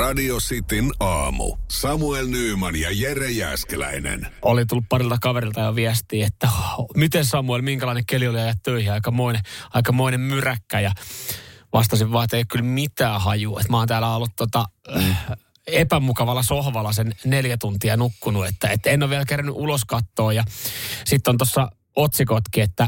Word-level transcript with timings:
Radio 0.00 0.36
Cityn 0.36 0.90
aamu. 1.00 1.56
Samuel 1.70 2.26
Nyyman 2.26 2.76
ja 2.76 2.88
Jere 2.92 3.30
Jäskeläinen. 3.30 4.26
Oli 4.42 4.66
tullut 4.66 4.84
parilta 4.88 5.18
kaverilta 5.20 5.60
jo 5.60 5.74
viestiä, 5.74 6.26
että 6.26 6.48
oh, 6.78 6.86
miten 6.96 7.24
Samuel, 7.24 7.62
minkälainen 7.62 8.06
keli 8.06 8.28
oli 8.28 8.38
ajat 8.38 8.58
töihin, 8.62 8.92
aikamoinen, 8.92 9.42
aikamoinen 9.70 10.20
myräkkä. 10.20 10.80
Ja 10.80 10.92
vastasin 11.72 12.12
vaan, 12.12 12.24
että 12.24 12.36
ei 12.36 12.44
kyllä 12.44 12.64
mitään 12.64 13.20
hajua. 13.20 13.60
Että 13.60 13.72
mä 13.72 13.78
oon 13.78 13.88
täällä 13.88 14.14
ollut 14.14 14.30
tota, 14.36 14.64
mm. 14.94 15.14
epämukavalla 15.66 16.42
sohvalla 16.42 16.92
sen 16.92 17.14
neljä 17.24 17.56
tuntia 17.56 17.96
nukkunut, 17.96 18.46
että, 18.46 18.68
että 18.68 18.90
en 18.90 19.02
ole 19.02 19.10
vielä 19.10 19.24
kerännyt 19.24 19.54
ulos 19.54 19.84
kattoa. 19.84 20.32
Ja 20.32 20.44
sitten 21.04 21.32
on 21.32 21.38
tuossa 21.38 21.70
otsikotkin, 21.96 22.64
että 22.64 22.86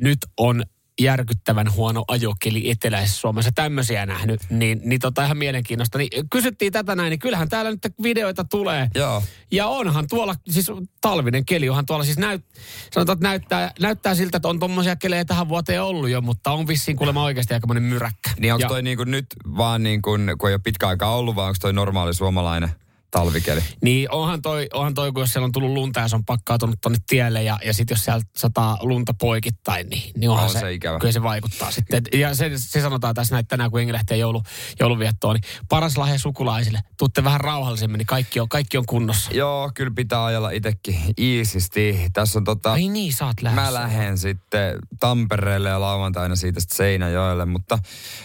nyt 0.00 0.18
on 0.36 0.64
järkyttävän 1.00 1.72
huono 1.72 2.04
ajokeli 2.08 2.70
eteläisessä 2.70 3.20
Suomessa 3.20 3.50
tämmöisiä 3.54 4.06
nähnyt, 4.06 4.40
niin, 4.50 4.80
niin 4.84 5.00
tota 5.00 5.24
ihan 5.24 5.36
mielenkiinnosta. 5.36 5.98
Niin 5.98 6.28
kysyttiin 6.30 6.72
tätä 6.72 6.94
näin, 6.94 7.10
niin 7.10 7.18
kyllähän 7.18 7.48
täällä 7.48 7.70
nyt 7.70 7.80
videoita 8.02 8.44
tulee. 8.44 8.88
Joo. 8.94 9.22
Ja 9.50 9.66
onhan 9.66 10.06
tuolla, 10.08 10.34
siis 10.50 10.72
talvinen 11.00 11.44
keli, 11.44 11.68
onhan 11.68 11.86
tuolla 11.86 12.04
siis 12.04 12.18
näyt, 12.18 12.44
sanotaan, 12.92 13.16
että 13.16 13.28
näyttää, 13.28 13.72
näyttää 13.80 14.14
siltä, 14.14 14.36
että 14.36 14.48
on 14.48 14.58
tuommoisia 14.58 14.96
kelejä 14.96 15.24
tähän 15.24 15.48
vuoteen 15.48 15.82
ollut 15.82 16.10
jo, 16.10 16.20
mutta 16.20 16.52
on 16.52 16.66
vissiin 16.66 16.96
kuulemma 16.96 17.24
oikeasti 17.24 17.54
aika 17.54 17.66
monen 17.66 17.82
myräkkä. 17.82 18.30
Niin 18.38 18.52
onko 18.52 18.64
ja, 18.64 18.68
toi 18.68 18.82
niin 18.82 18.96
kuin 18.96 19.10
nyt 19.10 19.26
vaan 19.56 19.82
niin 19.82 20.02
kuin, 20.02 20.30
kun 20.38 20.48
ei 20.48 20.54
ole 20.54 20.60
pitkä 20.64 20.88
aikaa 20.88 21.16
ollut, 21.16 21.36
vai 21.36 21.46
onko 21.46 21.56
toi 21.60 21.72
normaali 21.72 22.14
suomalainen? 22.14 22.70
Talvikeli. 23.14 23.60
Niin 23.82 24.10
onhan 24.10 24.42
toi, 24.42 24.66
onhan 24.72 24.94
toi, 24.94 25.12
kun 25.12 25.22
jos 25.22 25.32
siellä 25.32 25.44
on 25.44 25.52
tullut 25.52 25.70
lunta 25.70 26.00
ja 26.00 26.08
se 26.08 26.16
on 26.16 26.24
pakkautunut 26.24 26.76
tonne 26.80 26.98
tielle 27.06 27.42
ja, 27.42 27.58
ja 27.64 27.74
sitten 27.74 27.94
jos 27.94 28.04
siellä 28.04 28.22
sataa 28.36 28.78
lunta 28.80 29.14
poikittain, 29.14 29.88
niin, 29.88 30.12
niin 30.16 30.30
onhan 30.30 30.44
on 30.44 30.50
se, 30.50 30.58
se 30.58 30.72
ikävä. 30.72 30.98
kyllä 30.98 31.12
se 31.12 31.22
vaikuttaa 31.22 31.70
sitten. 31.70 32.02
Ja 32.12 32.34
se, 32.34 32.50
se 32.56 32.80
sanotaan 32.80 33.14
tässä 33.14 33.34
näin, 33.34 33.46
tänään 33.46 33.70
kun 33.70 33.80
Engi 33.80 33.92
lähtee 33.92 34.16
joulu, 34.16 34.42
jouluviettoon, 34.80 35.34
niin 35.34 35.64
paras 35.68 35.96
lahja 35.96 36.18
sukulaisille. 36.18 36.80
Tuutte 36.98 37.24
vähän 37.24 37.40
rauhallisemmin, 37.40 37.98
niin 37.98 38.06
kaikki 38.06 38.40
on, 38.40 38.48
kaikki 38.48 38.78
on 38.78 38.86
kunnossa. 38.86 39.30
Joo, 39.34 39.70
kyllä 39.74 39.92
pitää 39.96 40.24
ajella 40.24 40.50
itsekin 40.50 40.96
iisisti. 41.18 42.06
Tässä 42.12 42.38
on 42.38 42.44
tota... 42.44 42.72
Ai 42.72 42.88
niin, 42.88 43.12
oot 43.20 43.42
lähdössä. 43.42 43.62
Mä 43.62 43.74
lähden 43.74 44.18
sitten 44.18 44.78
Tampereelle 45.00 45.68
ja 45.68 45.80
lauantaina 45.80 46.36
siitä 46.36 46.60
sitten 46.60 46.76
Seinäjoelle, 46.76 47.44
mutta 47.44 47.78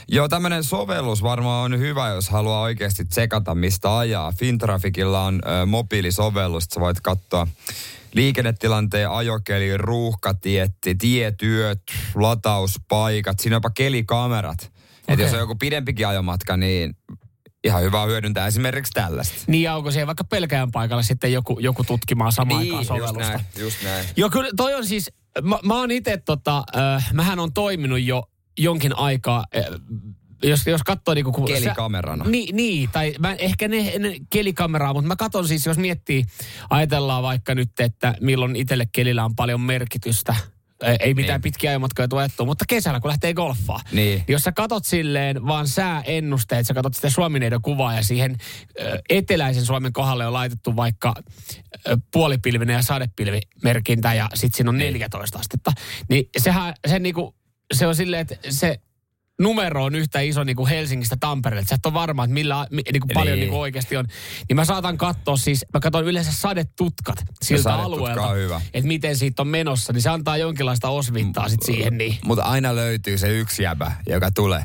joo, 0.07 0.27
tämmöinen 0.27 0.63
sovellus 0.63 1.23
varmaan 1.23 1.73
on 1.73 1.79
hyvä, 1.79 2.07
jos 2.07 2.29
haluaa 2.29 2.61
oikeasti 2.61 3.05
tsekata, 3.05 3.55
mistä 3.55 3.97
ajaa. 3.97 4.31
Fintra 4.31 4.78
Trafikilla 4.79 5.23
on 5.23 5.41
ö, 5.61 5.65
mobiilisovellus, 5.65 6.63
että 6.63 6.73
sä 6.73 6.79
voit 6.79 7.01
katsoa 7.01 7.47
liikennetilanteen, 8.13 9.09
ajokeli, 9.09 9.77
ruuhkatietti, 9.77 10.95
tietyöt, 10.95 11.81
latauspaikat, 12.15 13.39
siinä 13.39 13.55
on 13.55 13.57
jopa 13.57 13.69
kelikamerat. 13.69 14.61
Okay. 14.61 14.73
Että 15.07 15.23
jos 15.23 15.33
on 15.33 15.39
joku 15.39 15.55
pidempikin 15.55 16.07
ajomatka, 16.07 16.57
niin 16.57 16.95
ihan 17.63 17.83
hyvä 17.83 18.05
hyödyntää 18.05 18.47
esimerkiksi 18.47 18.93
tällaista. 18.93 19.35
Niin, 19.47 19.71
onko 19.71 19.91
siellä 19.91 20.07
vaikka 20.07 20.23
pelkään 20.23 20.71
paikalla 20.71 21.03
sitten 21.03 21.33
joku, 21.33 21.59
joku 21.59 21.83
tutkimaan 21.83 22.31
samaan 22.31 22.61
niin, 22.61 22.75
aikaan 22.75 22.85
sovellusta? 22.85 23.33
Just 23.33 23.33
näin, 23.33 23.63
just 23.65 23.83
näin. 23.83 24.05
Joo, 24.15 24.29
kyllä 24.29 24.49
toi 24.57 24.73
on 24.73 24.85
siis, 24.85 25.11
mä, 25.41 25.59
mä 25.63 25.75
oon 25.79 25.91
itse 25.91 26.17
tota, 26.17 26.63
äh, 26.77 27.13
mähän 27.13 27.39
on 27.39 27.53
toiminut 27.53 28.01
jo 28.01 28.29
jonkin 28.57 28.97
aikaa 28.97 29.45
äh, 29.57 29.63
jos, 30.43 30.67
jos 30.67 30.83
katsoo 30.83 31.13
niinku... 31.13 31.31
Kun 31.31 31.47
Kelikamerana. 31.47 32.25
Sä, 32.25 32.31
niin, 32.31 32.55
niin, 32.55 32.89
tai 32.91 33.13
mä, 33.19 33.33
ehkä 33.33 33.67
ne, 33.67 33.93
ne 33.99 34.15
kelikameraa, 34.29 34.93
mutta 34.93 35.07
mä 35.07 35.15
katson 35.15 35.47
siis, 35.47 35.65
jos 35.65 35.77
miettii, 35.77 36.23
ajatellaan 36.69 37.23
vaikka 37.23 37.55
nyt, 37.55 37.79
että 37.79 38.15
milloin 38.21 38.55
itselle 38.55 38.87
kelillä 38.91 39.25
on 39.25 39.35
paljon 39.35 39.61
merkitystä, 39.61 40.35
ei 40.99 41.13
mitään 41.13 41.37
niin. 41.37 41.41
pitkiä 41.41 41.69
ajomatkoja 41.69 42.07
tuettu, 42.07 42.45
mutta 42.45 42.65
kesällä 42.67 42.99
kun 42.99 43.09
lähtee 43.09 43.33
golfaa. 43.33 43.79
Niin. 43.91 44.23
Jos 44.27 44.43
sä 44.43 44.51
katot 44.51 44.85
silleen 44.85 45.47
vaan 45.47 45.67
sääennusteet, 45.67 46.67
sä 46.67 46.73
katot 46.73 46.93
sitten 46.93 47.11
Suomineidon 47.11 47.61
kuvaa 47.61 47.95
ja 47.95 48.03
siihen 48.03 48.37
eteläisen 49.09 49.65
Suomen 49.65 49.93
kohdalle 49.93 50.27
on 50.27 50.33
laitettu 50.33 50.75
vaikka 50.75 51.13
puolipilvinen 52.11 52.73
ja 52.73 52.81
sadepilvimerkintä 52.81 54.13
ja 54.13 54.29
sitten 54.33 54.57
siinä 54.57 54.69
on 54.69 54.77
14 54.77 55.37
niin. 55.37 55.41
astetta. 55.41 55.71
Niin 56.09 56.29
sehän, 56.37 56.73
se, 56.87 56.99
niinku, 56.99 57.35
se 57.73 57.87
on 57.87 57.95
silleen, 57.95 58.21
että 58.21 58.35
se 58.49 58.79
numero 59.39 59.83
on 59.83 59.95
yhtä 59.95 60.19
iso 60.19 60.43
niin 60.43 60.55
kuin 60.55 60.69
Helsingistä 60.69 61.17
Tampereelle. 61.19 61.67
Sä 61.67 61.75
et 61.75 61.85
ole 61.85 61.93
varma, 61.93 62.23
että 62.23 62.33
millä, 62.33 62.67
niin 62.71 62.83
kuin 63.01 63.11
paljon 63.13 63.35
niin. 63.35 63.39
Niin 63.39 63.49
kuin 63.49 63.59
oikeasti 63.59 63.97
on. 63.97 64.05
Niin 64.49 64.55
mä 64.55 64.65
saatan 64.65 64.97
katsoa 64.97 65.37
siis, 65.37 65.65
mä 65.73 65.79
katson 65.79 66.05
yleensä 66.05 66.31
sadetutkat 66.31 67.23
siltä 67.41 67.75
alueelta. 67.75 68.61
Että 68.73 68.87
miten 68.87 69.17
siitä 69.17 69.41
on 69.41 69.47
menossa. 69.47 69.93
Niin 69.93 70.01
se 70.01 70.09
antaa 70.09 70.37
jonkinlaista 70.37 70.89
osvittaa 70.89 71.49
sit 71.49 71.63
siihen. 71.65 71.97
Niin. 71.97 72.17
Mutta 72.25 72.43
aina 72.43 72.75
löytyy 72.75 73.17
se 73.17 73.39
yksi 73.39 73.63
jäbä, 73.63 73.91
joka 74.07 74.31
tulee. 74.31 74.63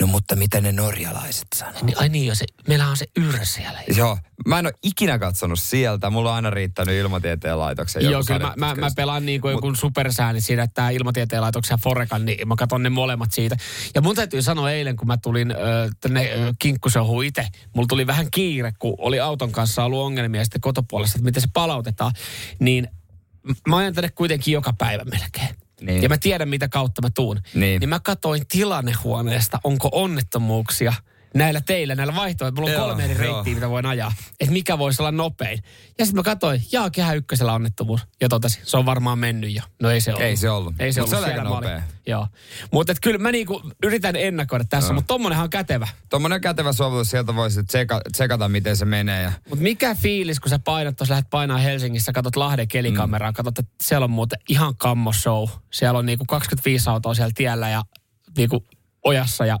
No 0.00 0.06
mutta 0.06 0.36
mitä 0.36 0.60
ne 0.60 0.72
norjalaiset 0.72 1.46
sanoo? 1.54 1.82
Niin, 1.82 1.98
ai 1.98 2.08
niin, 2.08 2.26
jo 2.26 2.34
se, 2.34 2.44
meillä 2.68 2.88
on 2.88 2.96
se 2.96 3.06
yrä 3.16 3.44
siellä. 3.44 3.80
Joo, 3.96 4.18
mä 4.46 4.58
en 4.58 4.66
ole 4.66 4.74
ikinä 4.82 5.18
katsonut 5.18 5.58
sieltä. 5.58 6.10
Mulla 6.10 6.30
on 6.30 6.36
aina 6.36 6.50
riittänyt 6.50 6.94
ilmatieteen 6.94 7.58
laitoksen. 7.58 8.04
Joo, 8.04 8.22
kyllä 8.26 8.40
mä, 8.40 8.52
mä, 8.56 8.74
mä, 8.74 8.88
pelaan 8.96 9.26
niin 9.26 9.40
kuin 9.40 9.54
Mut... 9.54 9.64
joku 9.64 9.76
supersääni 9.76 10.40
siinä, 10.40 10.62
että 10.62 10.74
tämä 10.74 10.90
ilmatieteen 10.90 11.42
laitoksen 11.42 11.74
ja 11.74 11.78
Forekan, 11.82 12.24
niin 12.24 12.48
mä 12.48 12.54
katson 12.56 12.82
ne 12.82 12.90
molemmat 12.90 13.32
siitä. 13.32 13.56
Ja 13.94 14.00
mun 14.00 14.16
täytyy 14.16 14.42
sanoa 14.42 14.70
eilen, 14.70 14.96
kun 14.96 15.06
mä 15.06 15.16
tulin 15.16 15.50
äh, 15.50 15.56
tänne 16.00 16.20
äh, 16.20 16.54
kinkkuseuhuun 16.58 17.24
itse, 17.24 17.46
mulla 17.74 17.86
tuli 17.86 18.06
vähän 18.06 18.26
kiire, 18.30 18.72
kun 18.78 18.94
oli 18.98 19.20
auton 19.20 19.52
kanssa 19.52 19.84
ollut 19.84 20.00
ongelmia 20.00 20.44
sitten 20.44 20.60
kotopuolesta, 20.60 21.16
että 21.16 21.24
miten 21.24 21.42
se 21.42 21.48
palautetaan. 21.52 22.12
Niin 22.58 22.88
mä 23.68 23.76
ajan 23.76 23.94
tänne 23.94 24.10
kuitenkin 24.10 24.54
joka 24.54 24.72
päivä 24.72 25.04
melkein. 25.04 25.65
Niin. 25.80 26.02
Ja 26.02 26.08
mä 26.08 26.18
tiedän, 26.18 26.48
mitä 26.48 26.68
kautta 26.68 27.02
mä 27.02 27.08
tuun. 27.14 27.40
Niin. 27.54 27.80
niin 27.80 27.88
mä 27.88 28.00
katsoin 28.00 28.46
tilannehuoneesta, 28.46 29.58
onko 29.64 29.88
onnettomuuksia– 29.92 30.92
näillä 31.34 31.60
teillä, 31.60 31.94
näillä 31.94 32.14
vaihtoehtoilla. 32.14 32.70
Mulla 32.70 32.82
on 32.82 32.88
kolme 32.88 33.04
eri 33.04 33.14
reittiä, 33.14 33.54
mitä 33.54 33.70
voin 33.70 33.86
ajaa. 33.86 34.12
Että 34.40 34.52
mikä 34.52 34.78
voisi 34.78 35.02
olla 35.02 35.12
nopein. 35.12 35.62
Ja 35.98 36.04
sitten 36.04 36.18
mä 36.18 36.22
katsoin, 36.22 36.62
jaa, 36.72 36.90
kehä 36.90 37.14
ykkösellä 37.14 37.52
onnettomuus. 37.52 38.00
Ja 38.20 38.28
totesin, 38.28 38.62
se 38.64 38.76
on 38.76 38.86
varmaan 38.86 39.18
mennyt 39.18 39.54
jo. 39.54 39.62
No 39.82 39.90
ei 39.90 40.00
se 40.00 40.10
ollut. 40.10 40.22
Ei 40.22 40.36
se 40.36 40.50
ollut. 40.50 40.74
Ei 40.78 40.92
se 40.92 41.00
Mut 41.00 41.12
ollut. 41.12 41.26
Se 41.26 41.40
oli 41.40 41.44
nopea. 41.44 41.82
Joo. 42.06 42.28
Mutta 42.72 42.94
kyllä 43.02 43.18
mä 43.18 43.32
niinku 43.32 43.62
yritän 43.82 44.16
ennakoida 44.16 44.64
tässä, 44.64 44.88
no. 44.88 44.94
mutta 44.94 45.08
tommonenhan 45.08 45.44
on 45.44 45.50
kätevä. 45.50 45.88
Tommonen 46.08 46.40
kätevä 46.40 46.72
sovellus, 46.72 47.10
sieltä 47.10 47.34
voisi 47.34 47.64
tseka, 47.64 48.00
tsekata, 48.12 48.48
miten 48.48 48.76
se 48.76 48.84
menee. 48.84 49.22
Ja... 49.22 49.32
Mutta 49.48 49.62
mikä 49.62 49.94
fiilis, 49.94 50.40
kun 50.40 50.50
sä 50.50 50.58
painat 50.58 50.96
tuossa, 50.96 51.12
lähdet 51.12 51.30
painaa 51.30 51.58
Helsingissä, 51.58 52.12
katsot 52.12 52.36
Lahden 52.36 52.68
kelikameraa, 52.68 53.30
mm. 53.30 53.34
katsot, 53.34 53.58
että 53.58 53.74
siellä 53.82 54.04
on 54.04 54.10
muuten 54.10 54.38
ihan 54.48 54.76
kammo 54.76 55.12
show. 55.12 55.48
Siellä 55.72 55.98
on 55.98 56.06
niinku 56.06 56.24
25 56.28 56.90
autoa 56.90 57.14
siellä 57.14 57.32
tiellä 57.34 57.68
ja 57.68 57.82
niinku 58.36 58.64
ojassa 59.04 59.46
ja 59.46 59.58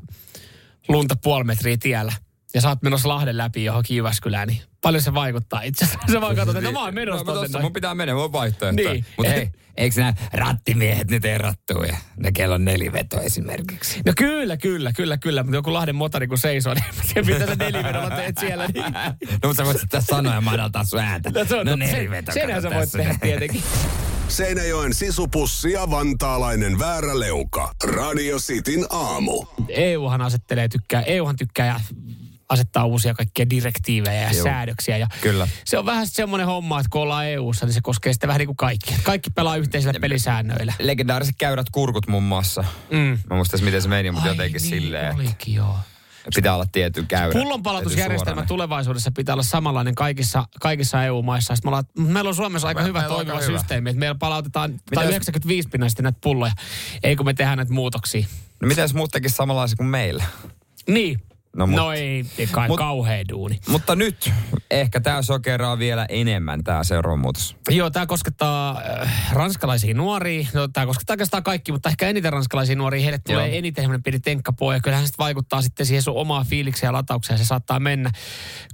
lunta 0.88 1.14
puoli 1.22 1.44
metriä 1.44 1.76
tiellä 1.80 2.12
ja 2.54 2.60
sä 2.60 2.68
oot 2.68 2.82
menossa 2.82 3.08
Lahden 3.08 3.36
läpi 3.36 3.64
johonkin 3.64 3.96
Jyväskylään, 3.96 4.48
niin 4.48 4.62
paljon 4.82 5.02
se 5.02 5.14
vaikuttaa 5.14 5.62
itse 5.62 5.84
asiassa. 5.84 6.12
Sä 6.12 6.20
vaan 6.20 6.36
katsot, 6.36 6.56
että 6.56 6.72
mä 6.72 6.82
oon 6.82 6.94
menossa 6.94 7.24
no, 7.24 7.34
tossa, 7.34 7.60
mun 7.60 7.72
pitää 7.72 7.94
mennä, 7.94 8.14
mun 8.14 8.32
vaihtoehto. 8.32 8.76
Niin. 8.76 9.04
Mutta 9.16 9.32
hei, 9.32 9.50
eikö 9.76 10.00
nämä 10.00 10.14
rattimiehet 10.32 11.10
nyt 11.10 11.24
erottuu 11.24 11.82
ja 11.82 11.96
ne 12.16 12.32
kello 12.32 12.54
on 12.54 12.64
neliveto 12.64 13.20
esimerkiksi? 13.20 14.00
No 14.06 14.12
kyllä, 14.16 14.56
kyllä, 14.56 14.92
kyllä, 14.92 15.16
kyllä. 15.16 15.42
Mutta 15.42 15.56
joku 15.56 15.72
Lahden 15.72 15.94
motori 15.94 16.26
kun 16.26 16.38
seisoo, 16.38 16.74
niin 16.74 16.84
se 17.14 17.22
pitää 17.22 17.46
se 17.46 17.54
nelivedolla 17.54 18.10
teet 18.10 18.38
siellä. 18.38 18.66
Niin. 18.74 18.92
no 19.42 19.48
mutta 19.48 19.54
sä 19.54 19.64
voit 19.64 19.80
sitten 19.80 20.02
sanoa 20.02 20.34
ja 20.34 20.40
madaltaa 20.40 20.84
sun 20.84 21.00
ääntä. 21.00 21.30
No, 21.30 21.44
se 21.44 21.56
on, 21.56 21.66
no 21.66 21.76
neliveto. 21.76 22.32
Sen, 22.32 22.42
senhän 22.42 22.62
sä 22.62 22.70
voit 22.70 22.92
tehdä 22.92 23.18
tietenkin. 23.22 23.62
Seinäjoen 24.28 24.94
sisupussi 24.94 25.72
ja 25.72 25.90
vantaalainen 25.90 26.78
vääräleuka. 26.78 27.72
Radio 27.84 28.38
Cityn 28.38 28.86
aamu. 28.90 29.46
EUhan 29.68 30.20
asettelee, 30.20 30.68
tykkää, 30.68 31.02
EUhan 31.02 31.36
tykkää 31.36 31.66
ja 31.66 31.80
asettaa 32.48 32.84
uusia 32.84 33.14
kaikkia 33.14 33.50
direktiivejä 33.50 34.22
ja 34.22 34.30
Joo. 34.32 34.44
säädöksiä. 34.44 34.96
Ja 34.96 35.06
Kyllä. 35.20 35.48
Se 35.64 35.78
on 35.78 35.86
vähän 35.86 36.06
semmoinen 36.06 36.46
homma, 36.46 36.80
että 36.80 36.90
kun 36.92 37.00
ollaan 37.02 37.26
EU-ssa, 37.26 37.66
niin 37.66 37.74
se 37.74 37.80
koskee 37.82 38.12
sitten 38.12 38.28
vähän 38.28 38.38
niin 38.38 38.46
kuin 38.46 38.56
kaikki. 38.56 38.94
Kaikki 39.02 39.30
pelaa 39.30 39.56
yhteisillä 39.56 40.00
pelisäännöillä. 40.00 40.72
Legendaariset 40.78 41.34
käyrät 41.38 41.66
kurkut 41.72 42.06
muun 42.08 42.22
muassa. 42.22 42.64
Mm. 42.90 43.18
Mä 43.30 43.36
muistais, 43.36 43.62
miten 43.62 43.82
se 43.82 43.88
meni, 43.88 44.10
mutta 44.10 44.28
Ai 44.28 44.34
jotenkin 44.34 44.62
niin, 44.62 44.70
silleen. 44.70 45.14
Olikin, 45.14 45.54
joo. 45.54 45.76
Pitää 46.34 46.54
olla 46.54 46.66
tietty 46.72 47.04
käyrä. 47.08 47.32
Pullonpalautusjärjestelmä 47.32 48.46
tulevaisuudessa 48.46 49.10
pitää 49.10 49.34
olla 49.34 49.42
samanlainen 49.42 49.94
kaikissa, 49.94 50.44
kaikissa 50.60 51.04
EU-maissa. 51.04 51.56
Sitten 51.56 51.70
me 51.70 51.76
ollaan, 51.76 52.12
meillä 52.12 52.28
on 52.28 52.34
Suomessa 52.34 52.68
aika 52.68 52.80
me, 52.80 52.86
hyvä 52.86 53.02
toimiva 53.02 53.40
systeemi, 53.40 53.90
että 53.90 54.00
meillä 54.00 54.14
palautetaan 54.14 54.80
tai 54.94 55.06
95 55.06 55.68
pinnasti 55.68 56.02
näitä 56.02 56.18
pulloja, 56.22 56.52
ei 57.02 57.16
kun 57.16 57.26
me 57.26 57.34
tehdään 57.34 57.56
näitä 57.58 57.72
muutoksia. 57.72 58.26
No 58.60 58.68
miten 58.68 58.82
jos 58.82 58.94
muut 58.94 59.10
samanlaisia 59.26 59.76
kuin 59.76 59.86
meillä? 59.86 60.24
Niin, 60.88 61.20
No, 61.56 61.66
mut, 61.66 61.76
no 61.76 61.92
ei, 61.92 62.24
ei 62.38 62.46
kai 62.46 62.68
mut, 62.68 62.78
kauhea 62.78 63.24
duuni. 63.28 63.60
Mutta 63.68 63.96
nyt 63.96 64.32
ehkä 64.70 65.00
tämä 65.00 65.22
sokeraa 65.22 65.78
vielä 65.78 66.06
enemmän 66.08 66.64
tämä 66.64 66.84
seuraava 66.84 67.16
muutos. 67.16 67.56
Joo, 67.70 67.90
tämä 67.90 68.06
koskettaa 68.06 68.82
äh, 69.02 69.32
ranskalaisia 69.32 69.94
nuoria. 69.94 70.46
No, 70.54 70.68
tämä 70.68 70.86
koskettaa 70.86 71.14
oikeastaan 71.14 71.42
kaikki, 71.42 71.72
mutta 71.72 71.88
ehkä 71.88 72.08
eniten 72.08 72.32
ranskalaisia 72.32 72.76
nuoria. 72.76 73.02
Heille 73.02 73.18
tulee 73.18 73.48
Joo. 73.48 73.58
eniten 73.58 73.82
semmoinen 73.82 74.02
pieni 74.02 74.20
tenkkapoja. 74.20 74.80
Kyllähän 74.80 75.06
se 75.06 75.14
vaikuttaa 75.18 75.62
sitten 75.62 75.86
siihen 75.86 76.02
sun 76.02 76.16
omaa 76.16 76.44
fiilikseen 76.44 76.88
ja 76.88 76.92
lataukseen. 76.92 77.38
Se 77.38 77.44
saattaa 77.44 77.80
mennä, 77.80 78.10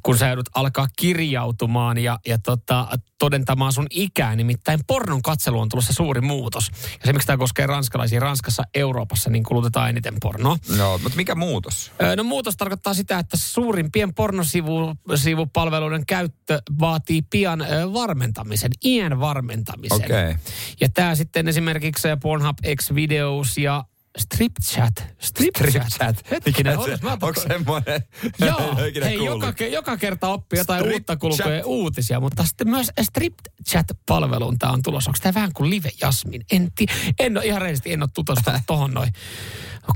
kun 0.03 0.19
sä 0.19 0.27
joudut 0.27 0.49
alkaa 0.55 0.87
kirjautumaan 0.99 1.99
ja, 1.99 2.19
ja 2.27 2.39
tota, 2.39 2.89
todentamaan 3.19 3.73
sun 3.73 3.87
ikää. 3.91 4.37
Nimittäin 4.37 4.81
pornon 4.87 5.23
katselu 5.23 5.61
on 5.61 5.69
tulossa 5.69 5.93
suuri 5.93 6.21
muutos. 6.21 6.71
Ja 6.71 7.07
se, 7.07 7.13
miksi 7.13 7.27
tämä 7.27 7.37
koskee 7.37 7.67
ranskalaisia 7.67 8.21
Ranskassa, 8.21 8.63
Euroopassa, 8.75 9.31
niin 9.31 9.45
kulutetaan 9.45 9.91
eniten 9.91 10.15
pornoa. 10.23 10.57
No, 10.77 10.99
mutta 11.03 11.17
mikä 11.17 11.35
muutos? 11.35 11.93
Öö, 12.03 12.17
no 12.17 12.25
muutos 12.25 12.57
tarkoittaa 12.57 12.72
tarkoittaa 12.73 12.95
sitä, 12.95 13.19
että 13.19 13.37
suurimpien 13.37 14.15
pornosivupalveluiden 14.15 16.07
käyttö 16.07 16.63
vaatii 16.81 17.23
pian 17.23 17.67
varmentamisen, 17.93 18.71
iän 18.85 19.21
varmentamisen. 19.21 20.05
Okei. 20.05 20.35
Ja 20.81 20.89
tämä 20.95 21.15
sitten 21.15 21.49
esimerkiksi 21.49 22.09
Pornhub 22.23 22.59
X 22.77 22.95
Videos 22.95 23.59
ja 23.59 23.85
StripChat. 24.19 25.07
StripChat. 25.19 26.31
Hetkinen, 26.31 26.73
Mikä 26.73 26.85
se- 26.85 26.91
otas, 26.93 27.03
mä 27.03 27.13
otan- 27.13 27.29
Onko 27.29 27.41
semmoinen? 27.41 28.03
Joo, 28.47 28.77
ikinä 28.89 29.07
hei, 29.07 29.25
joka, 29.25 29.55
joka 29.73 29.97
kerta 29.97 30.29
oppii 30.29 30.59
jotain 30.59 30.81
Strip 30.81 30.95
uutta 30.95 31.17
chat. 31.17 31.61
uutisia, 31.65 32.21
mutta 32.21 32.45
sitten 32.45 32.69
myös 32.71 32.91
StripChat-palveluun 33.03 34.59
tämä 34.59 34.73
on 34.73 34.83
tulossa. 34.83 35.11
Onko 35.11 35.19
tämä 35.23 35.35
vähän 35.35 35.51
kuin 35.55 35.71
Live 35.71 35.91
Jasmin? 36.01 36.43
En, 36.53 36.73
ti- 36.75 36.87
en 37.19 37.37
ole 37.37 37.47
ihan 37.47 37.61
rehellisesti, 37.63 37.93
en 37.93 38.03
ole 38.03 38.11
tutustunut 38.15 38.61
tuohon 38.67 38.91
noin 38.95 39.13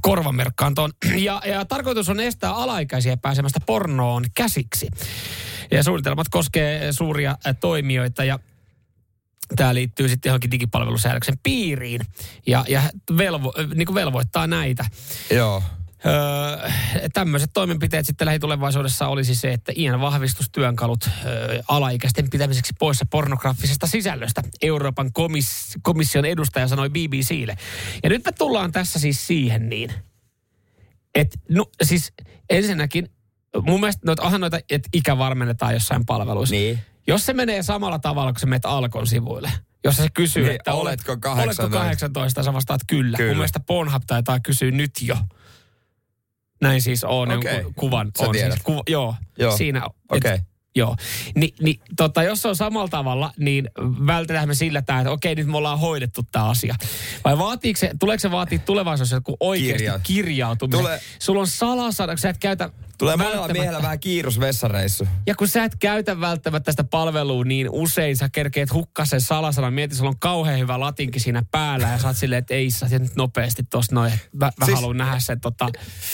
korvamerkkaan 0.02 0.74
tuon. 0.74 0.92
Ja, 1.16 1.42
ja 1.46 1.64
tarkoitus 1.64 2.08
on 2.08 2.20
estää 2.20 2.52
alaikäisiä 2.54 3.16
pääsemästä 3.16 3.60
pornoon 3.66 4.24
käsiksi. 4.34 4.88
Ja 5.70 5.82
suunnitelmat 5.82 6.28
koskee 6.28 6.92
suuria 6.92 7.36
toimijoita 7.60 8.24
ja 8.24 8.38
Tämä 9.56 9.74
liittyy 9.74 10.08
sitten 10.08 10.30
johonkin 10.30 10.50
digipalvelusäädöksen 10.50 11.38
piiriin 11.42 12.00
ja, 12.46 12.64
ja 12.68 12.82
velvo, 13.16 13.52
niin 13.74 13.86
kuin 13.86 13.94
velvoittaa 13.94 14.46
näitä. 14.46 14.84
Joo. 15.30 15.62
Öö, 16.06 16.70
tämmöiset 17.12 17.50
toimenpiteet 17.52 18.06
sitten 18.06 18.26
lähitulevaisuudessa 18.26 19.08
olisi 19.08 19.34
se, 19.34 19.52
että 19.52 19.72
iän 19.76 20.00
vahvistustyönkalut 20.00 21.08
öö, 21.24 21.62
alaikäisten 21.68 22.30
pitämiseksi 22.30 22.72
poissa 22.78 23.06
pornografisesta 23.10 23.86
sisällöstä. 23.86 24.42
Euroopan 24.62 25.06
komis- 25.06 25.78
komission 25.82 26.24
edustaja 26.24 26.68
sanoi 26.68 26.90
BBClle. 26.90 27.56
Ja 28.02 28.08
nyt 28.08 28.24
me 28.24 28.32
tullaan 28.32 28.72
tässä 28.72 28.98
siis 28.98 29.26
siihen 29.26 29.68
niin, 29.68 29.92
että 31.14 31.38
no, 31.48 31.66
siis 31.82 32.12
ensinnäkin 32.50 33.08
mun 33.62 33.80
mielestä 33.80 34.02
noita, 34.06 34.22
onhan 34.22 34.40
noita, 34.40 34.58
että 34.70 34.88
ikä 34.92 35.18
varmennetaan 35.18 35.74
jossain 35.74 36.06
palveluissa. 36.06 36.54
Niin. 36.54 36.78
Jos 37.08 37.26
se 37.26 37.32
menee 37.32 37.62
samalla 37.62 37.98
tavalla, 37.98 38.32
kun 38.32 38.40
sä 38.40 38.46
menet 38.46 38.64
Alkon 38.64 39.06
sivuille, 39.06 39.52
jossa 39.84 40.02
se 40.02 40.08
kysyy, 40.14 40.42
Niin, 40.44 40.54
että 40.54 40.74
oletko 40.74 41.12
olet- 41.12 41.20
18? 41.20 41.62
oletko 41.62 41.78
18, 41.78 42.40
ja 42.40 42.44
sä 42.44 42.52
vastaat 42.52 42.80
kyllä. 42.86 43.16
Kyllä. 43.16 43.30
Mun 43.30 43.36
mielestä 43.36 43.60
Pornhub 43.60 44.02
taitaa 44.06 44.40
kysyä 44.40 44.70
nyt 44.70 44.90
jo. 45.02 45.16
Näin 46.62 46.82
siis 46.82 47.04
on 47.04 47.30
Okei. 47.32 47.58
okay. 47.60 47.72
kuvan. 47.76 48.10
Sä 48.18 48.24
on 48.26 48.32
tiedät. 48.32 48.52
siis, 48.52 48.62
kuva, 48.64 48.82
joo, 48.88 49.14
Joo. 49.38 49.56
siinä. 49.56 49.78
et- 49.86 50.16
Okei. 50.16 50.38
Joo. 50.76 50.96
Ni, 51.34 51.54
ni, 51.62 51.80
tota, 51.96 52.22
jos 52.22 52.42
se 52.42 52.48
on 52.48 52.56
samalla 52.56 52.88
tavalla, 52.88 53.32
niin 53.38 53.70
vältetään 54.06 54.48
me 54.48 54.54
sillä 54.54 54.82
tämä, 54.82 55.00
että 55.00 55.10
okei, 55.10 55.34
nyt 55.34 55.46
me 55.46 55.56
ollaan 55.56 55.78
hoidettu 55.78 56.22
tämä 56.32 56.44
asia. 56.44 56.74
Vai 57.24 57.38
vaatiiko 57.38 57.78
se, 57.80 57.90
tuleeko 57.98 58.20
se 58.20 58.30
vaatii 58.30 58.58
tulevaisuudessa 58.58 59.16
joku 59.16 59.36
oikeasti 59.40 59.78
Kirja. 59.78 60.00
kirjautuminen? 60.02 60.80
Tule- 60.80 61.00
Sulla 61.18 61.40
on 61.40 61.46
salasana, 61.46 62.12
kun 62.12 62.18
sä 62.18 62.28
et 62.30 62.38
käytä 62.38 62.70
Tulee 62.98 63.16
monella 63.16 63.36
välttämättä- 63.36 63.60
miehellä 63.60 63.82
vähän 63.82 64.00
kiirus 64.00 64.40
vessareissu. 64.40 65.08
ja 65.26 65.34
kun 65.34 65.48
sä 65.48 65.64
et 65.64 65.76
käytä 65.80 66.20
välttämättä 66.20 66.70
sitä 66.72 66.84
palvelua 66.84 67.44
niin 67.44 67.68
usein, 67.70 68.16
sä 68.16 68.28
kerkeet 68.32 68.72
hukkaa 68.72 69.04
sen 69.04 69.20
salasanan. 69.20 69.74
Mieti, 69.74 69.94
sulla 69.94 70.10
on 70.10 70.18
kauhean 70.18 70.58
hyvä 70.58 70.80
latinki 70.80 71.20
siinä 71.20 71.42
päällä 71.50 71.88
ja 71.88 71.98
sä 71.98 72.06
oot 72.08 72.16
silleen, 72.16 72.38
että 72.38 72.54
ei 72.54 72.70
sä 72.70 72.86
nyt 72.98 73.16
nopeasti 73.16 73.62
tossa 73.70 73.94
noin. 73.94 74.12
Mä, 74.32 74.50
mä 74.58 74.66
Siis- 74.66 74.78
haluan 74.78 74.96
nähdä 74.96 75.18
sen 75.18 75.40
tota... 75.40 75.68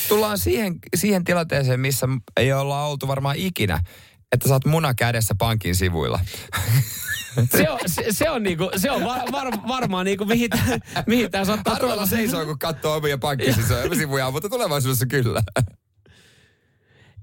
Tullaan 0.09 0.39
siihen, 0.39 0.75
siihen 0.97 1.25
tilanteeseen, 1.25 1.81
missä 1.81 2.07
ei 2.37 2.53
olla 2.53 2.87
oltu 2.87 3.09
varmaan 3.09 3.37
ikinä, 3.37 3.81
että 4.33 4.49
sä 4.49 4.55
oot 4.55 4.65
muna 4.65 4.95
kädessä 4.95 5.35
pankin 5.39 5.75
sivuilla. 5.77 6.21
Se 7.57 7.71
on, 7.71 7.79
se, 7.87 8.05
se 8.11 8.31
on, 8.31 8.43
niinku, 8.43 8.71
se 8.77 8.91
on 8.91 9.05
var, 9.05 9.21
var, 9.33 9.53
varmaan 9.69 10.05
niinku, 10.07 10.25
mihin, 10.25 10.51
mihin 11.07 11.31
tää 11.31 11.45
saattaa 11.45 11.77
tulla. 11.77 12.07
seisoo, 12.07 12.45
kun 12.47 12.59
katsoo 12.59 12.97
omia 12.97 13.19
pankkisivuja, 13.19 14.31
mutta 14.31 14.49
tulevaisuudessa 14.49 15.07
kyllä. 15.07 15.43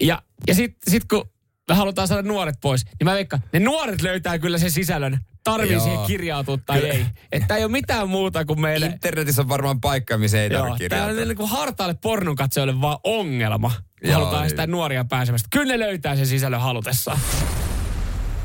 Ja, 0.01 0.22
ja 0.48 0.56
sitten 0.56 0.92
sit 0.92 1.04
kun 1.06 1.30
me 1.69 1.75
halutaan 1.75 2.07
saada 2.07 2.22
nuoret 2.24 2.56
pois, 2.62 2.86
niin 2.86 3.06
mä 3.06 3.13
veikkaan, 3.13 3.44
ne 3.54 3.60
nuoret 3.60 4.01
löytää 4.01 4.40
kyllä 4.40 4.57
sen 4.57 4.72
sisällön. 4.72 5.19
Tarvii 5.44 5.72
Joo. 5.72 5.84
siihen 5.84 6.06
kirjautua 6.07 6.57
tai 6.66 6.80
Kyllä. 6.80 6.94
ei. 6.94 7.06
Että 7.31 7.56
ei 7.56 7.63
ole 7.63 7.72
mitään 7.72 8.10
muuta 8.10 8.46
kuin 8.46 8.62
meille... 8.62 8.86
Internetissä 8.86 9.42
on 9.42 9.50
varmaan 9.50 9.81
paikka, 9.81 10.18
missä 10.18 10.44
ei 10.44 10.50
Joo, 10.51 10.62
tarvitse 10.62 10.90
tää 10.90 11.04
on 11.04 11.10
kirjata. 11.10 11.28
niin 11.28 11.38
kuin 11.38 11.50
hartaalle 11.50 11.96
pornon 12.01 12.36
katsojalle 12.36 12.81
vaan 12.81 12.98
ongelma. 13.04 13.72
Joo, 14.04 14.13
halutaan 14.13 14.42
niin. 14.42 14.50
sitä 14.50 14.68
nuoria 14.68 15.06
pääsemästä. 15.06 15.48
Kyllä 15.51 15.74
ne 15.74 15.80
löytää 15.80 16.16
sen 16.16 16.28
sisällön 16.28 16.62
halutessaan. 16.62 17.19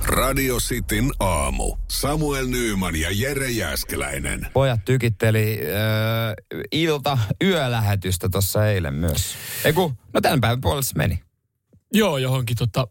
Radio 0.07 0.57
Cityn 0.57 1.11
aamu. 1.21 1.77
Samuel 1.91 2.47
Nyyman 2.47 2.97
ja 2.97 3.09
Jere 3.13 3.51
Jäskeläinen. 3.51 4.47
Pojat 4.53 4.81
tykitteli 4.85 5.61
äh, 5.63 6.63
ilta 6.73 7.19
yölähetystä 7.43 8.29
tuossa 8.29 8.69
eilen 8.69 8.95
myös. 8.95 9.35
Eiku, 9.65 9.93
no 10.13 10.21
tämän 10.21 10.41
päivän 10.41 10.61
puolessa 10.61 10.97
meni. 10.97 11.21
Joo, 11.95 12.19
johonkin 12.19 12.57
tota, 12.57 12.89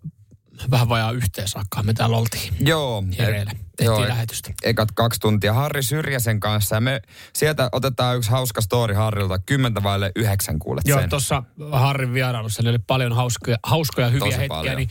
vähän 0.72 0.90
vajaa 0.90 1.12
yhteen 1.12 1.48
saakka 1.48 1.84
me 1.84 1.94
täällä 1.94 2.18
oltiin. 2.18 2.54
Joo. 2.60 3.04
Hereillä. 3.18 3.52
e- 3.52 3.64
Tehtiin 3.78 3.86
joo, 3.86 4.08
lähetystä. 4.08 4.54
Ekat 4.64 4.92
kaksi 4.92 5.20
tuntia 5.20 5.54
Harri 5.54 5.84
Syrjäsen 5.84 6.40
kanssa 6.40 6.76
ja 6.76 6.82
me 6.82 7.02
sieltä 7.34 7.70
otetaan 7.72 8.18
yksi 8.18 8.32
hauska 8.32 8.62
story 8.62 8.94
Harrilta. 8.94 9.40
Kymmentä 9.40 9.84
vaille 9.84 10.12
yhdeksän 10.16 10.60
kuulet 10.60 10.88
Joo, 10.88 11.00
sen. 11.00 11.10
tuossa 11.10 11.44
Harrin 11.72 12.14
vierailussa 12.14 12.64
oli 12.70 12.80
paljon 12.80 13.14
hauskoja, 13.14 13.58
hauskoja 13.64 14.08
hyviä 14.08 14.20
Tosi 14.20 14.32
hetkiä, 14.38 14.48
paljon. 14.48 14.78
niin 14.78 14.90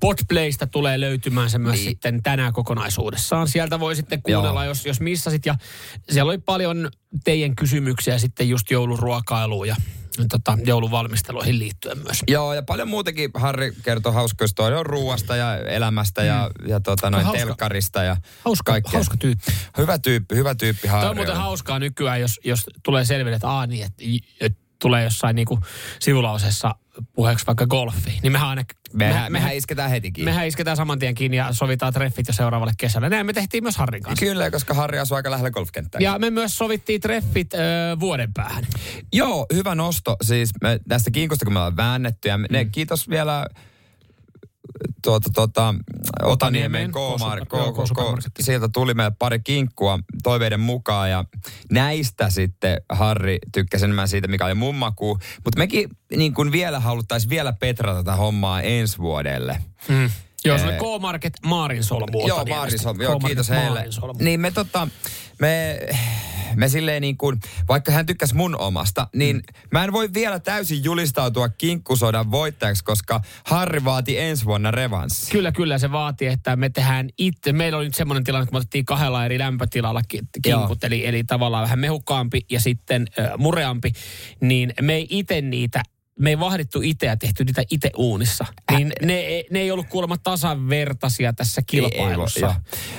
Podplaysta 0.00 0.66
tulee 0.66 1.00
löytymään 1.00 1.50
se 1.50 1.58
myös 1.58 1.72
Niin. 1.74 1.84
niin. 1.84 1.90
sitten 1.90 2.22
tänään 2.22 2.52
kokonaisuudessaan. 2.52 3.48
Sieltä 3.48 3.80
voi 3.80 3.96
sitten 3.96 4.22
kuunnella, 4.22 4.64
Joo. 4.64 4.70
jos, 4.70 4.86
jos 4.86 5.00
missasit. 5.00 5.46
Ja 5.46 5.54
siellä 6.10 6.30
oli 6.30 6.38
paljon 6.38 6.90
teidän 7.24 7.56
kysymyksiä 7.56 8.18
sitten 8.18 8.48
just 8.48 8.70
jouluruokailuun 8.70 9.68
ja 9.68 9.76
tota, 10.30 10.58
jouluvalmisteluihin 10.64 11.58
liittyen 11.58 11.98
myös. 11.98 12.22
Joo, 12.28 12.54
ja 12.54 12.62
paljon 12.62 12.88
muutenkin 12.88 13.30
Harri 13.34 13.72
kertoo 13.82 14.12
hauskoja 14.12 14.48
storia 14.48 14.82
ruuasta 14.82 15.36
ja 15.36 15.56
elämästä 15.58 16.22
ja, 16.22 16.50
ja 16.66 16.80
tota, 16.80 17.10
noin 17.10 17.24
Hauska- 17.24 17.38
telkkarista 17.38 18.02
ja 18.02 18.16
Hauska, 18.44 18.72
kaikkea. 18.72 18.92
hauska 18.92 19.16
tyyppi. 19.16 19.52
Hyvä 19.78 19.98
tyyppi, 19.98 20.34
hyvä 20.34 20.54
tyyppi 20.54 20.88
Harri. 20.88 21.00
Tämä 21.00 21.10
on 21.10 21.16
muuten 21.16 21.34
on. 21.34 21.40
hauskaa 21.40 21.78
nykyään, 21.78 22.20
jos, 22.20 22.40
jos 22.44 22.66
tulee 22.82 23.04
selville, 23.04 23.36
että, 23.36 23.48
aa, 23.48 23.66
niin, 23.66 23.86
että, 23.86 24.02
että 24.40 24.63
tulee 24.78 25.04
jossain 25.04 25.36
niinku 25.36 25.58
sivulauseessa 26.00 26.74
puheeksi 27.12 27.46
vaikka 27.46 27.66
golfi. 27.66 28.18
Niin 28.22 28.32
mehän 28.32 28.48
aina... 28.48 28.62
Mehän, 28.92 29.32
mehän 29.32 29.56
isketään 29.56 29.90
heti 29.90 30.12
kiinni. 30.12 30.30
mehän 30.30 30.46
isketään 30.46 30.76
saman 30.76 30.98
tien 30.98 31.14
kiinni 31.14 31.36
ja 31.36 31.52
sovitaan 31.52 31.92
treffit 31.92 32.28
jo 32.28 32.32
seuraavalle 32.32 32.72
kesälle. 32.78 33.08
Näin 33.08 33.26
me 33.26 33.32
tehtiin 33.32 33.64
myös 33.64 33.76
Harrin 33.76 34.02
kanssa. 34.02 34.26
Kyllä, 34.26 34.50
koska 34.50 34.74
Harri 34.74 34.98
asuu 34.98 35.16
aika 35.16 35.30
lähellä 35.30 35.50
golfkenttää. 35.50 35.98
Ja 36.00 36.18
me 36.18 36.30
myös 36.30 36.58
sovittiin 36.58 37.00
treffit 37.00 37.54
ö, 37.54 37.58
vuoden 38.00 38.32
päähän. 38.34 38.64
Joo, 39.12 39.46
hyvä 39.54 39.74
nosto. 39.74 40.16
Siis 40.22 40.50
me, 40.62 40.80
tästä 40.88 41.10
kinkusta, 41.10 41.44
kun 41.44 41.52
me 41.52 41.58
ollaan 41.58 41.76
väännetty. 41.76 42.28
Ja 42.28 42.38
me, 42.38 42.46
ne, 42.50 42.64
kiitos 42.64 43.08
vielä 43.08 43.46
tuota, 45.02 45.30
tuota, 45.34 45.68
Otaniemen 45.68 46.32
Otaniemeen, 46.32 46.92
K-mar, 46.92 47.40
K- 47.40 47.48
K, 47.48 47.52
joo, 47.52 47.72
K, 47.72 47.76
K, 47.76 47.82
K-supermarketti. 47.82 48.42
sieltä 48.42 48.68
tuli 48.68 48.94
meille 48.94 49.12
pari 49.18 49.40
kinkkua 49.40 49.98
toiveiden 50.22 50.60
mukaan 50.60 51.10
ja 51.10 51.24
näistä 51.72 52.30
sitten 52.30 52.80
Harri 52.92 53.38
tykkäsi 53.52 53.84
enemmän 53.84 54.08
siitä, 54.08 54.28
mikä 54.28 54.46
oli 54.46 54.54
mun 54.54 54.74
maku. 54.74 55.18
Mutta 55.44 55.58
mekin 55.58 55.88
niin 56.16 56.34
kuin 56.34 56.52
vielä 56.52 56.80
haluttaisiin 56.80 57.30
vielä 57.30 57.52
petrata 57.52 57.98
tätä 57.98 58.16
hommaa 58.16 58.62
ensi 58.62 58.98
vuodelle. 58.98 59.58
Mm. 59.88 60.10
Joo, 60.44 60.58
se 60.58 60.64
oli 60.64 60.72
Eh, 60.72 60.78
K-Market 60.78 61.32
Maarinsolmu. 61.44 62.26
Joo. 62.28 62.44
Maarisolmu. 62.44 63.02
Joo, 63.02 63.18
kiitos 63.18 63.48
heille. 63.50 63.68
Maarinsolmu. 63.68 64.14
Niin 64.22 64.40
me 64.40 64.50
tota, 64.50 64.88
me, 65.40 65.78
me 66.56 66.68
silleen 66.68 67.02
niin 67.02 67.16
kuin, 67.16 67.40
vaikka 67.68 67.92
hän 67.92 68.06
tykkäsi 68.06 68.34
mun 68.34 68.56
omasta, 68.60 69.08
niin 69.14 69.36
mm. 69.36 69.42
mä 69.72 69.84
en 69.84 69.92
voi 69.92 70.08
vielä 70.14 70.40
täysin 70.40 70.84
julistautua 70.84 71.48
kinkkusodan 71.48 72.30
voittajaksi, 72.30 72.84
koska 72.84 73.20
Harri 73.44 73.84
vaati 73.84 74.18
ensi 74.18 74.44
vuonna 74.44 74.70
revanssi. 74.70 75.32
Kyllä, 75.32 75.52
kyllä 75.52 75.78
se 75.78 75.92
vaatii, 75.92 76.28
että 76.28 76.56
me 76.56 76.70
tehdään 76.70 77.08
itse. 77.18 77.52
Meillä 77.52 77.78
oli 77.78 77.84
nyt 77.84 77.94
semmoinen 77.94 78.24
tilanne, 78.24 78.42
että 78.42 78.52
me 78.52 78.58
otettiin 78.58 78.84
kahdella 78.84 79.24
eri 79.24 79.38
lämpötilalla 79.38 80.02
ki- 80.08 80.22
kinkut, 80.42 80.84
eli, 80.84 81.06
eli 81.06 81.24
tavallaan 81.24 81.62
vähän 81.62 81.78
mehukkaampi 81.78 82.40
ja 82.50 82.60
sitten 82.60 83.06
äh, 83.18 83.30
mureampi. 83.38 83.92
Niin 84.40 84.74
me 84.80 84.94
ei 84.94 85.06
itse 85.10 85.40
niitä 85.40 85.82
me 86.20 86.30
ei 86.30 86.38
vahdittu 86.38 86.80
itse 86.82 87.06
ja 87.06 87.16
tehty 87.16 87.44
niitä 87.44 87.62
itse 87.70 87.90
uunissa. 87.96 88.46
Niin 88.70 88.92
ne, 89.02 89.14
ei- 89.14 89.46
ne 89.50 89.58
ei 89.58 89.70
ollut 89.70 89.86
kuulemma 89.88 90.16
tasavertaisia 90.18 91.32
tässä 91.32 91.62
kilpailussa. 91.66 92.40
joo. 92.40 92.54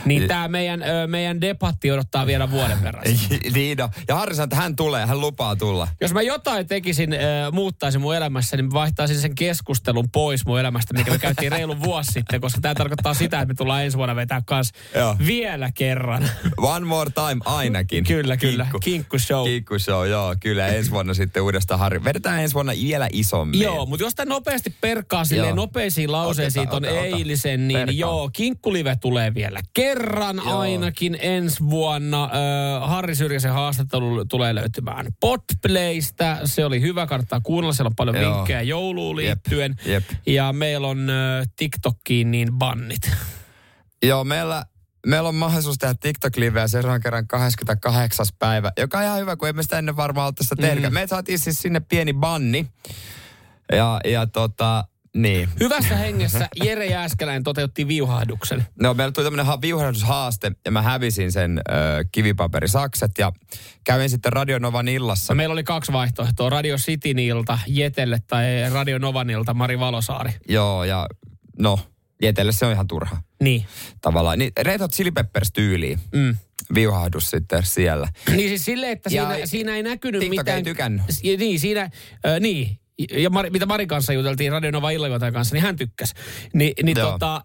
niin 0.05 0.27
tämä 0.27 0.47
meidän, 0.47 0.83
ö, 0.83 1.07
meidän 1.07 1.41
debatti 1.41 1.91
odottaa 1.91 2.25
vielä 2.25 2.51
vuoden 2.51 2.83
verran. 2.83 3.03
niin 3.53 3.77
no. 3.77 3.89
Ja 4.07 4.15
Harri 4.15 4.35
sanoi, 4.35 4.43
että 4.45 4.55
hän 4.55 4.75
tulee, 4.75 5.05
hän 5.05 5.21
lupaa 5.21 5.55
tulla. 5.55 5.87
Jos 6.01 6.13
mä 6.13 6.21
jotain 6.21 6.67
tekisin, 6.67 7.09
muuttaisin 7.51 8.01
mun 8.01 8.15
elämässä, 8.15 8.57
niin 8.57 8.71
vaihtaisin 8.73 9.19
sen 9.19 9.35
keskustelun 9.35 10.09
pois 10.11 10.45
mun 10.45 10.59
elämästä, 10.59 10.93
mikä 10.93 11.11
me 11.11 11.17
käytiin 11.17 11.51
reilun 11.51 11.83
vuosi 11.83 12.11
sitten, 12.11 12.41
koska 12.41 12.61
tämä 12.61 12.75
tarkoittaa 12.75 13.13
sitä, 13.13 13.37
että 13.41 13.47
me 13.47 13.53
tullaan 13.55 13.83
ensi 13.83 13.97
vuonna 13.97 14.15
vetää 14.15 14.41
kans 14.45 14.71
Joo. 14.95 15.15
vielä 15.27 15.69
kerran. 15.73 16.29
One 16.57 16.85
more 16.85 17.09
time 17.09 17.41
ainakin. 17.45 18.03
Kyllä, 18.03 18.37
kyllä. 18.37 18.63
Kinkku. 18.63 18.79
Kinkku 18.79 19.19
show. 19.19 19.45
Kinkku 19.47 19.79
show, 19.79 20.07
joo, 20.07 20.35
kyllä. 20.39 20.67
Ensi 20.67 20.91
vuonna 20.91 21.13
sitten 21.13 21.43
uudestaan 21.43 21.79
Harri. 21.79 22.03
Vedetään 22.03 22.39
ensi 22.41 22.53
vuonna 22.55 22.73
vielä 22.83 23.04
vielä 23.11 23.19
isommin. 23.21 23.59
Joo, 23.61 23.85
mutta 23.85 24.03
jos 24.05 24.15
tämä 24.15 24.29
nopeasti 24.33 24.75
perkaa 24.81 25.25
silleen 25.25 25.47
Joo. 25.49 25.55
nopeisiin 25.55 26.11
lauseisiin 26.11 26.69
ota. 26.69 26.87
eilisen, 26.87 27.67
niin 27.67 27.77
Perkaa. 27.79 27.93
joo, 27.95 28.29
kinkkulive 28.33 28.95
tulee 29.01 29.33
vielä 29.33 29.59
kerran 29.73 30.41
Joo. 30.45 30.59
ainakin 30.59 31.17
ensi 31.21 31.63
vuonna. 31.69 32.23
Ö, 32.23 32.87
Harri 32.87 33.15
Syrjäsen 33.15 33.51
haastattelu 33.53 34.25
tulee 34.25 34.55
löytymään 34.55 35.07
Podplaystä. 35.19 36.39
Se 36.45 36.65
oli 36.65 36.81
hyvä, 36.81 37.07
kannattaa 37.07 37.41
kuunnella. 37.41 37.73
Siellä 37.73 37.87
on 37.89 37.95
paljon 37.95 38.15
Joo. 38.21 38.35
vinkkejä 38.35 38.61
jouluun 38.61 39.23
Jep, 39.23 39.27
liittyen. 39.27 39.75
jep. 39.85 40.03
Ja 40.25 40.53
meillä 40.53 40.87
on 40.87 41.09
ö, 41.09 41.45
TikTokkiin 41.55 42.31
niin 42.31 42.53
bannit. 42.53 43.11
Joo, 44.03 44.23
meillä, 44.23 44.65
meillä 45.05 45.29
on 45.29 45.35
mahdollisuus 45.35 45.77
tehdä 45.77 45.93
TikTok-liveä 45.93 46.67
seuraavan 46.67 47.01
kerran 47.01 47.27
28. 47.27 48.25
päivä, 48.39 48.71
joka 48.77 48.97
on 48.97 49.03
ihan 49.03 49.19
hyvä, 49.19 49.35
kun 49.35 49.47
emme 49.47 49.63
sitä 49.63 49.77
ennen 49.77 49.97
varmaan 49.97 50.25
ole 50.25 50.33
tässä 50.33 50.55
tehnyt. 50.55 50.83
Mm. 50.83 50.93
Me 50.93 51.07
saatiin 51.07 51.39
siis 51.39 51.61
sinne 51.61 51.79
pieni 51.79 52.13
banni. 52.13 52.67
Ja, 53.71 53.99
ja 54.05 54.27
tota, 54.27 54.83
niin. 55.15 55.49
Hyvässä 55.59 55.95
hengessä 55.95 56.47
Jere 56.63 56.85
Jääskeläinen 56.85 57.43
toteutti 57.43 57.87
viuhahduksen. 57.87 58.65
No, 58.81 58.93
meillä 58.93 59.11
tuli 59.11 59.25
tämmöinen 59.25 59.45
ha- 59.45 59.61
viuhdastushaaste 59.61 60.51
ja 60.65 60.71
mä 60.71 60.81
hävisin 60.81 61.31
sen 61.31 61.61
ö, 61.69 61.71
kivipaperisakset 62.11 63.11
ja 63.17 63.31
kävin 63.83 64.09
sitten 64.09 64.33
Radio 64.33 64.59
Novan 64.59 64.87
illassa. 64.87 65.35
Meillä 65.35 65.53
oli 65.53 65.63
kaksi 65.63 65.91
vaihtoehtoa. 65.93 66.49
Radio 66.49 66.77
Cityn 66.77 67.19
ilta 67.19 67.59
Jetelle 67.67 68.17
tai 68.27 68.45
Radio 68.73 68.97
Novan 68.97 69.29
ilta 69.29 69.53
Mari 69.53 69.79
Valosaari. 69.79 70.31
Joo, 70.49 70.83
ja 70.83 71.07
no, 71.59 71.79
Jetelle 72.21 72.51
se 72.51 72.65
on 72.65 72.71
ihan 72.71 72.87
turha 72.87 73.17
Niin. 73.41 73.65
tavallaan. 74.01 74.39
Niin 74.39 74.51
Red 74.59 74.79
Hot 74.79 74.91
Chili 74.91 75.11
Peppers 75.11 75.51
tyyliin. 75.51 75.99
Mm. 76.15 76.37
Viuhahdus 76.73 77.29
sitten 77.29 77.65
siellä. 77.65 78.07
Niin 78.35 78.49
siis 78.49 78.65
silleen, 78.65 78.91
että 78.91 79.09
Ja 79.13 79.29
siinä, 79.29 79.45
siinä 79.45 79.75
ei 79.75 79.83
näkynyt 79.83 80.19
TikTok 80.19 80.39
mitään... 80.39 80.57
ei 80.57 80.63
tykännyt. 80.63 81.05
Niin, 81.37 81.59
siinä, 81.59 81.81
äh, 81.81 82.39
niin. 82.39 82.79
Ja 83.11 83.29
Mari, 83.29 83.49
mitä 83.49 83.65
Marin 83.65 83.87
kanssa 83.87 84.13
juteltiin 84.13 84.51
Radionova 84.51 84.89
Illajotain 84.89 85.33
kanssa, 85.33 85.55
niin 85.55 85.63
hän 85.63 85.75
tykkäsi. 85.75 86.13
Ni, 86.53 86.73
niin 86.83 86.97
Joo. 86.97 87.11
tota, 87.11 87.41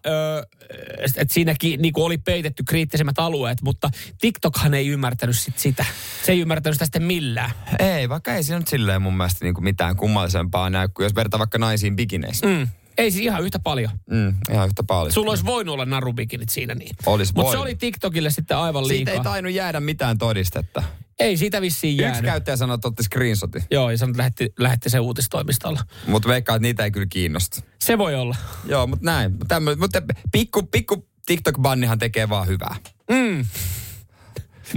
että 1.15 1.33
siinäkin 1.33 1.81
niin 1.81 1.93
oli 1.95 2.17
peitetty 2.17 2.63
kriittisimmät 2.63 3.19
alueet, 3.19 3.61
mutta 3.61 3.89
TikTokhan 4.21 4.73
ei 4.73 4.87
ymmärtänyt 4.87 5.37
sit 5.37 5.57
sitä. 5.57 5.85
Se 6.25 6.31
ei 6.31 6.39
ymmärtänyt 6.39 6.75
sitä 6.75 6.85
sitten 6.85 7.03
millään. 7.03 7.51
Ei, 7.79 8.09
vaikka 8.09 8.33
ei 8.33 8.43
siinä 8.43 8.59
nyt 8.59 8.67
silleen 8.67 9.01
mun 9.01 9.17
mielestä 9.17 9.45
niin 9.45 9.53
kuin 9.53 9.63
mitään 9.63 9.95
kummallisempaa 9.95 10.69
näy, 10.69 10.87
kuin 10.93 11.03
jos 11.03 11.15
vertaa 11.15 11.39
vaikka 11.39 11.57
naisiin 11.57 11.95
bikineissä. 11.95 12.47
Mm. 12.47 12.67
Ei 12.97 13.11
siis 13.11 13.23
ihan 13.23 13.43
yhtä 13.43 13.59
paljon. 13.59 13.91
Mm, 14.09 14.33
ihan 14.51 14.67
yhtä 14.67 14.83
paljon. 14.83 15.11
Sulla 15.11 15.29
olisi 15.31 15.45
voinut 15.45 15.73
olla 15.73 15.85
narubikinit 15.85 16.49
siinä 16.49 16.75
niin. 16.75 16.95
Olis 17.05 17.35
Mutta 17.35 17.51
se 17.51 17.57
oli 17.57 17.75
TikTokille 17.75 18.29
sitten 18.29 18.57
aivan 18.57 18.85
Siitä 18.85 19.11
liikaa. 19.11 19.13
ei 19.13 19.19
tainnut 19.31 19.53
jäädä 19.53 19.79
mitään 19.79 20.17
todistetta. 20.17 20.83
ei 21.19 21.37
siitä 21.37 21.61
vissiin 21.61 21.93
Yksi 21.93 22.01
jäänyt. 22.03 22.21
käyttäjä 22.25 22.55
sanoi, 22.57 22.75
että 22.75 22.87
otti 22.87 23.03
screenshotin. 23.03 23.63
Joo, 23.71 23.89
ja 23.91 23.97
sanoi, 23.97 24.11
että 24.11 24.17
lähetti, 24.21 24.53
lähetti 24.59 24.89
se 24.89 24.99
uutistoimistolla. 24.99 25.79
Mutta 26.07 26.29
veikkaa, 26.29 26.55
että 26.55 26.67
niitä 26.67 26.83
ei 26.83 26.91
kyllä 26.91 27.07
kiinnosta. 27.09 27.61
Se 27.79 27.97
voi 27.97 28.15
olla. 28.15 28.35
Joo, 28.65 28.87
mutta 28.87 29.05
näin. 29.05 29.37
Tämmö, 29.47 29.75
mutta 29.75 30.01
pikku, 30.31 30.63
pikku 30.63 31.07
TikTok-bannihan 31.31 31.99
tekee 31.99 32.29
vaan 32.29 32.47
hyvää. 32.47 32.75
Mm. 33.11 33.45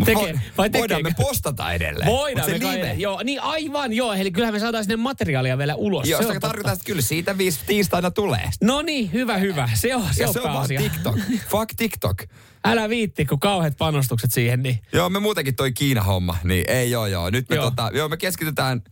Tekee- 0.04 0.40
vai 0.58 0.70
Voidaan 0.72 1.02
me 1.02 1.12
postata 1.16 1.72
edelleen. 1.72 2.10
Voidaan 2.10 2.50
me 2.50 2.58
kai, 2.60 3.00
joo, 3.00 3.22
niin 3.24 3.40
aivan 3.40 3.92
joo, 3.92 4.12
eli 4.12 4.30
kyllähän 4.30 4.54
me 4.54 4.60
saadaan 4.60 4.84
sinne 4.84 4.96
materiaalia 4.96 5.58
vielä 5.58 5.74
ulos. 5.74 6.08
Joo, 6.08 6.22
se 6.22 6.32
se 6.32 6.40
tarkoittaa, 6.40 6.72
että 6.72 6.84
kyllä 6.84 7.02
siitä 7.02 7.38
viisi 7.38 7.60
tiistaina 7.66 8.10
tulee. 8.10 8.50
No 8.60 8.82
niin, 8.82 9.12
hyvä, 9.12 9.38
hyvä. 9.38 9.68
Se 9.74 9.94
on, 9.96 10.08
se 10.12 10.22
Ja 10.22 10.28
on 10.28 10.34
se 10.34 10.40
on 10.40 10.52
vaan. 10.52 10.68
TikTok. 10.68 11.16
Fuck 11.48 11.74
TikTok. 11.76 12.16
Älä 12.64 12.88
viitti, 12.88 13.24
kun 13.24 13.40
kauheat 13.40 13.76
panostukset 13.78 14.32
siihen, 14.32 14.62
niin 14.62 14.78
Joo, 14.92 15.08
me 15.10 15.18
muutenkin 15.20 15.56
toi 15.56 15.72
Kiina-homma, 15.72 16.36
niin 16.44 16.64
ei 16.68 16.90
joo 16.90 17.06
joo. 17.06 17.30
Nyt 17.30 17.48
me, 17.48 17.56
Joo. 17.56 17.64
Tota, 17.64 17.90
joo, 17.94 18.08
me 18.08 18.16
keskitytään 18.16 18.82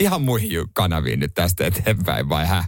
ihan 0.00 0.22
muihin 0.22 0.50
kanaviin 0.72 1.20
nyt 1.20 1.34
tästä 1.34 1.66
eteenpäin, 1.66 2.28
vai 2.28 2.46
hä? 2.46 2.64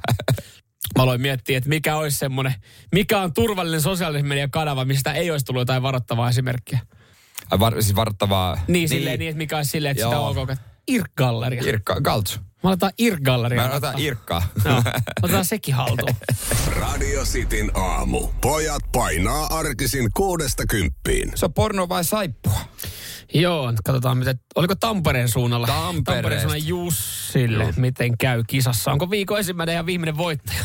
mä 0.97 1.03
aloin 1.03 1.21
miettiä, 1.21 1.59
että 1.59 1.69
mikä 1.69 1.97
olisi 1.97 2.17
semmoinen, 2.19 2.55
mikä 2.93 3.21
on 3.21 3.35
turvallinen 3.35 3.81
sosiaalisen 3.81 4.27
median 4.27 4.51
kanava, 4.51 4.85
mistä 4.85 5.13
ei 5.13 5.31
olisi 5.31 5.45
tullut 5.45 5.61
jotain 5.61 5.83
varoittavaa 5.83 6.29
esimerkkiä. 6.29 6.79
Ai 7.53 7.59
Var, 7.61 7.83
siis 7.83 7.97
varoittavaa. 7.97 8.55
Niin, 8.55 8.73
niin. 8.73 8.89
silleen 8.89 9.19
niin, 9.19 9.29
että 9.29 9.39
mikä 9.39 9.57
olisi 9.57 9.71
silleen, 9.71 9.91
että 9.91 10.05
sitä 10.05 10.15
Joo. 10.15 10.29
on 10.29 10.39
ok, 10.39 10.51
että 10.51 10.65
Irk-galleria. 10.91 11.63
Irkka, 11.69 12.01
Galtsu. 12.01 12.41
Mä 12.63 12.71
aletaan 12.71 12.93
Irk-galleria. 12.99 13.63
Mä 13.63 13.71
otan 13.71 13.99
Irkkaa. 13.99 14.43
Joo, 14.65 14.83
otetaan 15.23 15.45
sekin 15.45 15.75
haltuun. 15.75 16.15
Radio 16.81 17.25
Cityn 17.25 17.71
aamu. 17.75 18.29
Pojat 18.41 18.83
painaa 18.93 19.47
arkisin 19.47 20.09
kuudesta 20.17 20.67
kymppiin. 20.67 21.33
Se 21.35 21.45
on 21.45 21.53
porno 21.53 21.89
vai 21.89 22.05
saippua? 22.05 22.61
Joo, 23.35 23.73
katsotaan 23.85 24.19
miten, 24.19 24.41
oliko 24.55 24.75
Tampereen 24.75 25.29
suunnalla? 25.29 25.67
Tampereen 25.67 26.41
suunnan 26.41 26.67
Jussille, 26.67 27.75
miten 27.77 28.19
käy 28.19 28.45
kisassa. 28.47 28.93
Onko 28.93 29.11
viikon 29.11 29.39
ensimmäinen 29.39 29.75
ja 29.75 29.87
viimeinen 29.87 30.17
voittaja? 30.17 30.65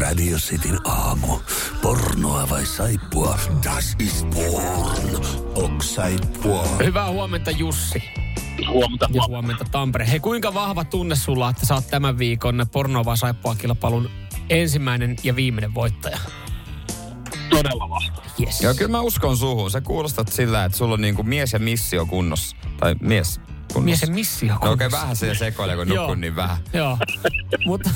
Radio 0.00 0.36
Cityn 0.36 0.78
aamu. 0.84 1.38
Pornoa 1.82 2.50
vai 2.50 2.66
saippua? 2.66 3.38
Das 3.64 3.96
ist 3.98 4.26
porn. 4.30 5.26
Ok 5.54 5.82
saippua. 5.82 6.64
Hyvää 6.84 7.10
huomenta 7.10 7.50
Jussi 7.50 8.02
Huomenta. 8.68 9.08
ja 9.12 9.22
huomenta 9.28 9.64
Tampere. 9.70 10.10
Hei, 10.10 10.20
kuinka 10.20 10.54
vahva 10.54 10.84
tunne 10.84 11.16
sulla, 11.16 11.50
että 11.50 11.74
oot 11.74 11.86
tämän 11.90 12.18
viikon 12.18 12.66
Pornova 12.72 13.16
Saippua 13.16 13.54
kilpailun 13.54 14.10
ensimmäinen 14.50 15.16
ja 15.22 15.36
viimeinen 15.36 15.74
voittaja? 15.74 16.18
Todella 17.50 17.88
vahva. 17.88 18.22
Yes. 18.40 18.60
Joo, 18.60 18.74
kyllä 18.74 18.90
mä 18.90 19.00
uskon 19.00 19.36
suhun. 19.36 19.70
Sä 19.70 19.80
kuulostat 19.80 20.28
sillä, 20.28 20.64
että 20.64 20.78
sulla 20.78 20.94
on 20.94 21.00
niinku 21.00 21.22
mies 21.22 21.52
ja 21.52 21.58
missio 21.58 22.06
kunnossa. 22.06 22.56
Tai 22.80 22.94
mies 23.00 23.40
kunnossa. 23.72 23.80
Mies 23.84 24.02
ja 24.02 24.14
missio. 24.14 24.54
No 24.54 24.72
okei, 24.72 24.86
okay, 24.86 25.00
vähän 25.00 25.16
se 25.16 25.34
sekoilee, 25.34 25.76
kun 25.76 25.88
Joo. 25.88 26.02
nukun 26.02 26.20
niin 26.20 26.36
vähän. 26.36 26.56
Joo. 26.72 26.98
mutta, 27.66 27.90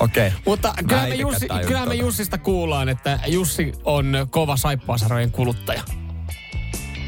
Okei. 0.00 0.26
Okay. 0.26 0.40
mutta 0.46 0.74
kyllähän, 0.88 1.08
me 1.08 1.14
Jussi, 1.14 1.46
kyllähän 1.66 1.88
me 1.88 1.94
tota. 1.94 2.06
Jussista 2.06 2.38
kuullaan, 2.38 2.88
että 2.88 3.18
Jussi 3.26 3.72
on 3.84 4.26
kova 4.30 4.56
saippuasarojen 4.56 5.30
kuluttaja. 5.32 5.82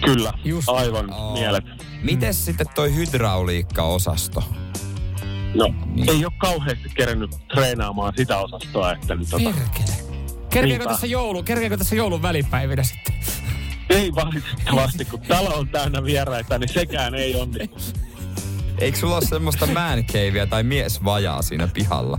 Kyllä, 0.04 0.32
Just. 0.44 0.68
aivan 0.68 1.12
Oo. 1.12 1.32
mielet. 1.32 1.64
Mites 2.02 2.44
sitten 2.44 2.66
toi 2.74 2.94
hydrauliikka-osasto? 2.94 4.44
No, 5.54 5.74
Niin. 5.94 6.10
ei 6.10 6.24
ole 6.24 6.32
kauheasti 6.38 6.88
kerennyt 6.96 7.30
treenaamaan 7.54 8.12
sitä 8.16 8.38
osastoa, 8.38 8.92
että 8.92 9.14
nyt 9.14 9.28
tota. 9.30 9.50
Kerkeekö 10.50 10.84
tässä, 10.84 11.06
joulu, 11.06 11.42
kerkeekö 11.42 11.76
tässä 11.76 11.96
joulun 11.96 12.22
välipäivinä 12.22 12.82
sitten? 12.82 13.14
Ei 13.90 14.14
valitettavasti, 14.14 15.04
kun 15.04 15.20
talo 15.20 15.48
on 15.48 15.68
täynnä 15.68 16.04
vieraita, 16.04 16.58
niin 16.58 16.68
sekään 16.68 17.14
ei 17.14 17.34
onnistu. 17.34 18.00
Eikö 18.78 18.98
sulla 18.98 19.14
ole 19.14 19.24
semmoista 19.24 19.66
man 19.66 20.04
tai 20.50 20.62
miesvajaa 20.62 21.42
siinä 21.42 21.68
pihalla? 21.74 22.18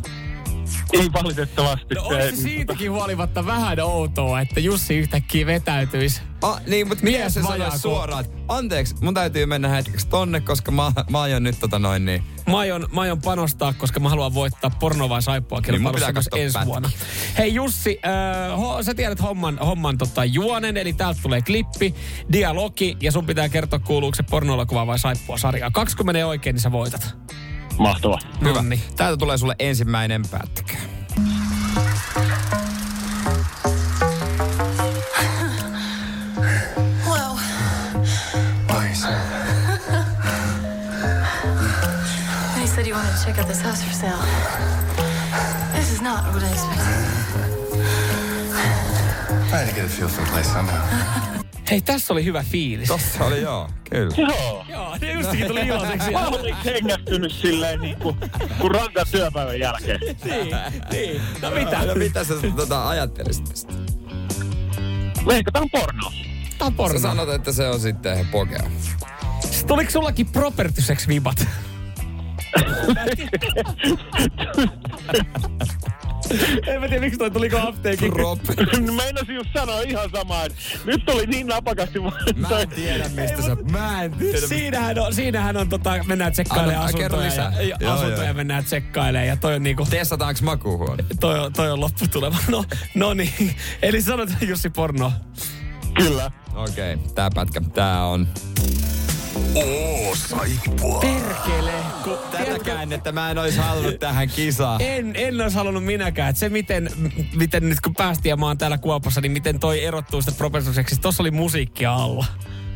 Ei 0.93 1.09
valitettavasti. 1.13 1.95
No 1.95 2.01
olisi 2.03 2.35
se 2.35 2.41
siitäkin 2.41 2.91
huolimatta 2.91 3.45
vähän 3.45 3.79
outoa, 3.79 4.41
että 4.41 4.59
Jussi 4.59 4.97
yhtäkkiä 4.97 5.45
vetäytyisi. 5.45 6.21
Ah, 6.41 6.61
niin, 6.67 6.87
mutta 6.87 7.03
mies 7.03 7.33
se 7.33 7.41
sanoi 7.41 7.79
suoraan, 7.79 8.25
että 8.25 8.37
anteeksi, 8.47 8.95
mun 9.01 9.13
täytyy 9.13 9.45
mennä 9.45 9.67
hetkeksi 9.69 10.07
tonne, 10.07 10.41
koska 10.41 10.71
mä, 10.71 10.91
mä 11.09 11.21
aion 11.21 11.43
nyt 11.43 11.59
tota 11.59 11.79
noin 11.79 12.05
niin. 12.05 12.23
Mä 12.47 12.57
aion, 12.57 12.87
mä 12.93 13.01
aion 13.01 13.21
panostaa, 13.21 13.73
koska 13.73 13.99
mä 13.99 14.09
haluan 14.09 14.33
voittaa 14.33 14.69
porno 14.79 15.09
vai 15.09 15.21
saippua 15.21 15.59
Niin, 15.59 15.71
kilpailussa 15.71 16.13
katsoa 16.13 16.39
ensi 16.39 16.53
pätkiä. 16.53 16.67
vuonna. 16.69 16.89
Hei 17.37 17.53
Jussi, 17.53 17.99
äh, 18.05 18.59
ho, 18.59 18.83
sä 18.83 18.93
tiedät 18.93 19.21
homman, 19.21 19.57
homman 19.57 19.97
tota, 19.97 20.25
juonen, 20.25 20.77
eli 20.77 20.93
täältä 20.93 21.19
tulee 21.23 21.41
klippi, 21.41 21.95
dialogi, 22.31 22.97
ja 23.01 23.11
sun 23.11 23.25
pitää 23.25 23.49
kertoa 23.49 23.79
kuuluuko 23.79 24.15
se 24.15 24.23
pornoelokuva 24.23 24.87
vai 24.87 24.99
saippua 24.99 25.37
sarjaa. 25.37 25.71
Kaksi 25.71 25.97
kun 25.97 26.05
menee 26.05 26.25
oikein, 26.25 26.53
niin 26.53 26.61
sä 26.61 26.71
voitat. 26.71 27.15
Mahtava. 27.77 28.19
Hyvä. 28.41 28.53
Nonni. 28.53 28.83
Täältä 28.95 29.17
tulee 29.17 29.37
sulle 29.37 29.55
ensimmäinen 29.59 30.21
pätkä. 30.31 30.77
Whoa. 37.05 37.39
When 42.53 42.61
you 42.61 42.67
said 42.67 42.87
you 42.87 42.95
wanted 42.95 43.11
to 43.11 43.25
check 43.25 43.37
out 43.39 43.47
this 43.47 43.63
house 43.63 43.83
for 43.83 43.93
sale, 43.93 44.23
this 45.73 45.91
is 45.91 46.01
not 46.01 46.23
what 46.33 46.43
I 46.43 46.51
expected. 46.51 46.85
I 49.53 49.57
had 49.57 49.69
to 49.69 49.75
get 49.75 49.85
a 49.85 49.89
feel 49.89 50.07
for 50.07 50.23
the 50.25 50.31
place 50.31 50.51
somehow. 50.51 51.21
Hei, 51.71 51.81
tässä 51.81 52.13
oli 52.13 52.25
hyvä 52.25 52.43
fiilis. 52.43 52.87
Tossa 52.87 53.25
oli 53.25 53.41
joo, 53.41 53.69
kyllä. 53.89 54.15
Joo. 54.17 54.65
Joo, 54.69 54.97
ne 55.01 55.11
justikin 55.11 55.47
tuli 55.47 55.59
iloiseksi. 55.59 56.11
Mä 56.11 56.27
olin 56.27 56.55
hengästynyt 56.55 57.31
silleen 57.31 57.79
niin 57.79 57.95
kuin, 57.97 58.15
kuin 58.59 58.71
rankan 58.71 59.05
työpäivän 59.11 59.59
jälkeen. 59.59 59.99
niin, 60.25 60.55
niin. 60.91 61.21
No 61.41 61.51
mitä? 61.51 61.85
No 61.85 61.95
mitä 61.95 62.23
sä 62.23 62.33
tota, 62.55 62.89
ajattelisit 62.89 63.45
tästä? 63.45 63.73
Leikataan 65.25 65.69
pornoa. 65.71 66.11
Tää 66.57 66.67
on 66.67 66.73
Sä 66.73 66.77
porno. 66.77 66.99
sanot, 66.99 67.29
että 67.29 67.51
se 67.51 67.67
on 67.67 67.79
sitten 67.79 68.27
pokea. 68.27 68.63
Tuliko 69.67 69.91
sullakin 69.91 70.27
propertyseksi 70.27 71.07
vibat? 71.07 71.47
en 76.67 76.81
mä 76.81 76.87
tiedä, 76.87 77.01
miksi 77.01 77.17
toi 77.17 77.31
tuliko 77.31 77.57
apteekin. 77.57 78.13
Prop. 78.13 78.39
Meinasin 79.03 79.35
just 79.35 79.49
sanoa 79.53 79.81
ihan 79.81 80.09
samaa, 80.15 80.45
että 80.45 80.57
nyt 80.85 81.05
tuli 81.05 81.25
niin 81.25 81.47
napakasti. 81.47 81.99
Mä 82.35 82.59
en 82.59 82.69
tiedä, 82.69 83.09
mistä 83.09 83.41
sä... 83.41 83.55
Mä 83.71 84.03
en 84.03 84.11
tiedä. 84.11 84.47
Siinähän 84.47 84.99
on, 84.99 85.13
siinähän 85.13 85.57
on 85.57 85.69
tota, 85.69 86.03
mennään 86.05 86.31
tsekkailemaan 86.31 86.85
asuntoja, 86.85 87.21
lisää. 87.25 87.53
ja, 87.55 87.61
ja, 87.61 87.77
Joo, 87.79 87.93
asuntoja 87.93 88.27
joo. 88.27 88.33
mennään 88.33 88.65
tsekkailemaan 88.65 89.27
ja 89.27 89.37
toi 89.37 89.55
on 89.55 89.63
niinku, 89.63 89.87
Testataanko 89.89 90.39
makuuhuone? 90.43 91.03
toi, 91.19 91.39
on- 91.39 91.53
toi 91.53 91.71
on 91.71 91.79
lopputulema. 91.79 92.37
No, 92.47 92.63
no 92.95 93.13
niin, 93.13 93.55
eli 93.81 94.01
sanot 94.01 94.29
Jussi 94.41 94.69
Porno. 94.69 95.11
Kyllä. 95.93 96.31
Okei, 96.55 96.93
okay, 96.93 97.07
tää 97.15 97.29
pätkä. 97.35 97.61
Tää 97.73 98.05
on... 98.05 98.27
Oo, 99.55 100.15
saippua. 100.15 100.99
Perkele, 100.99 101.73
kun, 102.03 102.17
Tätä 102.31 102.59
käännettä 102.63 103.11
mä 103.11 103.31
en 103.31 103.37
ois 103.37 103.57
halunnut 103.57 103.99
tähän 103.99 104.29
kisaan. 104.29 104.81
En, 104.81 105.11
en 105.15 105.41
olisi 105.41 105.55
halunnut 105.55 105.85
minäkään. 105.85 106.29
Et 106.29 106.37
se, 106.37 106.49
miten, 106.49 106.89
miten 107.35 107.69
nyt 107.69 107.81
kun 107.81 107.93
päästiin 107.93 108.29
ja 108.29 108.37
mä 108.37 108.45
oon 108.45 108.57
täällä 108.57 108.77
Kuopassa, 108.77 109.21
niin 109.21 109.31
miten 109.31 109.59
toi 109.59 109.83
erottuu 109.83 110.21
sitä 110.21 110.37
professorseksi. 110.37 110.99
Tossa 110.99 111.23
oli 111.23 111.31
musiikkia 111.31 111.93
alla. 111.93 112.25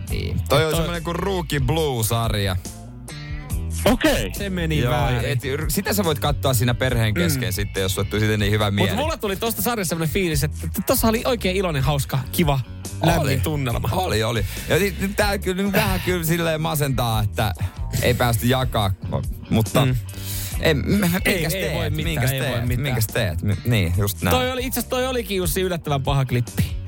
Niin. 0.10 0.42
Toi 0.50 0.66
on 0.66 0.72
toi- 0.72 0.80
semmonen 0.80 1.04
kuin 1.04 1.16
Rookie 1.16 1.60
Blue-sarja. 1.60 2.56
Okei. 3.86 4.12
Okay. 4.12 4.30
Se 4.34 4.50
meni 4.50 4.80
Joo, 4.80 4.92
väärin. 4.92 5.32
et, 5.32 5.40
sitä 5.68 5.94
sä 5.94 6.04
voit 6.04 6.20
katsoa 6.20 6.54
siinä 6.54 6.74
perheen 6.74 7.14
kesken 7.14 7.50
mm. 7.50 7.54
sitten, 7.54 7.82
jos 7.82 7.96
sulle 7.96 8.08
tuli 8.08 8.20
siitä 8.20 8.38
niin 8.38 8.52
hyvä 8.52 8.72
mieli. 8.72 8.90
Mutta 8.90 9.04
mulla 9.04 9.18
tuli 9.18 9.36
tosta 9.36 9.62
sarjasta 9.62 9.90
sellainen 9.90 10.14
fiilis, 10.14 10.44
että 10.44 10.58
että 10.64 10.82
tossa 10.86 11.08
oli 11.08 11.22
oikein 11.26 11.56
iloinen, 11.56 11.84
hauska, 11.84 12.20
kiva, 12.32 12.60
lämmin 13.04 13.22
Oli. 13.22 13.40
tunnelma. 13.40 13.90
Oli, 13.92 14.24
oli. 14.24 14.46
Ja 14.70 14.76
tää 15.16 15.38
kyllä 15.38 15.64
nyt 15.64 15.74
vähän 15.74 16.02
kyllä 16.06 16.24
silleen 16.24 16.62
masentaa, 16.62 17.22
että 17.22 17.54
ei 18.02 18.14
päästy 18.14 18.48
jakaa, 18.48 18.92
mutta... 19.50 19.86
Mm. 19.86 19.96
Ei, 20.62 20.74
minkäs 20.74 21.22
ei 21.26 21.62
teet? 21.62 21.74
voi 21.74 21.90
mitään, 21.90 22.14
minkäs 22.14 22.32
ei 22.32 22.42
voi 22.42 22.62
mitään. 22.62 22.82
Minkäs 22.82 23.08
teet? 23.08 23.40
Niin, 23.66 23.94
just 23.98 24.22
näin. 24.22 24.36
Toi 24.36 24.52
oli, 24.52 24.66
itse 24.66 24.80
asiassa 24.80 24.90
toi 24.90 25.08
olikin 25.08 25.38
Jussi 25.38 25.62
yllättävän 25.62 26.04
paha 26.04 26.26
klippi. 26.26 26.80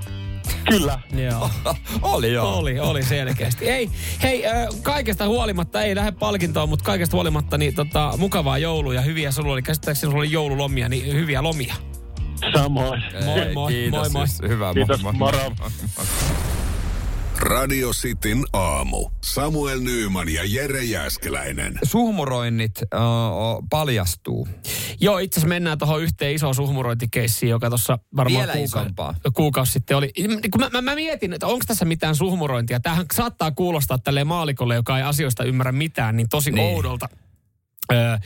Kyllä. 0.70 1.00
Joo. 1.30 1.50
oli 2.01 2.34
joo. 2.34 2.58
Oli, 2.58 2.80
oli 2.80 3.03
selkeästi. 3.03 3.70
Ei, 3.70 3.89
hei, 4.24 4.46
äh, 4.46 4.68
kaikesta 4.82 5.27
huolimatta, 5.27 5.82
ei 5.82 5.96
lähde 5.96 6.12
palkintoon, 6.12 6.70
mutta 6.70 6.86
kaikesta 6.86 7.18
huolimatta 7.18 7.58
niin 7.58 7.75
tota, 7.75 8.13
mukavaa 8.18 8.58
joulua 8.58 8.94
ja 8.94 9.01
hyviä 9.01 9.32
sulla 9.32 9.53
oli, 9.53 9.62
käsittääkseni 9.62 10.12
sulla 10.12 10.22
oli 10.22 10.32
joululomia, 10.32 10.89
niin 10.89 11.13
hyviä 11.13 11.44
lomia. 11.44 11.75
Samoin. 12.55 13.01
Moi, 13.25 13.39
Ei, 13.39 13.53
moi, 13.53 13.71
kiitos, 13.71 14.00
moi, 14.00 14.10
moi. 14.10 14.27
siis 14.27 14.41
Hyvä, 14.50 14.74
Kiitos, 14.74 15.03
moi, 15.03 15.13
moi. 15.13 15.31
moro. 15.31 15.55
Radio 17.38 17.89
Cityn 17.91 18.43
aamu. 18.53 19.10
Samuel 19.21 19.79
Nyyman 19.79 20.29
ja 20.29 20.41
Jere 20.45 20.83
Jäskeläinen. 20.83 21.79
Suhmuroinnit 21.83 22.71
uh, 22.81 23.67
paljastuu. 23.69 24.48
Joo, 25.00 25.17
itse 25.17 25.39
asiassa 25.39 25.50
mennään 25.50 25.77
tuohon 25.77 26.01
yhteen 26.01 26.36
isoon 26.36 26.55
suhmurointikeissiin, 26.55 27.50
joka 27.50 27.69
tuossa 27.69 28.00
varmaan 28.15 28.48
Vielä 28.48 28.63
isompaa. 28.63 29.15
kuukausi 29.33 29.71
sitten 29.71 29.98
oli. 29.98 30.12
Niin 30.17 30.51
Kun 30.51 30.62
mä, 30.62 30.69
mä, 30.69 30.81
mä 30.81 30.95
mietin, 30.95 31.33
että 31.33 31.48
onko 31.48 31.63
tässä 31.67 31.86
mitään 31.86 32.15
suhmurointia. 32.15 32.79
Tämähän 32.79 33.05
saattaa 33.13 33.51
kuulostaa 33.51 33.98
tälle 33.98 34.24
maalikolle, 34.24 34.75
joka 34.75 34.98
ei 34.98 35.03
asioista 35.03 35.43
ymmärrä 35.43 35.71
mitään, 35.71 36.17
niin 36.17 36.29
tosi 36.29 36.51
Niin. 36.51 36.63
niin. 36.65 36.75
oudolta 36.75 37.10
ö, 37.91 38.19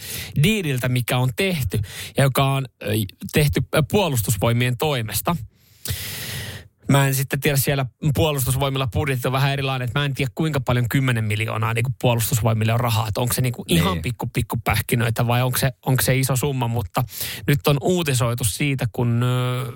diililtä, 0.43 0.89
mikä 0.89 1.17
on 1.17 1.29
tehty 1.35 1.79
ja 2.17 2.23
joka 2.23 2.45
on 2.53 2.65
ö, 2.83 2.85
tehty 3.33 3.61
puolustusvoimien 3.91 4.77
toimesta. 4.77 5.35
Mä 6.89 7.07
en 7.07 7.15
sitten 7.15 7.39
tiedä 7.39 7.57
siellä 7.57 7.85
puolustusvoimilla 8.15 8.87
budjetti 8.87 9.27
on 9.27 9.31
vähän 9.31 9.51
erilainen, 9.53 9.85
että 9.85 9.99
mä 9.99 10.05
en 10.05 10.13
tiedä 10.13 10.31
kuinka 10.35 10.59
paljon 10.59 10.89
10 10.89 11.23
miljoonaa 11.23 11.73
niin 11.73 11.83
kuin 11.83 11.95
puolustusvoimille 12.01 12.73
on 12.73 12.79
rahaa. 12.79 13.07
Että 13.07 13.21
onko 13.21 13.33
se 13.33 13.41
niin 13.41 13.53
kuin 13.53 13.65
ihan 13.67 13.93
Niin. 13.93 14.01
pikku 14.01 14.27
pikku 14.33 14.57
pähkinöitä 14.63 15.27
vai 15.27 15.41
onko 15.41 15.57
se, 15.57 15.71
onko 15.85 16.01
se 16.03 16.15
iso 16.17 16.35
summa, 16.35 16.67
mutta 16.67 17.03
nyt 17.47 17.67
on 17.67 17.77
uutisoitu 17.81 18.43
siitä, 18.43 18.85
kun 18.91 19.25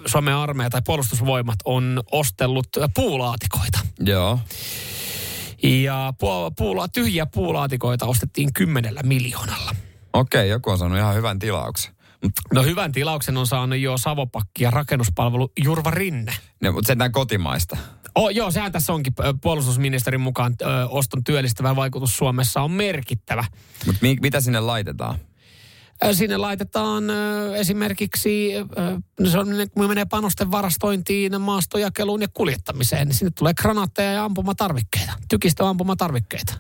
Suomen 0.06 0.36
armeija 0.36 0.70
tai 0.70 0.82
puolustusvoimat 0.86 1.60
on 1.66 2.04
ostellut 2.12 2.68
puulaatikoita. 2.96 3.80
Joo. 4.00 4.40
Ja 5.64 6.14
puula, 6.20 6.52
puula, 6.52 6.88
tyhjiä 6.88 7.26
puulaatikoita 7.26 8.06
ostettiin 8.06 8.54
kymmenellä 8.54 9.02
miljoonalla. 9.04 9.76
Okei, 10.14 10.50
joku 10.50 10.70
on 10.70 10.78
saanut 10.78 10.98
ihan 10.98 11.16
hyvän 11.16 11.40
tilauksen. 11.40 11.94
Mut, 12.24 12.32
No 12.54 12.64
hyvän 12.64 12.92
tilauksen 12.92 13.38
on 13.38 13.48
saanut 13.48 13.80
jo 13.80 13.98
Savopakki 13.98 14.64
ja 14.64 14.72
rakennuspalvelu 14.72 15.52
Jurva 15.64 15.92
Rinne. 15.92 16.34
ne, 16.62 16.72
mutta 16.72 16.88
sentään 16.88 17.12
kotimaista. 17.12 17.78
Oh, 18.16 18.30
joo, 18.30 18.52
sehän 18.52 18.72
tässä 18.72 18.94
onkin 18.94 19.14
puolustusministerin 19.42 20.22
mukaan 20.22 20.56
ö, 20.62 20.66
oston 20.90 21.24
työllistävä 21.24 21.76
vaikutus 21.76 22.18
Suomessa 22.18 22.62
on 22.62 22.72
merkittävä. 22.72 23.44
Mutta 23.86 24.00
mi, 24.02 24.18
mitä 24.22 24.42
sinne 24.42 24.60
laitetaan? 24.60 25.16
Sinne 26.12 26.38
laitetaan 26.38 27.04
esimerkiksi, 27.56 28.54
no 29.20 29.30
se 29.30 29.40
on, 29.40 29.48
kun 29.74 29.88
menee 29.88 30.06
panosten 30.06 30.52
varastointiin, 30.52 31.42
maastojakeluun 31.42 32.22
ja 32.22 32.28
kuljettamiseen, 32.34 33.08
niin 33.08 33.16
sinne 33.16 33.32
tulee 33.32 33.54
granaatteja 33.54 34.12
ja 34.12 34.26
ampumatarvikkeita, 34.26 35.14
tykistöampumatarvikkeita. 35.30 36.54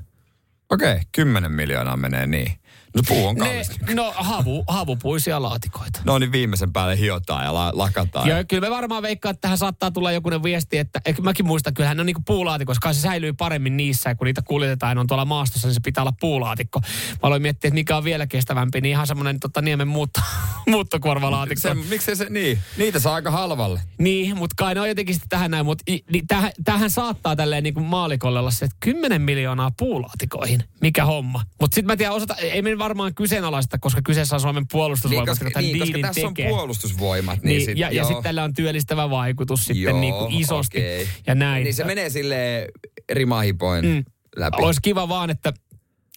Okei, 0.69 0.99
10 1.11 1.51
miljoonaa 1.51 1.97
menee 1.97 2.27
niin. 2.27 2.58
No 2.95 3.01
puu 3.07 3.27
on 3.27 3.35
Ne, 3.35 3.45
kallista. 3.49 3.75
no 3.93 4.13
havu, 4.15 4.63
havupuisia 4.67 5.41
laatikoita. 5.41 6.01
No 6.05 6.19
niin 6.19 6.31
viimeisen 6.31 6.73
päälle 6.73 6.97
hiotaan 6.99 7.45
ja 7.45 7.53
la, 7.53 7.71
lakataan. 7.75 8.29
Ja 8.29 8.43
kyllä 8.43 8.61
me 8.61 8.69
varmaan 8.69 9.01
veikkaa, 9.03 9.29
että 9.29 9.41
tähän 9.41 9.57
saattaa 9.57 9.91
tulla 9.91 10.11
jokunen 10.11 10.43
viesti, 10.43 10.77
että 10.77 11.01
että 11.05 11.21
mäkin 11.21 11.45
muistan, 11.47 11.73
kyllähän 11.73 11.97
ne 11.97 12.01
on 12.01 12.05
niinku 12.05 12.21
puulaatikoissa, 12.25 12.79
kai 12.81 12.93
se 12.93 13.01
säilyy 13.01 13.33
paremmin 13.33 13.77
niissä, 13.77 14.09
ja 14.09 14.15
kun 14.15 14.25
niitä 14.25 14.41
kuljetetaan 14.41 14.97
ja 14.97 15.01
on 15.01 15.07
tuolla 15.07 15.25
maastossa, 15.25 15.67
niin 15.67 15.73
se 15.75 15.81
pitää 15.83 16.01
olla 16.01 16.13
puulaatikko. 16.19 16.79
Mä 16.79 17.17
aloin 17.21 17.41
miettiä, 17.41 17.67
että 17.67 17.73
mikä 17.75 17.97
on 17.97 18.03
vielä 18.03 18.27
kestävämpi, 18.27 18.81
niin 18.81 18.91
ihan 18.91 19.07
semmoinen 19.07 19.39
tota, 19.39 19.61
niemen 19.61 19.87
muutto, 19.87 20.21
muuttokuorvalaatikko. 20.69 21.61
Se, 21.61 21.73
miksei 21.73 22.15
se 22.15 22.27
niin? 22.29 22.59
Niitä 22.77 22.99
saa 22.99 23.13
aika 23.15 23.31
halvalle. 23.31 23.81
Niin, 23.97 24.37
mutta 24.37 24.53
kai 24.57 24.75
ne 24.75 24.81
on 24.81 24.87
jotenkin 24.89 25.15
sitten 25.15 25.29
tähän 25.29 25.51
näin, 25.51 25.65
mutta 25.65 25.83
niin 25.87 26.27
tähän, 26.27 26.51
tähän 26.63 26.89
saattaa 26.89 27.35
tälleen 27.35 27.63
niin 27.63 27.73
kuin 27.73 27.85
maalikolle 27.85 28.39
olla 28.39 28.51
se, 28.51 28.65
että 28.65 28.77
10 28.79 29.21
miljoonaa 29.21 29.71
puulaatikoihin, 29.79 30.63
mikä 30.81 31.05
homma. 31.05 31.43
Mutta 31.61 31.75
sitten 31.75 31.87
mä 31.87 31.97
tiedän, 31.97 32.15
osata, 32.15 32.35
ei 32.35 32.61
me 32.61 32.78
varmaan 32.79 33.15
kyseenalaista, 33.15 33.77
koska 33.79 34.01
kyseessä 34.01 34.35
on 34.35 34.39
Suomen 34.41 34.61
Niin, 34.61 34.67
puolustusvoimat, 34.71 35.29
koska, 35.29 35.45
joka 35.45 35.53
tämän 35.53 35.65
niin, 35.65 35.79
koska 35.79 35.97
tässä 36.01 36.27
on 36.27 36.33
tekee. 36.33 36.49
puolustusvoimat. 36.49 37.43
Niin, 37.43 37.47
Niin, 37.57 37.65
sit, 37.65 37.77
ja, 37.77 37.91
ja 37.91 38.03
sitten 38.03 38.23
tällä 38.23 38.43
on 38.43 38.53
työllistävä 38.53 39.09
vaikutus 39.09 39.65
sitten 39.65 39.83
Joo, 39.83 39.99
niin 39.99 40.13
kuin 40.13 40.33
isosti 40.33 40.77
okei. 40.77 41.07
ja 41.27 41.35
näin. 41.35 41.63
Niin 41.63 41.73
se 41.73 41.83
menee 41.83 42.09
sille 42.09 42.67
rimahipoin 43.11 43.85
mm. 43.85 44.03
läpi. 44.35 44.63
Olisi 44.63 44.79
kiva 44.83 45.09
vaan, 45.09 45.29
että 45.29 45.53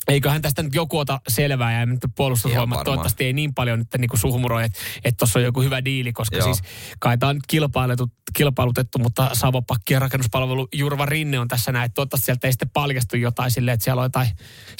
eiköhän 0.08 0.42
tästä 0.42 0.62
nyt 0.62 0.74
joku 0.74 0.98
ota 0.98 1.20
selvää 1.28 1.80
ja 1.80 1.86
nyt 1.86 2.00
puolustusvoimat 2.16 2.84
toivottavasti 2.84 3.24
ei 3.24 3.32
niin 3.32 3.54
paljon 3.54 3.78
nyt 3.78 3.88
niin 3.98 4.08
kuin 4.08 4.20
suhmuroi, 4.20 4.64
että 4.64 5.18
tuossa 5.18 5.38
on 5.38 5.44
joku 5.44 5.62
hyvä 5.62 5.84
diili, 5.84 6.12
koska 6.12 6.36
Joo. 6.36 6.44
siis 6.44 6.62
kai 6.98 7.18
tämä 7.18 7.30
on 7.30 7.40
kilpailutettu, 7.48 8.16
kilpailutettu, 8.32 8.98
mutta 8.98 9.30
Savopakki 9.32 9.94
ja 9.94 10.00
rakennuspalvelu 10.00 10.68
Jurva 10.72 11.06
Rinne 11.06 11.38
on 11.38 11.48
tässä 11.48 11.72
näin, 11.72 11.84
että 11.86 11.94
toivottavasti 11.94 12.24
sieltä 12.24 12.48
ei 12.48 12.52
sitten 12.52 12.70
paljastu 12.70 13.16
jotain 13.16 13.50
silleen, 13.50 13.74
että 13.74 13.84
siellä 13.84 14.00
on 14.00 14.04
jotain, 14.04 14.28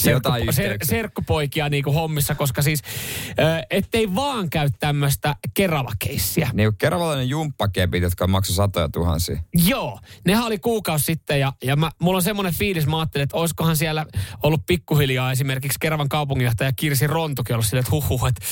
Jotain 0.07 0.41
serkku, 0.41 0.53
ser, 0.53 0.79
serkkupoikia 0.83 1.69
niin 1.69 1.85
kuin 1.85 1.95
hommissa, 1.95 2.35
koska 2.35 2.63
siis 2.63 2.83
ö, 3.29 3.67
ettei 3.71 4.15
vaan 4.15 4.51
käy 4.51 4.69
tämmöistä 4.81 5.37
keravakeissiä. 5.55 6.51
Niin 6.53 6.77
keravalainen 6.79 7.29
jumppakepit, 7.29 8.03
jotka 8.03 8.27
maksoi 8.27 8.57
satoja 8.57 8.89
tuhansia. 8.89 9.43
Joo, 9.67 10.01
nehän 10.27 10.45
oli 10.45 10.59
kuukausi 10.59 11.05
sitten 11.05 11.41
ja, 11.41 11.53
ja 11.65 11.77
mä, 11.77 11.91
mulla 11.99 12.17
on 12.17 12.23
semmoinen 12.23 12.55
fiilis, 12.55 12.87
mä 12.87 12.99
ajattelin, 12.99 13.23
että 13.23 13.37
olisikohan 13.37 13.77
siellä 13.77 14.07
ollut 14.43 14.67
pikkuhiljaa 14.67 15.12
esimerkiksi 15.33 15.79
Keravan 15.81 16.09
kaupunginjohtaja 16.09 16.73
Kirsi 16.73 17.07
Rontukin 17.07 17.55
ollut 17.55 17.67
silleen, 17.67 17.81
että 17.81 17.91
huhuh, 17.91 18.27
että 18.27 18.45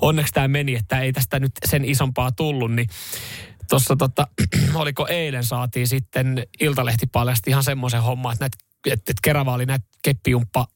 onneksi 0.00 0.32
tämä 0.32 0.48
meni, 0.48 0.74
että 0.74 1.00
ei 1.00 1.12
tästä 1.12 1.40
nyt 1.40 1.52
sen 1.66 1.84
isompaa 1.84 2.32
tullut, 2.32 2.72
niin 2.72 2.88
tuossa 3.68 3.96
tota, 3.96 4.26
oliko 4.74 5.06
eilen 5.06 5.44
saatiin 5.44 5.88
sitten 5.88 6.46
Iltalehti 6.60 7.06
paljasti 7.06 7.50
ihan 7.50 7.64
semmoisen 7.64 8.02
homman, 8.02 8.32
että, 8.32 8.44
näitä, 8.44 8.56
että, 8.86 9.10
että 9.10 9.20
Kerava 9.22 9.54
oli 9.54 9.66
näitä 9.66 9.86
keppijumppa 10.04 10.66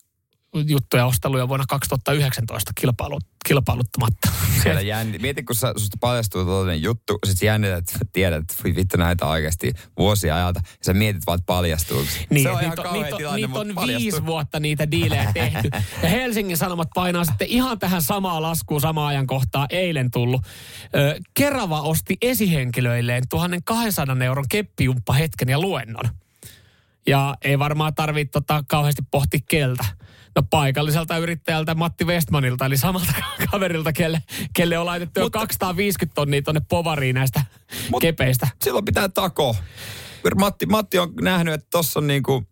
juttuja 0.55 1.07
osteluja 1.07 1.49
vuonna 1.49 1.65
2019 1.69 2.73
kilpailu, 2.81 3.19
kilpailuttamatta. 3.49 4.29
Siellä 4.62 4.81
jänni. 4.81 5.19
Mieti, 5.19 5.43
kun 5.43 5.57
sä, 5.57 5.73
susta 5.77 5.97
paljastuu 6.01 6.45
tällainen 6.45 6.83
juttu, 6.83 7.19
sit 7.27 7.38
sä 7.38 7.47
jännität, 7.47 7.79
että 7.79 7.99
tiedät, 8.12 8.41
että 8.41 8.55
vittu 8.65 8.97
näitä 8.97 9.27
oikeasti 9.27 9.73
vuosia 9.99 10.37
ajalta. 10.37 10.61
Ja 10.65 10.85
sä 10.85 10.95
mietit 10.95 11.23
vaan, 11.27 11.38
että 11.38 11.47
paljastuuko. 11.47 12.07
Niin, 12.31 12.43
se 12.43 12.51
on 12.51 12.61
niitä 12.61 12.83
ihan 12.83 12.95
niitä 12.95 13.17
tilanne, 13.17 13.47
niitä 13.47 13.59
on 13.59 13.73
paljastuu. 13.75 14.03
viisi 14.03 14.27
vuotta 14.27 14.61
niitä 14.61 14.91
diilejä 14.91 15.33
tehty. 15.35 15.71
Ja 16.03 16.09
Helsingin 16.09 16.57
Sanomat 16.57 16.88
painaa 16.95 17.25
sitten 17.25 17.49
ihan 17.49 17.79
tähän 17.79 18.03
samaa 18.03 18.43
laskuun 18.43 18.81
samaan 18.81 19.09
ajankohtaan 19.09 19.67
eilen 19.71 20.11
tullut. 20.11 20.43
Kerava 21.35 21.81
osti 21.81 22.17
esihenkilöilleen 22.23 23.29
1200 23.29 24.17
euron 24.25 24.45
keppijumppa 24.49 25.12
hetken 25.12 25.49
ja 25.49 25.61
luennon. 25.61 26.05
Ja 27.07 27.37
ei 27.43 27.59
varmaan 27.59 27.95
tarvitse 27.95 28.33
tota 28.33 28.65
kauheasti 28.69 29.03
pohtia 29.11 29.41
keltä. 29.49 29.85
No 30.37 30.42
paikalliselta 30.51 31.18
yrittäjältä 31.18 31.75
Matti 31.75 32.05
Westmanilta, 32.05 32.66
eli 32.66 32.77
samalta 32.77 33.12
kaverilta, 33.51 33.92
kelle, 33.92 34.23
kelle 34.57 34.79
on 34.79 34.87
laitettu 34.87 35.21
jo 35.21 35.25
Mutta- 35.27 35.38
250 35.38 36.14
tonnia 36.14 36.42
tonne 36.42 36.62
povariin 36.68 37.14
näistä 37.14 37.45
Mut- 37.90 38.01
kepeistä. 38.01 38.49
Silloin 38.64 38.85
pitää 38.85 39.09
tako. 39.09 39.57
Matti, 40.37 40.66
Matti 40.66 40.99
on 40.99 41.12
nähnyt, 41.21 41.55
että 41.55 41.66
tossa 41.71 42.01
on 42.01 42.07
niinku, 42.07 42.47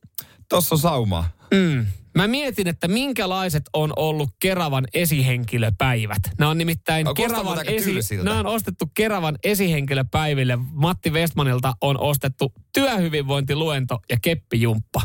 tossa 0.48 0.74
on 0.74 0.78
sauma. 0.78 1.24
Mm. 1.54 1.86
Mä 2.14 2.28
mietin, 2.28 2.68
että 2.68 2.88
minkälaiset 2.88 3.62
on 3.72 3.92
ollut 3.96 4.30
Keravan 4.40 4.86
esihenkilöpäivät. 4.94 6.22
Nämä 6.38 6.50
on 6.50 6.58
nimittäin 6.58 7.04
No, 7.04 7.14
Keravan, 7.14 7.58
esi... 7.66 8.16
Nämä 8.16 8.40
on 8.40 8.46
ostettu 8.46 8.90
Keravan 8.94 9.38
esihenkilöpäiville. 9.44 10.58
Matti 10.72 11.10
Westmanilta 11.10 11.72
on 11.80 12.00
ostettu 12.00 12.52
työhyvinvointiluento 12.74 13.98
ja 14.10 14.16
keppijumppa. 14.22 15.00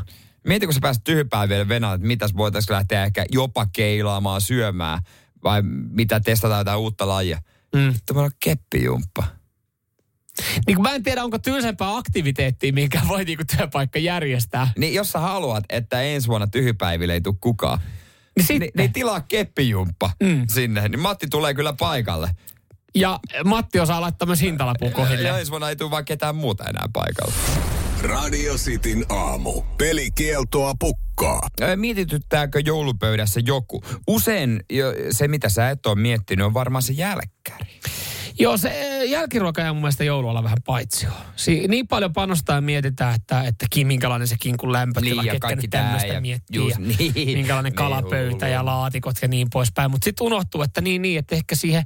Mieti, 0.48 0.66
kun 0.66 0.74
sä 0.74 0.80
pääset 0.82 1.04
tyhjypäiville 1.04 1.68
Venäjälle, 1.68 1.96
että 1.96 2.08
mitäs 2.08 2.36
voitaisiin 2.38 2.76
lähteä 2.76 3.04
ehkä 3.06 3.26
jopa 3.32 3.66
keilaamaan 3.74 4.42
syömään, 4.42 5.00
vai 5.44 5.62
mitä 5.90 6.20
testataan 6.20 6.60
jotain 6.60 6.80
uutta 6.80 7.08
lajia. 7.08 7.40
Mm. 7.76 7.94
Tämä 8.06 8.22
on 8.22 8.32
keppijumppa. 8.40 9.24
Niin 10.68 10.82
mä 10.82 10.92
en 10.92 11.04
tiedä, 11.04 11.24
onko 11.24 11.40
tylsempää 11.40 11.98
aktiviteettia, 11.98 12.74
minkä 12.74 13.02
voi 13.08 13.24
niinku 13.26 13.44
työpaikka 13.58 14.00
järjestää. 14.00 14.68
Niin 14.78 14.94
jos 14.94 15.12
sä 15.12 15.20
haluat, 15.20 15.64
että 15.70 16.02
ensi 16.02 16.28
vuonna 16.28 16.48
tyhjypäiville 16.48 17.14
ei 17.14 17.22
tule 17.22 17.36
kukaan, 17.42 17.80
Niin 18.36 18.46
sitten. 18.48 18.60
niin, 18.60 18.72
niin 18.78 18.94
tilaa 18.94 19.22
keppijumppa 19.22 20.12
mm. 20.24 20.44
sinne, 20.50 20.88
niin 20.90 21.00
Matti 21.00 21.28
tulee 21.28 21.54
kyllä 21.54 21.74
paikalle. 21.74 22.30
Ja 22.96 23.20
Matti 23.46 23.80
osaa 23.80 24.02
laittaa 24.02 24.26
myös 24.26 24.42
hintalapun 24.42 24.88
Ja 24.88 24.94
kohille. 24.94 25.30
ensi 25.40 25.52
vuonna 25.52 25.70
ei 25.70 25.76
tule 25.76 25.92
vaan 25.92 26.06
ketään 26.06 26.36
muuta 26.36 26.64
enää 26.64 26.86
paikalle. 26.94 27.34
Radio 28.02 28.54
Cityn 28.56 29.06
aamu. 29.10 29.62
Pelikieltoa 29.78 30.74
pukkaa. 30.80 31.48
Ö, 31.62 31.76
Mietityttääkö 31.76 32.60
joulupöydässä 32.66 33.40
joku? 33.46 33.84
Usein 34.08 34.64
jo, 34.70 34.94
se, 35.12 35.28
mitä 35.28 35.50
sä 35.50 35.70
et 35.70 35.86
ole 35.86 35.96
miettinyt, 35.96 36.46
on 36.46 36.54
varmaan 36.54 36.82
se 36.82 36.94
jälkkäri. 36.94 37.80
Joo, 38.40 38.58
se 38.58 38.70
eh, 38.70 39.10
jälkiruoka 39.10 39.62
jää 39.62 39.74
mun 39.74 39.82
mielestä 39.82 40.04
joulualla 40.04 40.44
vähän 40.44 40.58
paitsi 40.66 41.08
si- 41.36 41.68
Niin 41.68 41.88
paljon 41.88 42.14
panostaa 42.14 42.56
ja 42.56 42.62
mietitään, 42.62 43.16
että, 43.16 43.42
että 43.42 43.66
ki, 43.70 43.86
minkälainen 43.86 44.28
se 44.28 44.36
kinkun 44.40 44.72
lämpötila, 44.74 45.22
Niin, 45.22 45.28
ja 45.28 45.34
ketkä 45.34 45.48
kaikki 45.48 45.62
nyt 45.68 45.70
tämmöistä 45.72 46.08
ja 46.14 46.22
miettii. 46.22 46.58
just 46.58 46.72
ja 46.80 46.80
niin. 46.80 47.14
minkälainen 47.38 47.70
Niin, 47.70 47.76
kalapöytä 47.76 48.48
ja 48.48 48.60
hullu. 48.60 48.72
laatikot 48.72 49.16
ja 49.22 49.28
niin 49.28 49.48
poispäin. 49.54 49.92
Mutta 49.92 50.06
sitten 50.06 50.26
unohtuu, 50.28 50.62
että 50.62 50.82
niin, 50.82 51.02
niin, 51.02 51.20
että 51.20 51.36
ehkä 51.36 51.56
siihen... 51.56 51.84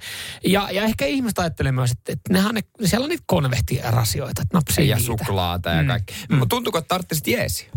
Ja, 0.48 0.70
ja 0.72 0.84
ehkä 0.84 1.06
ihmiset 1.06 1.40
ajattelee 1.40 1.72
myös, 1.72 1.92
että, 1.92 2.12
että 2.12 2.34
nehän 2.34 2.56
ne, 2.56 2.62
siellä 2.86 3.04
on 3.04 3.10
niitä 3.10 3.24
konvehtirasioita, 3.28 4.42
että 4.42 4.58
napsii 4.58 4.88
Ja 4.90 4.96
niitä. 4.96 5.06
suklaata 5.08 5.70
ja 5.70 5.84
kaikki. 5.84 6.14
Mm. 6.30 6.36
Mutta 6.38 6.56
tuntuuko, 6.56 6.78
että 6.78 6.88
tarvitsit 6.88 7.28
jeesi? 7.28 7.68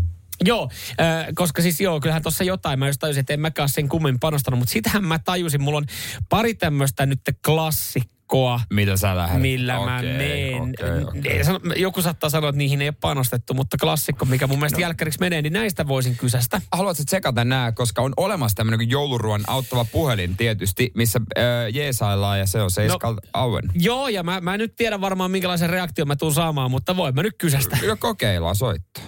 Joo, 0.44 0.70
äh, 1.00 1.26
koska 1.35 1.62
siis 1.62 1.80
joo, 1.80 2.00
kyllähän 2.00 2.22
tuossa 2.22 2.44
jotain, 2.44 2.78
mä 2.78 2.87
just 2.87 3.00
tajusin, 3.00 3.20
että 3.20 3.32
en 3.32 3.40
mäkään 3.40 3.68
sen 3.68 3.88
kummemmin 3.88 4.20
panostanut, 4.20 4.58
mutta 4.58 4.72
sitähän 4.72 5.04
mä 5.04 5.18
tajusin, 5.18 5.62
mulla 5.62 5.78
on 5.78 5.87
pari 6.28 6.54
tämmöistä 6.54 7.06
nyt 7.06 7.20
klassikkoa, 7.46 8.21
Mitä 8.71 8.97
sä 8.97 9.16
lähdet? 9.16 9.40
millä 9.42 9.75
mä 9.85 10.03
meen. 10.03 10.62
okei, 10.62 11.18
okei. 11.18 11.33
Ei 11.33 11.45
sano- 11.45 11.61
Joku 11.77 12.03
saattaa 12.03 12.31
sanoa, 12.31 12.49
että 12.49 12.59
niihin 12.59 12.83
ei 12.83 12.88
ole 12.88 12.95
panostettu, 13.01 13.55
mutta 13.55 13.77
klassikko, 13.81 14.25
mikä 14.25 14.47
mun 14.47 14.59
mielestä 14.59 14.77
no. 14.79 14.83
jälkkäriksi 14.83 15.21
menee, 15.21 15.42
niin 15.42 15.53
näistä 15.53 15.88
voisin 15.88 16.16
kysästä. 16.16 16.61
Haluatko 16.73 17.05
tsekata 17.07 17.45
nämä, 17.45 17.73
koska 17.73 18.03
on 18.03 18.12
olemassa 18.16 18.55
tämmöinen 18.57 18.90
jouluruoan 18.90 19.45
auttava 19.47 19.85
puhelin 19.85 20.37
tietysti, 20.37 20.90
missä 20.95 21.21
äh, 21.38 21.45
jeesaillaan 21.75 22.38
ja 22.38 22.47
se 22.47 22.62
on 22.62 22.71
Seiskal 22.71 23.14
no. 23.14 23.21
Auen. 23.33 23.64
Joo, 23.75 24.09
ja 24.09 24.23
mä, 24.23 24.40
mä 24.40 24.55
en 24.55 24.59
nyt 24.61 24.77
tiedä 24.77 25.01
varmaan 25.01 25.31
minkälaisen 25.31 25.71
reaktion 25.71 26.09
mä 26.09 26.16
tuun 26.16 26.35
saamaan, 26.35 26.71
mutta 26.71 26.97
voin 26.97 27.14
mä 27.14 27.23
nyt 27.23 27.35
kysästä. 27.38 27.77
Kyllä 27.81 27.97
kokeillaan 27.97 28.57
soittaa. 28.57 29.05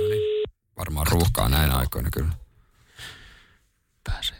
No 0.00 0.08
niin. 0.08 0.44
Varmaan 0.78 1.06
ruuhkaa 1.10 1.48
näin 1.48 1.70
aikoina 1.70 2.08
kyllä. 2.12 2.28
Pääsee. 4.04 4.36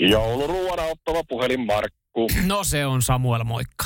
Jouluruoan 0.00 0.78
auttava 0.80 1.24
puhelin 1.28 1.66
Markku. 1.66 2.26
No 2.46 2.64
se 2.64 2.86
on 2.86 3.02
Samuel, 3.02 3.44
moikka. 3.44 3.84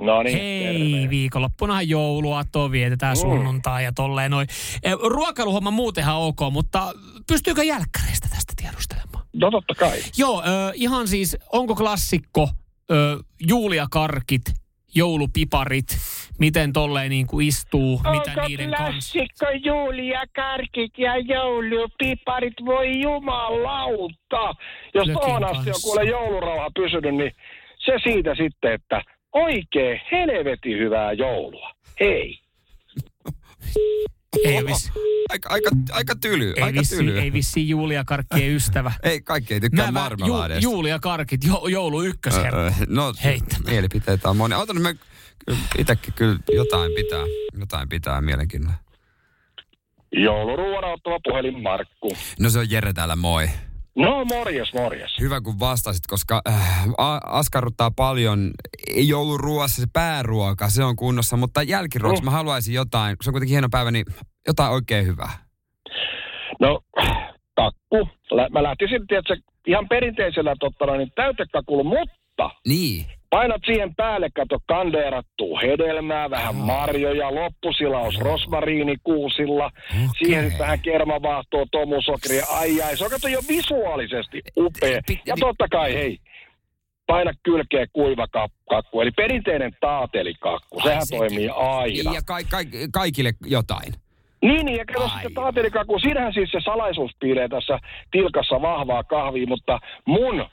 No 0.00 0.22
niin, 0.22 0.38
Hei, 0.38 0.92
terve. 0.92 1.10
viikonloppunahan 1.10 1.88
jouluaattoa 1.88 2.70
vietetään 2.70 3.16
Mm. 3.16 3.20
sunnuntai 3.20 3.84
ja 3.84 3.92
tolleen 3.92 4.30
noin. 4.30 4.48
Eh, 4.82 4.92
Ruokailuhomma 4.92 5.70
muutenhan 5.70 6.16
ok, 6.16 6.38
mutta 6.52 6.92
pystyykö 7.26 7.64
jälkkäreistä 7.64 8.28
tästä 8.28 8.52
tiedustelemaan? 8.56 9.24
No 9.36 9.50
totta 9.50 9.74
kai. 9.74 9.98
Joo, 10.16 10.42
ö, 10.42 10.72
ihan 10.74 11.08
siis, 11.08 11.36
onko 11.52 11.74
klassikko 11.74 12.48
ö, 12.90 13.18
juuliakarkit, 13.40 14.42
joulupiparit, 14.98 15.86
miten 16.38 16.72
tolleen 16.72 17.10
niin 17.10 17.26
kuin 17.26 17.46
istuu, 17.46 18.00
mitä 18.10 18.30
Onko 18.30 18.48
niiden 18.48 18.70
kanssa? 18.70 19.18
Julia 19.64 20.22
Karkit 20.34 20.98
ja 20.98 21.16
joulupiparit, 21.16 22.54
voi 22.64 23.00
jumalauta. 23.00 24.54
Jos 24.94 25.08
tuohon 25.08 25.44
asti 25.44 25.70
on 25.70 25.76
kuule 25.82 26.04
joulurauha 26.04 26.70
pysynyt, 26.76 27.14
niin 27.14 27.32
se 27.78 27.92
siitä 28.02 28.34
sitten, 28.34 28.72
että 28.72 29.02
oikein 29.32 30.00
helvetin 30.12 30.78
hyvää 30.78 31.12
joulua. 31.12 31.70
Hei. 32.00 32.38
Ei 34.44 34.66
vissi, 34.66 34.92
Aika, 35.28 35.48
aika, 35.48 35.70
aika 35.92 36.14
tyly, 36.16 36.52
ei 36.56 36.62
aika 36.62 36.80
vissi, 36.80 36.96
tyly. 36.96 37.18
ei 37.18 37.32
vissi 37.32 37.68
Julia 37.68 38.04
Karkkien 38.04 38.50
ystävä. 38.56 38.92
ei, 39.02 39.20
kaikki 39.20 39.54
ei 39.54 39.60
tykkää 39.60 39.86
Nämä 39.86 40.00
marmelaadeista. 40.00 40.64
ju, 40.64 40.70
Julia 40.72 40.98
Karkit, 40.98 41.44
jo, 41.44 41.66
joulu 41.68 42.02
ykkösherra. 42.02 42.62
Öö, 42.64 42.70
no, 42.88 43.14
Heittämään. 43.24 43.72
mielipiteitä 43.72 44.30
on 44.30 44.36
monia. 44.36 44.58
Otan 44.58 44.80
me 44.82 44.94
kyllä 45.46 45.58
itsekin 45.78 46.14
kyllä 46.14 46.38
jotain 46.52 46.92
pitää, 46.92 47.24
jotain 47.60 47.88
pitää 47.88 48.20
mielenkiinnolla. 48.20 48.76
Jouluruoan 50.12 50.84
auttava 50.84 51.18
puhelin 51.24 51.62
Markku. 51.62 52.16
No 52.40 52.50
se 52.50 52.58
on 52.58 52.70
Jere 52.70 52.92
täällä, 52.92 53.16
moi. 53.16 53.48
No 53.98 54.24
morjes, 54.24 54.74
morjes. 54.74 55.18
Hyvä 55.20 55.40
kun 55.40 55.60
vastasit, 55.60 56.06
koska 56.06 56.40
äh, 56.48 56.88
askarruttaa 57.24 57.90
paljon 57.96 58.50
jouluruoassa 58.96 59.82
se 59.82 59.88
pääruoka, 59.92 60.68
se 60.68 60.84
on 60.84 60.96
kunnossa, 60.96 61.36
mutta 61.36 61.62
jälkiruoksi 61.62 62.22
Mm. 62.22 62.24
mä 62.24 62.30
haluaisin 62.30 62.74
jotain, 62.74 63.16
kun 63.16 63.24
se 63.24 63.30
on 63.30 63.32
kuitenkin 63.32 63.54
hieno 63.54 63.68
päivä, 63.70 63.90
niin 63.90 64.04
jotain 64.46 64.72
oikein 64.72 65.06
hyvää. 65.06 65.30
No, 66.60 66.80
kakku. 67.56 68.08
Mä 68.50 68.62
lähtisin, 68.62 69.06
tiedätkö, 69.06 69.36
ihan 69.66 69.88
perinteisellä 69.88 70.54
tottana, 70.60 70.96
niin 70.96 71.12
täytekakulla, 71.14 71.84
mutta 71.84 72.50
Niin. 72.66 73.06
Painat 73.30 73.62
siihen 73.66 73.94
päälle, 73.94 74.28
kato 74.34 74.58
kandeerattua 74.66 75.60
hedelmää, 75.60 76.30
vähän 76.30 76.54
marjoja, 76.54 77.34
loppusilaus 77.34 78.18
rosmariinikuusilla, 78.20 79.66
Okei. 79.66 80.08
siihen 80.18 80.52
vähän 80.58 80.80
kermavaahtoa, 80.80 81.64
tomusokeria, 81.70 82.44
ai 82.50 82.82
ai, 82.82 82.96
se 82.96 83.04
on 83.04 83.10
kato 83.10 83.28
jo 83.28 83.40
visuaalisesti 83.48 84.42
upea. 84.56 85.00
Ja 85.26 85.34
totta 85.40 85.68
kai, 85.68 85.94
hei, 85.94 86.18
paina 87.06 87.32
kylkeä 87.42 87.86
kuiva 87.92 88.26
kakku, 88.70 89.00
eli 89.00 89.10
perinteinen 89.10 89.72
taatelikakku, 89.80 90.80
sehän 90.80 91.06
sekin. 91.06 91.18
toimii 91.18 91.48
aina. 91.48 92.14
Ja 92.14 92.20
ka- 92.26 92.48
ka- 92.50 92.70
kaikille 92.92 93.32
jotain. 93.46 93.92
Niin, 94.42 94.66
niin, 94.66 94.78
ja 94.78 94.84
kato 94.84 95.02
Ai. 95.02 95.10
sitten 95.10 95.34
taatelikaku. 95.34 95.98
Siinähän 95.98 96.32
siis 96.32 96.50
se 96.50 96.58
salaisuus 96.64 97.10
piilee 97.20 97.48
tässä 97.48 97.78
tilkassa 98.10 98.62
vahvaa 98.62 99.04
kahvia, 99.04 99.46
mutta 99.46 99.78
mun 100.06 100.46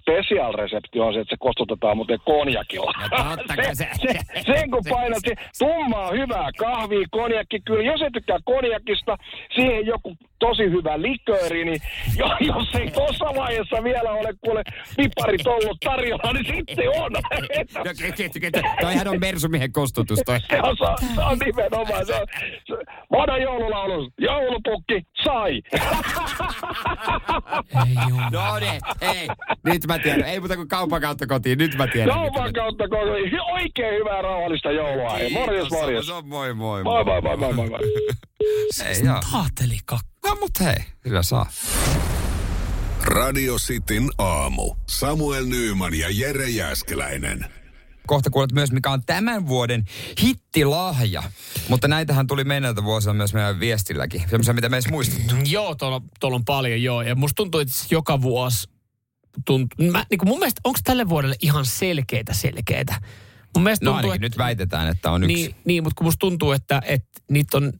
special-resepti 0.00 1.00
on 1.00 1.12
se, 1.14 1.20
että 1.20 1.32
se 1.34 1.36
kostutetaan 1.40 1.96
muuten 1.96 2.18
konjakilla. 2.24 2.92
No 3.10 3.36
totta 3.36 3.56
kai 3.56 3.74
se- 3.74 3.88
se, 4.06 4.18
sen 4.46 4.70
kun 4.70 4.82
painat 4.90 5.22
se 5.28 5.34
tummaa 5.58 6.10
hyvää 6.10 6.50
kahvia, 6.58 7.06
konjakki 7.10 7.60
kyllä. 7.60 7.82
Jos 7.92 8.02
et 8.02 8.12
tykkää 8.12 8.38
konjakista, 8.44 9.16
siihen 9.54 9.86
joku 9.86 10.16
tosi 10.38 10.62
hyvä 10.62 11.02
likööri, 11.02 11.64
niin 11.64 11.80
jo, 12.20 12.26
jos 12.40 12.74
ei 12.74 12.90
tuossa 12.90 13.24
vaiheessa 13.36 13.84
vielä 13.84 14.10
ole 14.10 14.30
kuule 14.44 14.62
piparit 14.96 15.46
ollut 15.46 15.78
tarjolla, 15.84 16.32
niin 16.32 16.46
sitten 16.56 16.88
on. 17.00 17.12
No, 17.76 18.60
Toihan 18.80 19.08
on 19.08 19.20
Mersumiehen 19.20 19.72
kostutus 19.72 20.20
toi. 20.26 20.40
Se 20.40 20.60
on, 20.62 20.76
se 20.76 20.84
on, 20.84 20.96
se 21.14 21.20
on 21.22 21.38
nimenomaan. 21.44 22.06
Se 22.06 22.14
on, 22.14 22.26
se, 22.66 22.74
vanha 23.12 23.38
joululaulu. 23.38 24.10
Joulupukki 24.18 25.02
sai. 25.24 25.62
No 28.32 28.58
niin, 28.58 28.80
ei. 29.00 29.28
Nyt 29.64 29.85
mä 29.86 29.98
tiedän. 29.98 30.22
Ei 30.28 30.40
muuta 30.40 30.56
kuin 30.56 30.68
kaupan 30.68 31.00
kautta 31.00 31.26
kotiin. 31.26 31.58
Nyt 31.58 31.74
mä 31.74 31.86
tiedän. 31.86 32.14
Kaupan 32.14 32.42
mä- 32.42 32.52
kautta 32.52 32.84
koko 32.88 33.02
oikein 33.52 33.94
hyvää 33.94 34.22
rauhallista 34.22 34.70
joulua. 34.72 35.10
Hei, 35.10 35.32
morjes, 35.32 35.62
Kiitos, 35.62 35.78
morjes. 35.80 36.06
se 36.06 36.12
on 36.12 36.28
Moi, 36.28 36.54
moi, 36.54 36.82
Moi, 36.82 37.04
moi, 37.04 37.20
moi, 37.22 37.36
moi, 37.36 37.52
moi, 37.54 37.68
moi. 37.68 37.80
Ei, 38.88 39.04
joo. 39.04 39.20
Taatelikakku. 39.32 40.06
No 40.26 40.34
mut 40.40 40.60
hei, 40.60 40.74
kyllä 41.00 41.22
saa. 41.22 41.46
Radio 43.04 43.56
Cityn 43.56 44.08
aamu. 44.18 44.74
Samuel 44.86 45.44
Nyyman 45.46 45.94
ja 45.94 46.06
Jere 46.10 46.48
Jäskeläinen. 46.48 47.46
Kohta 48.06 48.30
kuulet 48.30 48.52
myös, 48.52 48.72
mikä 48.72 48.90
on 48.90 49.02
tämän 49.06 49.46
vuoden 49.46 49.84
hittilahja. 50.22 51.22
Mutta 51.68 51.88
näitähän 51.88 52.26
tuli 52.26 52.44
menneiltä 52.44 52.84
vuosina 52.84 53.12
myös 53.14 53.34
meidän 53.34 53.60
viestilläkin. 53.60 54.20
Semmoisia, 54.20 54.54
mitä 54.54 54.68
me 54.68 54.76
edes 54.76 54.90
muistettu. 54.90 55.34
Joo, 55.44 55.74
tuolla, 55.74 56.02
tuolla 56.20 56.34
on 56.36 56.44
paljon 56.44 56.82
joo. 56.82 57.02
Ja 57.02 57.14
musta 57.14 57.34
tuntuu, 57.36 57.60
että 57.60 57.72
joka 57.90 58.22
vuosi 58.22 58.68
tuntuu, 59.44 59.86
mä, 59.90 60.04
niin 60.10 60.18
kuin 60.18 60.28
mun 60.28 60.38
mielestä, 60.38 60.60
onko 60.64 60.78
tälle 60.84 61.08
vuodelle 61.08 61.36
ihan 61.42 61.66
selkeitä 61.66 62.34
selkeitä? 62.34 63.00
Mun 63.56 63.62
mielestä 63.62 63.84
No 63.84 63.92
tuntuu, 63.92 64.12
että, 64.12 64.26
nyt 64.26 64.38
väitetään, 64.38 64.88
että 64.88 65.10
on 65.10 65.24
yksi. 65.24 65.34
Niin, 65.34 65.56
niin, 65.64 65.82
mutta 65.82 65.98
kun 65.98 66.06
musta 66.06 66.18
tuntuu, 66.18 66.52
että, 66.52 66.82
että 66.86 67.20
niitä, 67.30 67.56
on, 67.56 67.72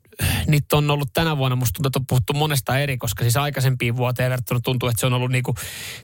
niitä 0.46 0.76
on 0.76 0.90
ollut 0.90 1.08
tänä 1.12 1.36
vuonna, 1.36 1.56
musta 1.56 1.72
tuntuu, 1.72 1.88
että 1.88 1.98
on 1.98 2.06
puhuttu 2.06 2.32
monesta 2.32 2.78
eri, 2.78 2.98
koska 2.98 3.24
siis 3.24 3.36
aikaisempiin 3.36 3.96
vuoteen 3.96 4.30
verrattuna 4.30 4.60
tuntuu, 4.60 4.88
että 4.88 5.00
se 5.00 5.06
on 5.06 5.12
ollut 5.12 5.30
niinku 5.30 5.54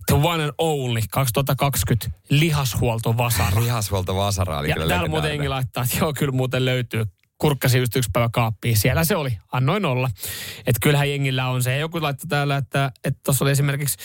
the 0.06 0.14
one 0.14 0.44
and 0.44 0.52
only 0.58 1.00
2020 1.10 2.10
lihashuoltovasara. 2.30 3.62
Lihashuolto 3.62 4.16
Vasara 4.16 4.58
oli 4.58 4.68
Ja 4.68 4.74
kyllä 4.74 4.88
täällä 4.88 5.08
muuten 5.08 5.30
jengi 5.30 5.48
laittaa, 5.48 5.84
että 5.84 5.96
joo, 5.98 6.12
kyllä 6.12 6.32
muuten 6.32 6.64
löytyy 6.64 7.04
kurkkasi 7.42 7.78
just 7.78 7.96
yksi 7.96 8.10
päivä 8.12 8.28
kaappiin. 8.32 8.76
Siellä 8.76 9.04
se 9.04 9.16
oli, 9.16 9.38
annoin 9.52 9.84
olla. 9.84 10.10
Että 10.58 10.80
kyllähän 10.82 11.10
jengillä 11.10 11.48
on 11.48 11.62
se. 11.62 11.78
Joku 11.78 12.02
laittoi 12.02 12.28
täällä, 12.28 12.56
että 12.56 12.92
tuossa 13.24 13.44
oli 13.44 13.50
esimerkiksi, 13.50 13.96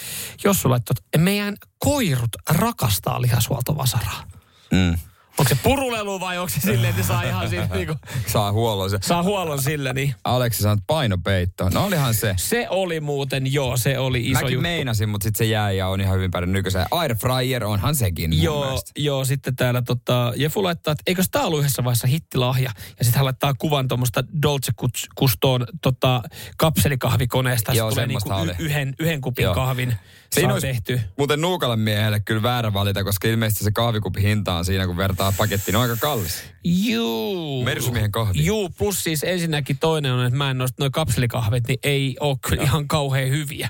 jos 0.43 0.61
sulla 0.61 0.73
laittoi, 0.73 0.95
että 0.97 1.17
meidän 1.17 1.55
koirut 1.79 2.35
rakastaa 2.49 3.21
lihashuoltovasaraa. 3.21 4.23
Mm. 4.71 4.97
Onko 5.39 5.49
se 5.49 5.57
purulelu 5.63 6.19
vai 6.19 6.37
onko 6.37 6.49
se 6.49 6.59
silleen, 6.59 6.89
että 6.89 7.03
saa 7.03 7.23
ihan 7.23 7.49
siitä 7.49 7.75
niinku, 7.75 7.95
Saa 8.27 8.51
huollon 8.51 8.89
se. 8.89 8.97
saa 9.01 9.23
huollon 9.23 9.61
sillä, 9.61 9.93
niin 9.93 10.15
Aleksi 10.23 10.63
sanoi, 10.63 10.77
painopeitto. 10.87 11.69
No 11.69 11.85
olihan 11.85 12.13
se. 12.13 12.33
se 12.37 12.67
oli 12.69 12.99
muuten, 12.99 13.53
joo, 13.53 13.77
se 13.77 13.99
oli 13.99 14.21
iso 14.29 14.39
Mäkin 14.39 14.53
juttu. 14.53 14.61
meinasin, 14.61 15.09
mutta 15.09 15.23
sitten 15.23 15.37
se 15.47 15.51
jäi 15.51 15.77
ja 15.77 15.87
on 15.87 16.01
ihan 16.01 16.15
hyvin 16.15 16.31
pärjännyt 16.31 16.53
nykyiseen. 16.59 16.85
Air 16.91 17.15
fryer 17.15 17.63
onhan 17.65 17.95
sekin 17.95 18.41
Joo, 18.43 18.65
mielestä. 18.65 18.91
joo, 18.95 19.25
sitten 19.25 19.55
täällä 19.55 19.81
tota, 19.81 20.33
Jefu 20.35 20.63
laittaa, 20.63 20.91
että 20.91 21.03
eikö 21.07 21.23
tämä 21.31 21.45
ollut 21.45 21.59
yhdessä 21.59 21.83
vaiheessa 21.83 22.07
hittilahja? 22.07 22.71
Ja 22.99 23.05
sitten 23.05 23.17
hän 23.19 23.25
laittaa 23.25 23.53
kuvan 23.53 23.87
tuommoista 23.87 24.23
Dolce 24.41 24.71
Gustoon 25.17 25.65
tota, 25.81 26.21
kapselikahvikoneesta. 26.57 27.73
Joo, 27.73 27.77
Joo, 27.77 27.89
tulee 27.91 28.07
niinku 28.07 28.29
y- 28.29 28.33
oli. 28.33 28.51
yhden, 28.59 28.95
yhden 28.99 29.21
kupin 29.21 29.43
Joo. 29.43 29.53
kahvin 29.55 29.95
Siinä 30.33 30.53
olisi 30.53 30.67
tehty. 30.67 31.01
muuten 31.17 31.41
nuukalle 31.41 31.75
miehelle 31.75 32.19
kyllä 32.19 32.43
väärä 32.43 32.73
valita, 32.73 33.03
koska 33.03 33.27
ilmeisesti 33.27 33.63
se 33.63 33.71
kahvikupin 33.71 34.23
hinta 34.23 34.53
on 34.53 34.65
siinä, 34.65 34.85
kun 34.85 34.97
vertaa 34.97 35.33
pakettiin, 35.37 35.75
on 35.75 35.81
aika 35.81 35.95
kallis. 36.01 36.43
Juu. 36.63 37.63
Mersumiehen 37.63 38.11
kahvi. 38.11 38.45
Juu, 38.45 38.69
plus 38.69 39.03
siis 39.03 39.23
ensinnäkin 39.23 39.77
toinen 39.79 40.11
on, 40.11 40.25
että 40.25 40.37
mä 40.37 40.51
en 40.51 40.57
noista 40.57 40.83
noin 40.83 40.91
kapselikahvit, 40.91 41.67
niin 41.67 41.79
ei 41.83 42.17
ole 42.19 42.37
kyllä 42.47 42.63
ihan 42.63 42.87
kauhean 42.87 43.29
hyviä 43.29 43.69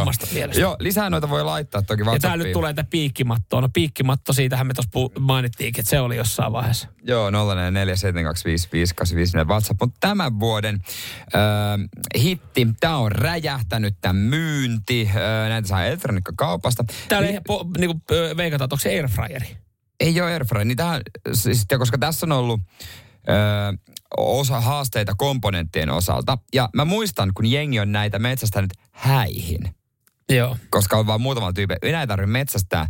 omasta 0.00 0.26
mielestä. 0.32 0.60
Joo, 0.60 0.76
lisää 0.80 1.10
noita 1.10 1.30
voi 1.30 1.44
laittaa 1.44 1.82
toki 1.82 2.00
Ja 2.00 2.04
tää 2.04 2.10
WhatsAppiin. 2.12 2.42
nyt 2.44 2.52
tulee 2.52 2.74
tätä 2.74 2.90
piikkimattoa. 2.90 3.60
No 3.60 3.68
piikkimatto, 3.72 4.32
siitähän 4.32 4.66
me 4.66 4.74
tuossa 4.74 4.90
mainittiinkin, 5.20 5.80
että 5.80 5.90
se 5.90 6.00
oli 6.00 6.16
jossain 6.16 6.52
vaiheessa. 6.52 6.88
Joo, 7.02 7.30
0447255854 7.30 7.34
WhatsApp. 9.48 9.80
Mutta 9.80 9.96
tämän 10.00 10.40
vuoden 10.40 10.74
äh, 11.34 12.20
hitti, 12.22 12.66
tämä 12.80 12.96
on 12.96 13.12
räjähtänyt, 13.12 13.94
tämä 14.00 14.12
myynti. 14.12 15.08
Äh, 15.08 15.14
näitä 15.48 15.68
saa 15.68 15.84
elektroniikkakaupasta. 15.84 16.84
Täällä 17.08 17.28
Niin- 17.28 17.40
po, 17.46 17.64
niinku, 17.78 18.00
veikataan, 18.36 18.66
onko 18.72 18.76
se 18.80 18.88
airfryeri? 18.88 19.56
Ei 20.00 20.20
ole 20.20 20.32
airfryer, 20.32 20.64
niin 20.64 20.76
tähän, 20.76 21.00
siis, 21.32 21.66
koska 21.78 21.98
tässä 21.98 22.26
on 22.26 22.32
ollut 22.32 22.60
ö, 23.30 23.34
osa 24.16 24.60
haasteita 24.60 25.14
komponenttien 25.18 25.90
osalta. 25.90 26.38
Ja 26.54 26.68
mä 26.74 26.84
muistan, 26.84 27.30
kun 27.34 27.46
jengi 27.46 27.80
on 27.80 27.92
näitä 27.92 28.18
metsästänyt 28.18 28.70
häihin. 28.92 29.74
Joo. 30.30 30.56
Koska 30.70 30.96
on 30.96 31.06
vain 31.06 31.20
muutama 31.20 31.52
tyyppi. 31.52 31.74
Enää 31.82 32.00
ei 32.00 32.06
tarvitse 32.06 32.32
metsästää, 32.32 32.86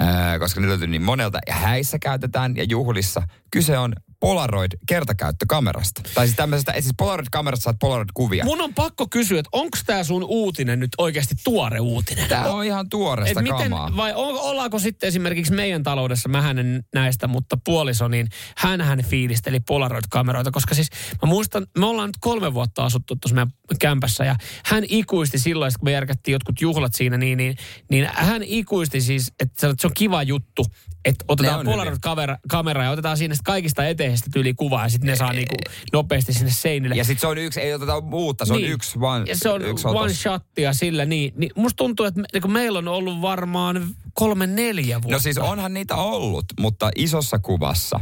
ö, 0.00 0.04
koska 0.38 0.60
ne 0.60 0.68
löytyy 0.68 0.86
niin 0.86 1.02
monelta. 1.02 1.38
Ja 1.46 1.54
häissä 1.54 1.98
käytetään 1.98 2.56
ja 2.56 2.64
juhlissa. 2.64 3.22
Kyse 3.50 3.78
on 3.78 3.92
Polaroid 4.22 4.72
kertakäyttökamerasta. 4.86 6.02
Tai 6.14 6.26
siis 6.26 6.36
tämmöisestä, 6.36 6.72
siis 6.72 6.94
Polaroid-kamerasta 6.98 7.62
saat 7.62 7.76
Polaroid-kuvia. 7.80 8.44
Mun 8.44 8.60
on 8.60 8.74
pakko 8.74 9.06
kysyä, 9.10 9.40
että 9.40 9.48
onko 9.52 9.78
tämä 9.86 10.04
sun 10.04 10.24
uutinen 10.24 10.80
nyt 10.80 10.90
oikeasti 10.98 11.34
tuore 11.44 11.80
uutinen? 11.80 12.28
Tämä 12.28 12.50
on 12.50 12.64
ihan 12.64 12.88
tuoresta 12.88 13.40
Et 13.40 13.44
miten, 13.44 13.70
kamaa. 13.70 13.96
vai 13.96 14.12
on, 14.14 14.40
ollaanko 14.40 14.78
sitten 14.78 15.08
esimerkiksi 15.08 15.52
meidän 15.52 15.82
taloudessa, 15.82 16.28
mä 16.28 16.50
en 16.50 16.84
näistä, 16.94 17.26
mutta 17.26 17.58
puoliso, 17.64 18.08
niin 18.08 18.28
hän 18.56 19.04
fiilisteli 19.08 19.60
Polaroid-kameroita, 19.60 20.50
koska 20.50 20.74
siis 20.74 20.88
mä 21.22 21.28
muistan, 21.28 21.66
me 21.78 21.86
ollaan 21.86 22.08
nyt 22.08 22.18
kolme 22.20 22.54
vuotta 22.54 22.84
asuttu 22.84 23.16
tuossa 23.16 23.34
meidän 23.34 23.52
kämpässä 23.80 24.24
ja 24.24 24.36
hän 24.64 24.84
ikuisti 24.88 25.38
silloin, 25.38 25.72
kun 25.78 25.86
me 25.86 25.92
järkättiin 25.92 26.32
jotkut 26.32 26.60
juhlat 26.60 26.94
siinä, 26.94 27.16
niin, 27.16 27.38
niin, 27.38 27.56
niin 27.90 28.08
hän 28.12 28.42
ikuisti 28.42 29.00
siis, 29.00 29.32
että 29.40 29.74
se 29.78 29.86
on 29.86 29.94
kiva 29.94 30.22
juttu, 30.22 30.64
että 31.04 31.24
otetaan 31.28 31.64
Polaroid-kamera 31.64 32.36
kamera 32.48 32.84
ja 32.84 32.90
otetaan 32.90 33.16
siinä 33.16 33.34
kaikista 33.44 33.86
eteistä 33.86 34.30
tyyli 34.32 34.54
kuvaa 34.54 34.82
ja 34.82 34.88
sitten 34.88 35.10
ne 35.10 35.16
saa 35.16 35.32
niinku 35.32 35.54
nopeasti 35.92 36.32
sinne 36.32 36.50
seinille. 36.50 36.94
Ja 36.94 37.04
sitten 37.04 37.20
se 37.20 37.26
on 37.26 37.38
yksi, 37.38 37.60
ei 37.60 37.74
oteta 37.74 37.98
uutta, 38.12 38.44
se 38.44 38.52
on 38.52 38.64
yksi 38.64 39.00
vaan. 39.00 39.26
Ja 39.26 39.36
se 39.36 39.48
on 39.48 39.62
yksi 39.62 39.88
one 39.88 40.00
otos. 40.00 40.22
shotia 40.22 40.72
sillä 40.72 41.04
niin. 41.04 41.32
niin 41.36 41.52
musta 41.56 41.76
tuntuu, 41.76 42.06
että 42.06 42.20
me, 42.20 42.26
niin 42.32 42.42
kun 42.42 42.52
meillä 42.52 42.78
on 42.78 42.88
ollut 42.88 43.22
varmaan 43.22 43.88
kolme 44.14 44.46
neljä 44.46 45.02
vuotta. 45.02 45.16
No 45.16 45.18
siis 45.18 45.38
onhan 45.38 45.74
niitä 45.74 45.96
ollut, 45.96 46.44
mutta 46.60 46.90
isossa 46.96 47.38
kuvassa. 47.38 48.00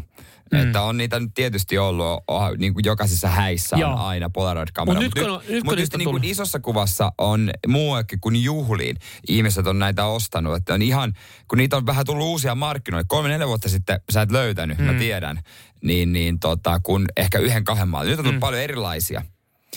Mm. 0.52 0.60
Että 0.60 0.82
on 0.82 0.96
niitä 0.96 1.20
nyt 1.20 1.30
tietysti 1.34 1.78
ollut, 1.78 2.24
oh, 2.28 2.50
niin 2.58 2.74
kuin 2.74 2.84
jokaisessa 2.84 3.28
häissä 3.28 3.76
Joo. 3.76 3.92
on 3.92 3.98
aina 3.98 4.30
Polaroid-kamera. 4.30 5.00
Mut 5.00 5.02
nyt 5.02 5.14
nyt 5.14 5.24
kun 5.24 5.64
mut 5.64 5.76
niistä 5.76 5.98
niin 5.98 6.10
kuin 6.10 6.24
isossa 6.24 6.60
kuvassa 6.60 7.12
on 7.18 7.50
muuakin 7.66 8.20
kuin 8.20 8.42
juhliin. 8.42 8.96
Ihmiset 9.28 9.66
on 9.66 9.78
näitä 9.78 10.04
ostanut. 10.04 10.56
Että 10.56 10.74
on 10.74 10.82
ihan, 10.82 11.12
kun 11.48 11.58
niitä 11.58 11.76
on 11.76 11.86
vähän 11.86 12.06
tullut 12.06 12.26
uusia 12.26 12.54
markkinoille. 12.54 13.06
Kolme, 13.08 13.28
neljä 13.28 13.46
vuotta 13.46 13.68
sitten 13.68 14.00
sä 14.10 14.22
et 14.22 14.30
löytänyt, 14.30 14.78
mm. 14.78 14.84
mä 14.84 14.94
tiedän. 14.94 15.40
Niin, 15.82 16.12
niin 16.12 16.40
tota, 16.40 16.80
kun 16.82 17.06
ehkä 17.16 17.38
yhden, 17.38 17.64
kahden 17.64 17.88
maan. 17.88 18.06
Nyt 18.06 18.18
on 18.18 18.24
tullut 18.24 18.36
mm. 18.36 18.40
paljon 18.40 18.62
erilaisia. 18.62 19.22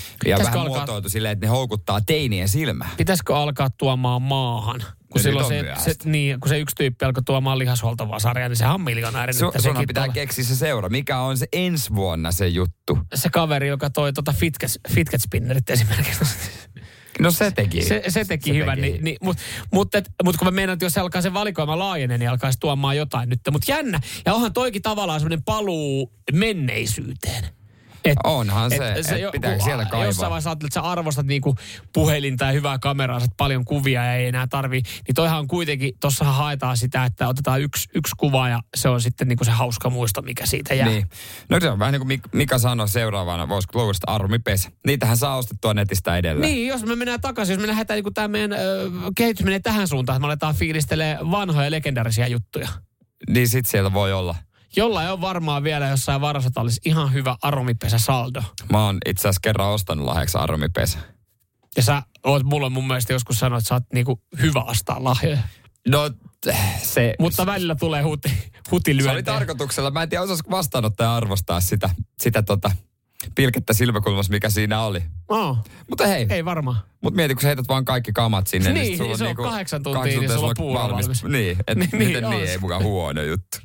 Ja 0.03 0.17
Pitäisikö 0.23 0.45
vähän 0.45 0.59
alkaa- 0.59 0.77
muotoiltu 0.77 1.09
silleen, 1.09 1.33
että 1.33 1.45
ne 1.45 1.49
houkuttaa 1.49 2.01
teinien 2.01 2.49
silmää. 2.49 2.89
Pitäisikö 2.97 3.35
alkaa 3.37 3.69
tuomaan 3.69 4.21
maahan? 4.21 4.79
Kun, 4.79 5.19
nyt 5.19 5.23
silloin 5.23 5.47
se, 5.47 5.73
se, 5.77 5.95
niin, 6.09 6.39
kun 6.39 6.49
se 6.49 6.59
yksi 6.59 6.75
tyyppi 6.75 7.05
alkoi 7.05 7.23
tuomaan 7.23 7.59
lihashuoltovasaria, 7.59 8.49
niin 8.49 8.57
sehän 8.57 8.73
on 8.73 8.81
miljonääri. 8.81 9.33
Su, 9.33 9.51
sunhan 9.59 9.85
pitää 9.87 10.03
tuolla. 10.03 10.13
keksiä 10.13 10.45
se 10.45 10.55
seura. 10.55 10.89
Mikä 10.89 11.19
on 11.19 11.37
se 11.37 11.45
ensi 11.53 11.95
vuonna 11.95 12.31
se 12.31 12.47
juttu? 12.47 12.97
Se 13.15 13.29
kaveri, 13.29 13.67
joka 13.67 13.89
toi 13.89 14.13
tota 14.13 14.33
fidget, 14.33 14.71
fidget 14.89 15.21
spinnerit 15.21 15.69
esimerkiksi. 15.69 16.25
No 17.19 17.31
se 17.31 17.51
teki. 17.51 17.81
Se, 17.83 18.01
se 18.07 18.25
teki 18.25 18.49
Se 18.49 18.57
hyvän. 18.57 18.77
teki. 18.81 18.91
Niin, 18.91 19.03
niin, 19.03 19.17
Mutta 19.21 19.43
mut, 19.73 19.95
et- 19.95 20.09
mut 20.23 20.37
kun 20.37 20.47
mä 20.47 20.51
meinaan, 20.51 20.73
että 20.73 20.85
jos 20.85 20.93
se 20.93 20.99
alkaa 20.99 21.21
se 21.21 21.33
valikoima 21.33 21.79
laajenee, 21.79 22.17
niin 22.17 22.29
alkaisi 22.29 22.59
tuomaan 22.59 22.97
jotain 22.97 23.29
nyt. 23.29 23.39
Mutta 23.51 23.71
jännä. 23.71 23.99
Ja 24.25 24.33
onhan 24.33 24.53
toikin 24.53 24.81
tavallaan 24.81 25.19
semmoinen 25.19 25.43
paluu 25.43 26.13
menneisyyteen. 26.33 27.43
Et, 28.05 28.17
Onhan 28.23 28.69
se, 28.71 28.93
et 28.93 29.21
jo- 29.21 29.31
pitääkö 29.31 29.55
kun 29.57 29.65
siellä 29.65 29.85
kaivaa? 29.85 30.05
Jossain 30.05 30.29
vaiheessa 30.29 30.49
ajattelet, 30.49 30.69
että 30.69 30.81
sä 30.81 30.91
arvostat 30.91 31.25
niinku 31.25 31.55
puhelinta 31.93 32.45
ja 32.45 32.51
hyvää 32.51 32.79
kameraa, 32.79 33.19
saat 33.19 33.31
paljon 33.37 33.65
kuvia 33.65 34.05
ja 34.05 34.13
ei 34.15 34.27
enää 34.27 34.47
tarvii. 34.47 34.81
Niin 35.07 35.15
toihan 35.15 35.39
on 35.39 35.47
kuitenkin, 35.47 35.93
tossahan 35.99 36.35
haetaan 36.35 36.77
sitä, 36.77 37.05
että 37.05 37.27
otetaan 37.27 37.61
yksi, 37.61 37.89
yksi 37.95 38.15
kuva 38.17 38.49
ja 38.49 38.59
se 38.75 38.89
on 38.89 39.01
sitten 39.01 39.27
niinku 39.27 39.43
se 39.43 39.51
hauska 39.51 39.89
muisto, 39.89 40.21
mikä 40.21 40.45
siitä 40.45 40.73
jää. 40.73 40.87
Niin. 40.89 41.09
No 41.49 41.59
se 41.59 41.69
on 41.69 41.79
vähän 41.79 41.91
niin 41.91 42.07
kuin 42.07 42.19
Mik- 42.19 42.29
Mika 42.33 42.57
sanoi 42.57 42.87
seuraavana, 42.89 43.49
voisiko 43.49 43.83
luusta 43.83 44.11
armipesä. 44.11 44.69
Niitähän 44.87 45.17
saa 45.17 45.37
ostettua 45.37 45.73
netistä 45.73 46.17
edelleen. 46.17 46.51
Niin, 46.51 46.67
jos 46.67 46.83
me 46.85 46.95
mennään 46.95 47.21
takaisin, 47.21 47.53
jos 47.53 47.61
me 47.61 47.67
lähdetään 47.67 48.03
niin 48.03 48.13
tämä 48.13 48.27
meidän 48.27 48.53
ö, 48.53 48.57
kehitys 49.17 49.45
menee 49.45 49.59
tähän 49.59 49.87
suuntaan, 49.87 50.15
että 50.15 50.21
me 50.21 50.25
aletaan 50.27 50.55
fiilistelee 50.55 51.17
vanhoja 51.31 51.71
legendarisia 51.71 52.27
juttuja. 52.27 52.67
Niin 53.29 53.47
sit 53.47 53.65
siellä 53.65 53.93
voi 53.93 54.13
olla. 54.13 54.35
Jollain 54.75 55.12
on 55.12 55.21
varmaan 55.21 55.63
vielä 55.63 55.88
jossain 55.88 56.21
varassa 56.21 56.49
olisi 56.55 56.81
ihan 56.86 57.13
hyvä 57.13 57.36
aromipesä 57.41 57.97
saldo. 57.99 58.43
Mä 58.71 58.86
oon 58.86 58.97
itse 59.05 59.21
asiassa 59.21 59.39
kerran 59.43 59.67
ostanut 59.67 60.05
lahjaksi 60.05 60.38
armipesä. 60.38 60.99
Ja 61.77 61.83
sä 61.83 62.03
oot 62.23 62.43
mulle 62.43 62.69
mun 62.69 62.88
mielestä 62.88 63.13
joskus 63.13 63.39
sanonut, 63.39 63.59
että 63.62 63.67
sä 63.69 63.75
oot 63.75 63.83
niinku 63.93 64.21
hyvä 64.41 64.63
ostaa 64.63 65.03
lahjoja. 65.03 65.38
No 65.88 66.12
se, 66.81 67.13
Mutta 67.19 67.45
välillä 67.45 67.75
tulee 67.75 68.01
huti, 68.01 68.31
hutilyöntejä. 68.71 69.13
se 69.13 69.15
oli 69.15 69.23
tarkoituksella. 69.39 69.91
Mä 69.91 70.03
en 70.03 70.09
tiedä, 70.09 70.21
osaisiko 70.23 70.51
vastaanottaja 70.51 71.15
arvostaa 71.15 71.59
sitä, 71.62 71.89
sitä 72.21 72.41
tota, 72.43 72.71
pilkettä 73.36 73.73
silmäkulmassa, 73.73 74.31
mikä 74.31 74.49
siinä 74.49 74.81
oli. 74.81 75.03
Oh, 75.29 75.57
Mutta 75.89 76.07
hei, 76.07 76.25
ei 76.29 76.45
varmaan. 76.45 76.77
Mut 77.01 77.13
mieti, 77.15 77.33
kun 77.36 77.41
sä 77.41 77.47
heität 77.47 77.67
vaan 77.67 77.86
kaikki 77.86 78.12
kamat 78.13 78.47
sinne. 78.47 78.73
Niin, 78.73 78.97
sulla 78.97 79.07
niin 79.09 79.17
se 79.17 79.23
on 79.23 79.27
niinku 79.27 79.43
kahdeksan 79.43 79.83
tuntia, 79.83 79.99
kahdeksan 79.99 80.21
niin 80.21 80.31
sulla 80.33 80.47
on 80.47 80.53
puuro 80.57 80.81
valmis. 80.83 81.23
Niin, 81.23 81.57
et 81.67 81.77
Niin, 81.77 81.89
miten 81.91 82.23
niin, 82.23 82.29
niin, 82.29 82.41
ei 82.41 82.47
se. 82.47 82.57
mukaan 82.57 82.83
huono 82.83 83.21
juttu. 83.21 83.57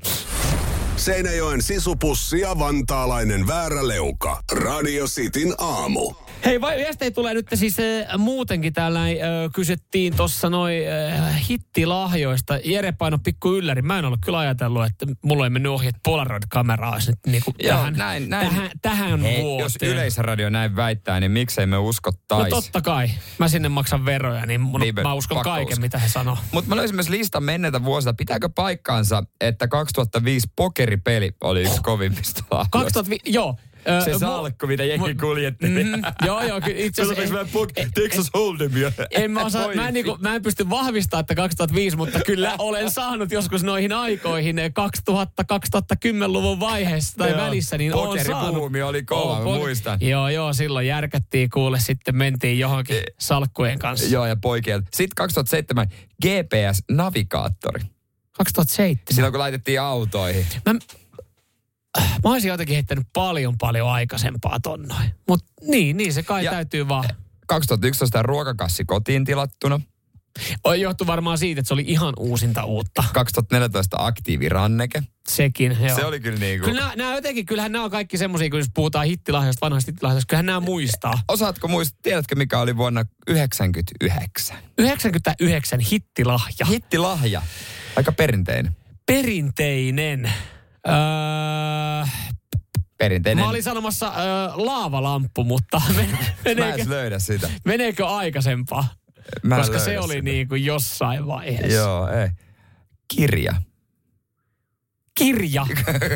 Seinäjoen 0.99 1.63
sisupussi 1.63 2.41
ja 2.41 2.59
vantaalainen 2.59 3.47
vääräleuka. 3.47 4.43
Radio 4.53 5.07
Cityn 5.07 5.55
aamu. 5.59 6.15
Hei, 6.45 6.61
vai 6.61 6.77
viestejä 6.77 7.11
tulee 7.11 7.35
nyt 7.35 7.47
siis 7.55 7.77
äh, 7.81 8.19
muutenkin 8.19 8.73
täällä 8.73 9.03
äh, 9.03 9.09
kysyttiin 9.55 10.17
tuossa 10.17 10.51
noin 10.51 10.83
äh, 10.89 11.49
hittilahjoista. 11.51 12.59
Jere 12.65 12.93
paino 12.93 13.19
pikku 13.19 13.55
ylläri. 13.57 13.83
Mä 13.83 13.99
en 13.99 14.05
ollut 14.05 14.19
kyllä 14.25 14.39
ajatellut, 14.39 14.85
että 14.85 15.07
mulla 15.23 15.47
ei 15.47 15.51
mennyt 15.51 15.73
ohi, 15.73 15.87
että 15.89 16.01
Polaroid-kamera 16.05 16.91
olisi 16.91 17.11
nyt 17.11 17.19
niinku 17.27 17.55
Joo, 17.63 17.77
tähän, 17.77 17.95
näin- 17.95 18.29
näin. 18.31 18.49
tähän, 18.49 18.71
tähän 18.83 19.21
Hei, 19.21 19.43
vuoteen. 19.43 19.65
jos 19.65 19.77
yleisradio 19.83 20.51
näin 20.51 20.77
väittää, 20.77 21.21
niin 21.21 21.31
miksei 21.33 21.67
me 21.67 21.77
No 21.77 21.83
uskottaisi. 21.85 22.51
totta 22.51 22.81
kai. 22.81 23.11
Mä 23.39 23.49
sinne 23.49 23.69
maksan 23.69 24.05
veroja, 24.05 24.47
niin, 24.47 24.61
mun, 24.61 24.81
Niin, 24.81 24.95
mä 25.03 25.15
uskon 25.15 25.43
kaiken, 25.43 25.73
uskoa. 25.73 25.83
mitä 25.83 25.99
he 25.99 26.09
sanoo. 26.09 26.39
Mutta 26.53 26.69
mä 26.69 26.77
löysin 26.77 26.97
myös 26.97 27.09
listan 27.09 27.43
menneitä 27.43 27.85
vuosilta. 27.85 28.15
Pitääkö 28.15 28.49
paikkaansa, 28.49 29.23
että 29.41 29.69
2005 29.69 30.49
pokeripeli 30.57 31.31
oli 31.41 31.63
yksi 31.63 31.81
kovimmista 31.83 32.45
lahjoista? 32.51 32.71
2005, 32.79 33.23
joo. 33.33 33.57
Ö, 33.89 34.05
Se 34.05 34.11
mu- 34.13 34.19
salkku, 34.19 34.67
mitä 34.67 34.85
jengi 34.85 35.13
mu- 35.13 35.21
kuljetteli. 35.21 35.85
Mhm, 35.85 36.03
joo, 36.27 36.43
joo, 36.43 36.61
kyllä 36.61 36.79
itse 36.81 37.03
asiassa... 37.03 37.35
Mä 37.35 37.45
Texas 37.95 38.27
Hold'emia? 38.37 38.93
En 39.11 39.31
mä, 39.31 39.45
osaa, 39.45 39.75
mä, 39.75 39.89
en, 39.89 39.95
niinku, 39.95 40.17
mä 40.21 40.35
en 40.35 40.43
pysty 40.43 40.71
vahvistamaan, 40.71 41.21
että 41.21 41.35
2005, 41.35 41.97
mutta 41.97 42.21
kyllä 42.27 42.55
olen 42.59 42.91
saanut 42.91 43.31
joskus 43.33 43.63
noihin 43.63 43.93
aikoihin 43.93 44.59
eh, 44.59 44.73
2000-2010-luvun 45.11 46.61
vaiheessa 46.61 47.17
tai 47.17 47.31
Joo. 47.31 47.39
välissä, 47.39 47.79
niin 47.79 47.95
on 47.95 48.19
saanut. 48.27 48.73
Oli 48.85 49.03
kova, 49.03 49.39
poke- 49.39 49.59
muistan. 49.59 49.99
Joo, 50.01 50.29
joo, 50.29 50.53
silloin 50.53 50.87
järkättiin 50.87 51.51
kuule, 51.51 51.81
sitten 51.81 52.17
mentiin 52.17 52.59
johonkin 52.59 52.97
Eh, 52.97 53.03
salkkujen 53.19 53.79
kanssa. 53.79 54.07
Joo, 54.15 54.27
ja 54.27 54.37
poikien. 54.37 54.83
Sitten 54.83 55.15
2007 55.15 55.87
GPS-navigaattori. 56.25 57.85
2007. 58.39 58.97
Silloin 59.15 59.33
kun 59.33 59.39
laitettiin 59.41 59.81
autoihin. 59.81 60.47
Mä, 60.67 60.75
mä 62.25 62.31
olisin 62.31 62.49
jotenkin 62.49 62.75
heittänyt 62.75 63.07
paljon 63.13 63.59
paljon 63.59 63.89
aikaisempaa 63.91 64.61
tonnoin. 64.63 65.11
Mutta 65.29 65.53
niin, 65.63 65.97
niin 65.97 66.13
se 66.15 66.23
kai 66.23 66.45
Ja- 66.45 66.51
täytyy 66.51 66.89
vaan. 66.89 67.05
2011 67.47 68.23
ruokakassi 68.23 68.85
kotiin 68.85 69.25
tilattuna. 69.25 69.81
Oi, 70.65 70.81
Johtuu 70.81 71.07
varmaan 71.07 71.39
siitä, 71.39 71.61
että 71.61 71.69
se 71.69 71.75
oli 71.75 71.85
ihan 71.87 72.15
uusinta 72.19 72.65
uutta. 72.65 73.05
2014 73.13 73.97
aktiiviranneke. 74.01 75.03
Sekin, 75.29 75.77
joo. 75.81 75.97
Se 75.97 76.05
oli 76.05 76.21
kyllä 76.21 76.39
niinku... 76.39 76.67
Kyllä 76.67 76.81
nämä, 76.81 76.93
nämä 76.97 77.15
jotenkin, 77.15 77.47
kyllähän 77.47 77.73
nämä 77.73 77.85
on 77.85 77.91
kaikki 77.91 78.19
semmoisia, 78.19 78.51
kun 78.51 78.59
jos 78.59 78.69
puhutaan 78.75 79.07
hittilahjoista, 79.07 79.61
vanhasta 79.67 79.91
hittilahjoista, 79.93 80.27
kyllähän 80.29 80.47
nämä 80.47 80.61
muistaa. 80.61 81.23
Osaatko 81.29 81.69
muistaa, 81.69 81.99
tiedätkö 82.03 82.35
mikä 82.35 82.59
oli 82.61 82.77
vuonna 82.77 83.05
99? 83.29 84.57
99 84.79 85.81
hittilahja. 85.81 86.67
Hittilahja. 86.67 87.43
Aika 87.97 88.13
perinteinen. 88.13 88.77
Perinteinen. 89.07 90.33
Öö, 90.89 92.07
Perinteinen. 92.99 93.45
mä 93.45 93.51
olin 93.51 93.63
sanomassa 93.63 94.13
öö, 94.19 94.25
laavalamppu, 94.55 95.45
mutta 95.45 95.83
men- 95.97 96.11
Mä 96.11 96.19
en 96.19 96.57
meneekö, 96.57 96.75
edes 96.75 96.87
löydä 96.87 97.19
sitä. 97.19 97.51
meneekö 97.65 98.07
aikaisempaa? 98.07 98.89
Mä 99.43 99.57
Koska 99.57 99.79
se 99.79 99.99
oli 99.99 100.13
sitä. 100.15 100.25
niin 100.25 100.49
kuin 100.49 100.65
jossain 100.65 101.27
vaiheessa. 101.27 101.77
Joo, 101.79 102.09
ei. 102.09 102.29
Kirja. 103.17 103.55
Kirja. 105.19 105.67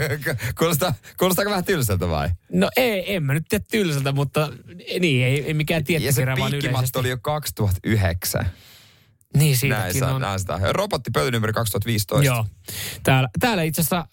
Kuulostaa, 0.58 0.94
kuulostaako 1.18 1.50
vähän 1.50 1.64
tylsältä 1.64 2.08
vai? 2.08 2.28
No 2.52 2.70
ei, 2.76 3.14
en 3.14 3.22
mä 3.22 3.34
nyt 3.34 3.44
tiedä 3.48 3.64
tylsältä, 3.70 4.12
mutta 4.12 4.48
niin, 5.00 5.24
ei, 5.26 5.44
ei 5.46 5.54
mikään 5.54 5.78
Ja 5.80 5.84
se 5.84 5.86
tiettikirja, 6.00 6.36
vaan 6.38 6.54
yleisesti. 6.54 6.98
oli 6.98 7.08
jo 7.08 7.18
2009. 7.22 8.46
Niin, 9.36 9.48
Näin, 9.48 9.56
siitäkin 9.56 10.00
saa, 10.00 10.14
on. 10.14 10.20
näin 10.20 10.40
sitä. 10.40 10.58
Robottipöytä 10.70 11.30
numero 11.30 11.52
2015. 11.52 12.24
Joo. 12.26 12.46
Täällä, 13.02 13.28
täällä 13.40 13.62
itse 13.62 13.80
asiassa 13.80 14.06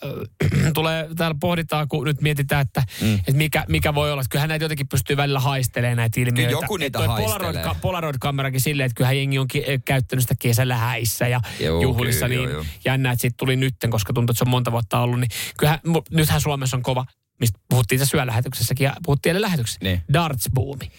äh, 0.43 0.71
tulee, 0.73 1.09
täällä 1.17 1.37
pohditaan, 1.39 1.87
kun 1.87 2.05
nyt 2.05 2.21
mietitään, 2.21 2.61
että, 2.61 2.83
mm. 3.01 3.15
että 3.15 3.33
mikä, 3.33 3.65
mikä 3.69 3.95
voi 3.95 4.11
olla. 4.11 4.21
Että 4.21 4.31
kyllähän 4.31 4.49
näitä 4.49 4.65
jotenkin 4.65 4.87
pystyy 4.87 5.17
välillä 5.17 5.39
haistelemaan 5.39 5.97
näitä 5.97 6.21
ilmiöitä. 6.21 6.51
joku 6.51 6.77
niitä 6.77 6.99
Että 6.99 7.09
haistelee. 7.09 7.53
Polaroid, 7.53 7.79
Polaroid-kamerakin 7.81 8.61
silleen, 8.61 8.85
että 8.85 8.95
kyllähän 8.95 9.17
jengi 9.17 9.39
on 9.39 9.47
ki- 9.47 9.63
eh, 9.67 9.81
käyttänyt 9.85 10.23
sitä 10.23 10.35
kesällä 10.39 10.77
häissä 10.77 11.27
ja 11.27 11.41
Joo, 11.59 11.81
juhlissa. 11.81 12.25
kyllä, 12.25 12.41
niin 12.41 12.49
joo, 12.49 12.53
joo. 12.53 12.65
jännä, 12.85 13.11
että 13.11 13.21
siitä 13.21 13.35
tuli 13.37 13.55
nytten, 13.55 13.89
koska 13.89 14.13
tuntuu, 14.13 14.31
että 14.31 14.37
se 14.37 14.43
on 14.43 14.49
monta 14.51 14.71
vuotta 14.71 14.99
ollut. 14.99 15.19
Niin 15.19 15.31
kyllähän, 15.57 15.79
nythän 16.11 16.41
Suomessa 16.41 16.77
on 16.77 16.83
kova 16.83 17.05
mistä 17.39 17.59
puhuttiin 17.69 17.99
tässä 17.99 18.17
yölähetyksessäkin 18.17 18.85
ja 18.85 18.93
puhuttiin 19.05 19.31
eilen 19.31 19.41
lähetyksessä. 19.41 19.79
Niin. 19.83 20.01
Darts-buumi. 20.13 20.91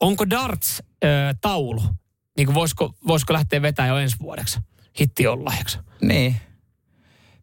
Onko 0.00 0.30
darts-taulu? 0.30 1.82
Niin 2.36 2.46
kuin 2.46 2.54
voisiko, 2.54 2.94
voisiko 3.06 3.32
lähteä 3.32 3.62
vetämään 3.62 3.88
jo 3.88 3.98
ensi 3.98 4.16
vuodeksi? 4.20 4.60
Hitti 5.00 5.26
on 5.26 5.44
lahjaksi. 5.44 5.78
Niin. 6.02 6.36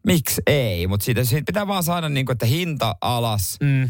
Miksi 0.06 0.42
ei? 0.46 0.86
Mutta 0.86 1.04
siitä, 1.04 1.24
siitä 1.24 1.46
pitää 1.46 1.66
vaan 1.66 1.82
saada 1.82 2.08
niinku, 2.08 2.32
että 2.32 2.46
hinta 2.46 2.96
alas 3.00 3.56
Mm. 3.60 3.88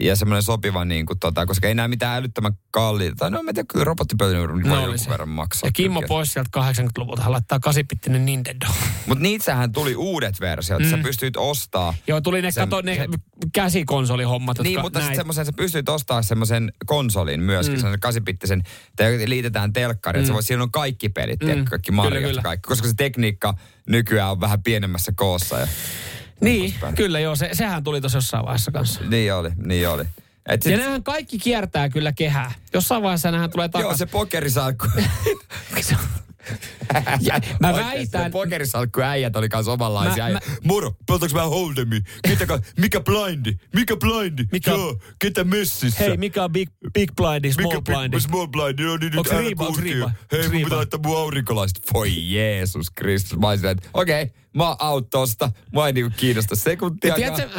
Ja 0.00 0.16
semmoinen 0.16 0.42
sopiva, 0.42 0.84
niinku, 0.84 1.14
tota, 1.14 1.46
koska 1.46 1.68
ei 1.68 1.74
näe 1.74 1.88
mitään 1.88 2.18
älyttömän 2.18 2.52
kalliita. 2.70 3.16
Tai 3.16 3.30
no 3.30 3.42
mä 3.42 3.50
en 3.50 3.54
tiedä, 3.54 3.66
kyllä 3.72 3.84
robottipöytä 3.84 4.38
voi 4.38 4.62
No 4.62 4.80
jonkun 4.86 5.06
verran 5.08 5.28
maksaa. 5.28 5.68
Ja 5.68 5.72
Kimmo 5.72 6.02
pois 6.08 6.32
sieltä 6.32 6.50
80-luvulta, 6.60 7.22
hän 7.22 7.32
laittaa 7.32 7.60
kasipittinen 7.60 8.24
Nintendo. 8.26 8.66
Mutta 9.06 9.22
niitähän 9.22 9.72
tuli 9.72 9.96
uudet 9.96 10.40
versiot. 10.40 10.82
Mm. 10.82 10.90
Sä 10.90 10.98
pystyit 10.98 11.36
ostaa 11.36 11.94
Joo, 12.06 12.20
tuli 12.20 12.42
ne, 12.42 12.50
Se- 12.50 12.60
kato, 12.60 12.80
ne 12.80 12.94
se- 12.94 13.06
käsikonsolihommat, 13.52 14.58
jotka 14.58 14.68
Niin, 14.68 14.80
mutta 14.80 14.98
sitten 14.98 15.12
näit- 15.12 15.20
semmoisen, 15.20 15.46
sä 15.46 15.52
pystyt 15.56 15.88
ostaa 15.88 16.22
semmoisen 16.22 16.72
konsolin 16.86 17.40
myöskin, 17.40 17.74
mm. 17.74 17.80
semmoisen 17.80 18.00
kasipittisen, 18.00 18.62
te 18.96 19.18
liitetään 19.26 19.72
telkkari, 19.72 20.18
mm. 20.18 20.20
että 20.20 20.26
se 20.26 20.34
voi, 20.34 20.42
siinä 20.42 20.62
on 20.62 20.70
kaikki 20.70 21.08
pelit, 21.08 21.40
mm. 21.42 21.64
kaikki 21.64 21.90
Kyllä, 21.90 22.02
Mariot 22.02 22.24
kyllä. 22.24 22.38
ja 22.38 22.42
kaikki, 22.42 22.68
koska 22.68 22.88
se 22.88 22.94
tekniikka 22.96 23.54
nykyään 23.88 24.30
on 24.30 24.40
vähän 24.40 24.62
pienemmässä 24.62 25.12
koossa. 25.16 25.58
Ja, 25.58 25.66
Niin, 26.42 26.70
poispäin. 26.70 26.94
kyllä 26.94 27.20
joo, 27.20 27.36
se, 27.36 27.50
sehän 27.52 27.84
tuli 27.84 28.00
tuossa 28.00 28.18
jossain 28.18 28.44
vaiheessa 28.44 28.70
kanssa. 28.70 29.00
niin 29.08 29.34
oli, 29.34 29.50
niin 29.56 29.88
oli. 29.88 30.04
Et 30.48 30.64
Ja 30.64 30.70
sit, 30.70 30.78
nämähän 30.80 31.02
kaikki 31.02 31.38
kiertää 31.38 31.88
kyllä 31.88 32.12
kehää. 32.12 32.52
Jossain 32.72 33.02
vaiheessa 33.02 33.30
nämähän 33.30 33.50
tulee 33.50 33.64
joo, 33.64 33.68
takaisin. 33.82 33.98
se 33.98 34.06
pokerisalkku. 34.06 34.86
Ja, 37.20 37.40
mä 37.60 37.72
väitän, 37.72 38.30
pokerisalkku 38.30 39.00
äijät 39.00 39.36
oli 39.36 39.48
kans 39.48 39.68
omanlaisia. 39.68 40.24
Mä- 40.24 40.32
Mä, 40.32 40.38
mä- 40.50 40.56
Moro, 40.64 40.96
pelataanko 41.06 41.34
vähän 41.36 41.50
holdemi? 41.50 42.00
Ketä, 42.28 42.58
mikä 42.78 43.00
blindi? 43.00 43.56
Mikä 43.74 43.96
blindi? 43.96 44.44
Mikä- 44.52 44.70
Joo, 44.70 44.98
ketä 45.18 45.44
messissä? 45.44 46.04
hei, 46.04 46.16
mikä 46.16 46.44
on 46.44 46.52
big, 46.52 46.70
big 46.94 47.10
blindi, 47.16 47.52
small 47.52 47.68
Mikä 47.68 47.80
blindi? 47.92 48.20
Small 48.20 48.46
blind, 48.46 48.78
no 48.80 48.96
niin 48.96 49.18
Onks 49.18 49.30
nyt 49.30 49.40
riipa, 49.40 49.66
onks 49.66 49.78
riipa? 49.80 50.10
Hei, 50.32 50.48
mun 50.48 50.62
pitää 50.62 50.76
laittaa 50.78 51.00
mun 51.04 51.16
aurinkolaiset. 51.18 51.82
Voi 51.92 52.34
Jeesus 52.34 52.90
Kristus. 52.90 53.38
Mä 53.38 53.48
olisin, 53.48 53.68
että 53.68 53.88
okei, 53.94 54.22
okay, 54.22 54.34
mä 54.56 54.68
oon 54.68 54.76
out 54.80 55.10
tosta. 55.10 55.52
Mä 55.72 55.88
en 55.88 55.94
niinku 55.94 56.12
kiinnosta 56.16 56.56
sekuntia. 56.56 57.14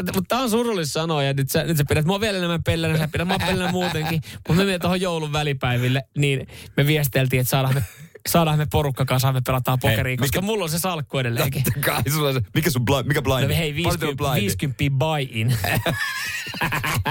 Mutta 0.06 0.22
tää 0.28 0.40
on 0.40 0.50
surullista 0.50 0.94
sanoa, 0.94 1.24
ja 1.24 1.34
nyt 1.34 1.50
sä, 1.50 1.64
nyt 1.64 1.78
sä 1.78 1.84
pidät 1.90 2.06
mua 2.06 2.20
vielä 2.20 2.38
enemmän 2.38 2.64
pellänä, 2.64 2.98
sä 2.98 3.08
pidät 3.08 3.28
mua 3.28 3.38
pellänä 3.40 3.72
muutenkin. 3.72 4.22
Mutta 4.34 4.54
me 4.54 4.58
menemme 4.58 4.80
tuohon 4.80 5.02
joulun 5.02 5.34
välipäiville, 5.34 6.04
niin 6.18 6.48
me 6.78 6.88
viesteltiin, 6.88 7.40
että 7.40 7.52
saadaan 7.52 7.74
me, 7.74 7.84
saadaan 8.30 8.58
me 8.58 8.66
porukka 8.72 9.06
kasaan, 9.06 9.34
me 9.34 9.42
pelataan 9.46 9.80
pokeria, 9.80 10.18
koska 10.18 10.42
mikä- 10.42 10.46
mulla 10.46 10.64
on 10.64 10.70
se 10.70 10.80
salkku 10.80 11.18
edelleenkin. 11.18 11.64
Kai 11.86 12.02
sulla 12.12 12.28
on 12.28 12.34
se, 12.34 12.42
mikä 12.54 12.70
sun 12.70 12.86
blind, 12.86 13.08
mikä 13.08 13.22
blind? 13.22 13.42
No 13.50 13.56
hei, 13.56 13.74
Paljon 13.84 14.00
teillä 14.00 14.30
on 14.30 14.36
50, 14.36 14.58
blindi? 14.58 14.88
50 14.90 14.98
buy-in. 15.00 15.58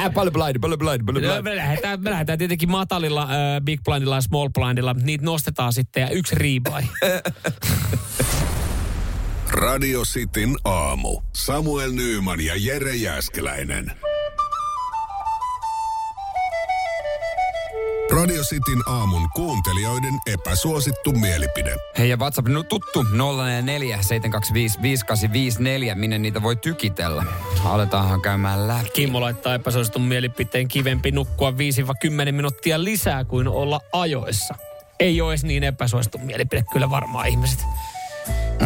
Paljon 0.15 0.33
blind, 0.33 0.59
paljon 0.61 0.79
blind, 0.79 1.05
paljon 1.07 1.25
No, 1.25 1.29
blind. 1.31 1.43
me, 1.43 1.57
lähdetään, 1.57 2.03
me 2.03 2.11
lähdetään 2.11 2.39
tietenkin 2.39 2.71
matalilla, 2.71 3.23
äh, 3.23 3.29
big 3.65 3.81
blindilla 3.85 4.15
ja 4.15 4.21
small 4.21 4.49
blindilla. 4.49 4.93
Niitä 5.03 5.25
nostetaan 5.25 5.73
sitten 5.73 6.01
ja 6.01 6.09
yksi 6.11 6.35
rebuy. 6.35 6.83
Radio 9.51 10.03
Cityn 10.05 10.57
aamu. 10.65 11.21
Samuel 11.37 11.93
Nyyman 11.93 12.41
ja 12.41 12.55
Jere 12.57 12.95
Jäskeläinen. 12.97 13.93
Radio 18.17 18.43
Cityn 18.43 18.83
aamun 18.89 19.31
kuuntelijoiden 19.31 20.15
epäsuosittu 20.27 21.13
mielipide. 21.13 21.77
Hei 21.99 22.09
ja 22.09 22.17
WhatsApp 22.17 22.49
no, 22.49 22.63
tuttu 22.63 23.03
044 23.03 24.03
725 24.03 24.83
5854, 24.83 25.95
minne 25.95 26.19
niitä 26.19 26.43
voi 26.43 26.57
tykitellä. 26.57 27.25
Aletaanhan 27.65 28.21
käymään 28.21 28.69
läpi. 28.69 28.91
Kimmo 28.93 29.21
laittaa 29.21 29.55
epäsuositun 29.55 30.03
mielipiteen 30.03 30.69
kivempi 30.69 31.11
nukkua 31.11 31.51
5-10 31.51 32.33
minuuttia 32.33 32.85
lisää 32.85 33.25
kuin 33.25 33.49
olla 33.49 33.81
ajoissa. 33.93 34.55
Ei 35.01 35.21
ole 35.21 35.33
edes 35.33 35.45
niin 35.45 35.65
epäsuosittu 35.65 36.19
mielipide, 36.19 36.65
kyllä 36.73 36.91
varmaan 36.91 37.29
ihmiset 37.29 37.65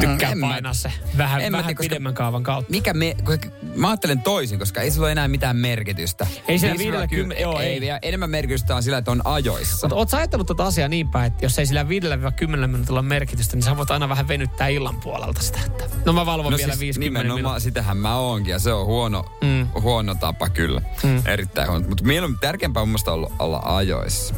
tykkää 0.00 0.30
en 0.32 0.38
mä- 0.38 0.46
painaa 0.48 0.74
se 0.74 0.92
vähän, 1.18 1.40
en 1.40 1.52
mä 1.52 1.58
vähän 1.58 1.76
tiedä, 1.76 1.88
pidemmän 1.88 2.14
kaavan 2.14 2.42
kautta. 2.42 2.70
Mikä 2.70 2.94
me, 2.94 3.16
koska 3.24 3.48
mä 3.76 3.88
ajattelen 3.88 4.22
toisin, 4.22 4.58
koska 4.58 4.80
ei 4.80 4.90
sillä 4.90 5.04
ole 5.04 5.12
enää 5.12 5.28
mitään 5.28 5.56
merkitystä. 5.56 6.26
Ei 6.48 6.58
sillä 6.58 6.72
Viisi- 6.72 6.84
viidellä 6.84 7.06
ky- 7.06 7.16
kymmen- 7.16 7.40
joo, 7.40 7.60
ei. 7.60 7.90
ei. 7.90 7.98
Enemmän 8.02 8.30
merkitystä 8.30 8.76
on 8.76 8.82
sillä, 8.82 8.98
että 8.98 9.10
on 9.10 9.22
ajoissa. 9.24 9.86
Mutta 9.86 9.96
oot 9.96 10.08
sä 10.08 10.16
ajatellut 10.16 10.46
tätä 10.46 10.64
asiaa 10.64 10.88
niin 10.88 11.08
päin, 11.08 11.26
että 11.32 11.44
jos 11.44 11.58
ei 11.58 11.66
sillä 11.66 11.84
5-10 11.88 12.70
minuutilla 12.70 13.00
ole 13.00 13.08
merkitystä, 13.08 13.56
niin 13.56 13.62
sä 13.62 13.76
voit 13.76 13.90
aina 13.90 14.08
vähän 14.08 14.28
venyttää 14.28 14.68
illan 14.68 14.96
puolelta 15.00 15.42
sitä. 15.42 15.58
Että 15.66 15.84
no 16.06 16.12
mä 16.12 16.26
valvon 16.26 16.52
No 16.52 16.58
vielä 16.58 16.72
siis 16.72 16.80
50 16.80 17.18
nimenomaan 17.22 17.38
minuuttia. 17.38 17.60
sitähän 17.60 17.96
mä 17.96 18.16
oonkin 18.16 18.52
ja 18.52 18.58
se 18.58 18.72
on 18.72 18.86
huono, 18.86 19.24
Mm. 19.42 19.66
huono 19.82 20.14
tapa 20.14 20.48
kyllä. 20.48 20.82
Mm. 21.02 21.22
Erittäin 21.26 21.68
huono. 21.70 21.88
Mutta 21.88 22.04
mieluummin 22.04 22.40
tärkeämpää 22.40 22.80
on 22.82 22.88
mun 22.88 22.92
mielestä 22.92 23.12
olla, 23.12 23.30
olla 23.38 23.60
ajoissa. 23.64 24.34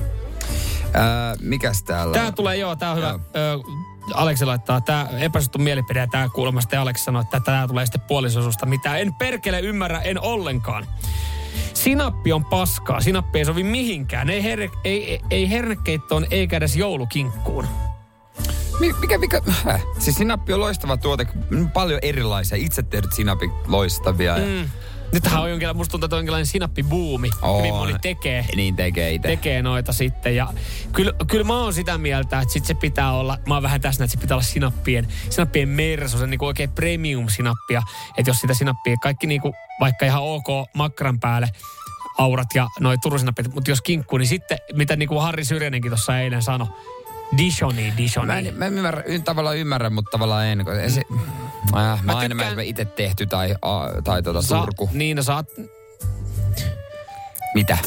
Ää, 0.95 1.35
mikäs 1.41 1.83
täällä 1.83 2.15
Tää 2.15 2.27
on? 2.27 2.35
tulee, 2.35 2.57
joo, 2.57 2.77
tää 2.77 2.91
on 2.91 2.97
hyvä. 2.97 3.09
Joo. 3.35 3.88
Aleksi 4.15 4.45
laittaa, 4.45 4.81
tää 4.81 5.09
epäsuosittu 5.19 5.59
mielipide, 5.59 6.01
ja 6.01 6.07
tää 6.07 6.29
kuulemma 6.29 6.61
sitten 6.61 6.81
Aleksi 6.81 7.05
sanoi, 7.05 7.23
että 7.23 7.41
tää 7.41 7.69
tulee 7.69 7.87
sitten 7.87 8.01
puolisosusta, 8.01 8.67
mitä 8.67 8.97
en 8.97 9.15
perkele 9.15 9.61
ymmärrä, 9.61 10.01
en 10.01 10.21
ollenkaan. 10.21 10.87
Sinappi 11.75 12.33
on 12.33 12.45
paskaa, 12.45 13.01
sinappi 13.01 13.39
ei 13.39 13.45
sovi 13.45 13.63
mihinkään, 13.63 14.31
ei, 14.31 14.43
her, 14.43 14.61
ei, 14.61 14.71
ei, 14.85 15.21
ei 15.31 15.51
hernekeittoon 15.51 16.27
eikä 16.31 16.57
edes 16.57 16.77
joulukinkkuun. 16.77 17.67
Mi- 18.81 18.95
Mikä, 19.01 19.19
mikä, 19.19 19.41
häh? 19.65 19.83
Siis 19.99 20.17
sinappi 20.17 20.53
on 20.53 20.61
loistava 20.61 20.97
tuote. 20.97 21.27
Paljon 21.73 21.99
erilaisia. 22.03 22.59
Itse 22.59 22.83
tehdyt 22.83 23.13
sinapit 23.13 23.51
loistavia. 23.67 24.39
Ja 24.39 24.47
Mm. 24.47 24.69
Nythän 25.13 25.43
on 25.43 25.51
jonkinlainen, 25.51 25.77
musta 25.77 25.91
tuntuu, 25.91 26.07
että 26.07 26.17
on 26.17 26.19
jonkinlainen 26.19 26.47
sinappibuumi. 26.47 27.31
On. 27.43 27.59
Hyvin 27.59 27.75
moni 27.75 27.95
tekee. 28.03 28.47
Niin 28.57 28.77
tekee 28.77 29.13
itse. 29.13 29.29
tekee 29.29 29.63
noita 29.63 29.93
sitten. 29.93 30.37
Ja 30.37 30.53
kyllä, 30.93 31.13
kyllä 31.27 31.45
mä 31.45 31.61
oon 31.61 31.75
sitä 31.75 31.99
mieltä, 31.99 32.41
että 32.41 32.53
sit 32.53 32.65
se 32.65 32.75
pitää 32.75 33.13
olla, 33.13 33.39
mä 33.47 33.55
oon 33.55 33.63
vähän 33.63 33.81
tässä, 33.81 34.05
että 34.05 34.13
se 34.13 34.21
pitää 34.21 34.35
olla 34.35 34.45
sinappien, 34.45 35.09
sinappien 35.31 35.69
merso, 35.69 36.19
se 36.19 36.27
niinku 36.27 36.47
oikein 36.47 36.71
premium 36.71 37.29
sinappia. 37.29 37.83
Että 38.19 38.31
jos 38.31 38.41
sitä 38.41 38.55
sinappia, 38.55 38.97
kaikki 39.03 39.27
niinku, 39.27 39.55
vaikka 39.81 40.07
ihan 40.07 40.23
ok 40.23 40.47
makran 40.75 41.21
päälle, 41.21 41.49
aurat 42.19 42.49
ja 42.55 42.69
noi 42.81 42.99
turusinappit, 42.99 43.55
mutta 43.55 43.71
jos 43.71 43.83
kinkku, 43.83 44.19
niin 44.19 44.29
sitten, 44.29 44.59
mitä 44.73 44.97
niinku 44.97 45.19
Harri 45.19 45.45
Syrjänenkin 45.45 45.91
tuossa 45.91 46.21
eilen 46.21 46.43
sanoi, 46.43 46.69
Dishoni, 47.37 47.93
Dishoni. 47.97 48.27
Mä 48.27 48.39
en, 48.39 48.55
mä 48.55 48.67
en 48.67 48.75
ymmärrä, 48.79 49.03
tavallaan 49.25 49.57
ymmärrä, 49.57 49.91
mutta 49.91 50.11
tavallaan 50.11 50.47
en. 50.47 50.65
kun 50.65 50.75
Se, 50.91 51.03
äh, 51.13 51.19
mä, 51.73 51.99
mä 52.03 52.13
Mä 52.13 52.19
aina 52.19 52.35
mä 52.35 52.43
tykkään- 52.45 52.67
itse 52.67 52.85
tehty 52.85 53.27
tai, 53.27 53.55
a, 53.63 53.81
tai 54.05 54.23
tota 54.23 54.43
Sa- 54.43 54.59
Turku. 54.61 54.91
Niin, 54.93 55.17
no 55.17 55.23
saat, 55.23 55.47
Mitä? 57.55 57.79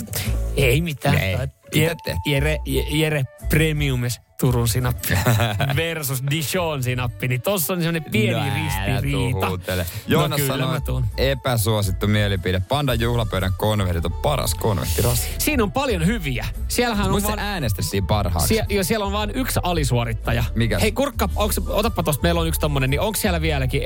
ei 0.57 0.81
mitään. 0.81 1.17
Ei, 1.17 1.37
Jere. 1.75 1.97
Jere, 2.25 2.57
Jere 2.89 3.23
Premiumis. 3.49 4.21
Turun 4.41 4.67
sinappi 4.67 5.07
versus 5.75 6.23
Dijon 6.31 6.83
sinappi, 6.83 7.27
niin 7.27 7.41
tossa 7.41 7.73
on 7.73 7.79
semmoinen 7.79 8.11
pieni 8.11 8.31
No, 8.33 8.39
älä 8.39 8.53
ristiriita. 8.55 9.39
tuhuutele. 9.39 9.85
Joonas 10.07 10.39
no 10.41 10.47
sanoi, 10.47 10.67
mä 10.73 10.79
tuun. 10.81 11.05
epäsuosittu 11.17 12.07
mielipide. 12.07 12.59
Pandan 12.69 12.99
juhlapöydän 12.99 13.53
konvehdit 13.57 14.05
on 14.05 14.13
paras 14.13 14.55
konvehtirasi. 14.55 15.27
Siinä 15.37 15.63
on 15.63 15.71
paljon 15.71 16.05
hyviä. 16.05 16.45
Siellähän 16.67 17.05
on 17.05 17.11
Muista 17.11 17.27
vaan... 17.29 17.39
se 17.39 17.45
äänestettiin 17.45 18.07
parhaaksi. 18.07 18.47
Sie- 18.47 18.65
jo, 18.69 18.83
siellä 18.83 19.05
on 19.05 19.11
vain 19.11 19.31
yksi 19.35 19.59
alisuorittaja. 19.63 20.43
Mikäs? 20.55 20.81
Hei 20.81 20.91
kurkka, 20.91 21.29
onks, 21.35 21.57
otappa 21.67 22.03
tosta, 22.03 22.23
meillä 22.23 22.41
on 22.41 22.47
yksi 22.47 22.59
tommonen, 22.59 22.89
niin 22.89 22.99
onko 23.01 23.17
siellä 23.19 23.41
vieläkin, 23.41 23.81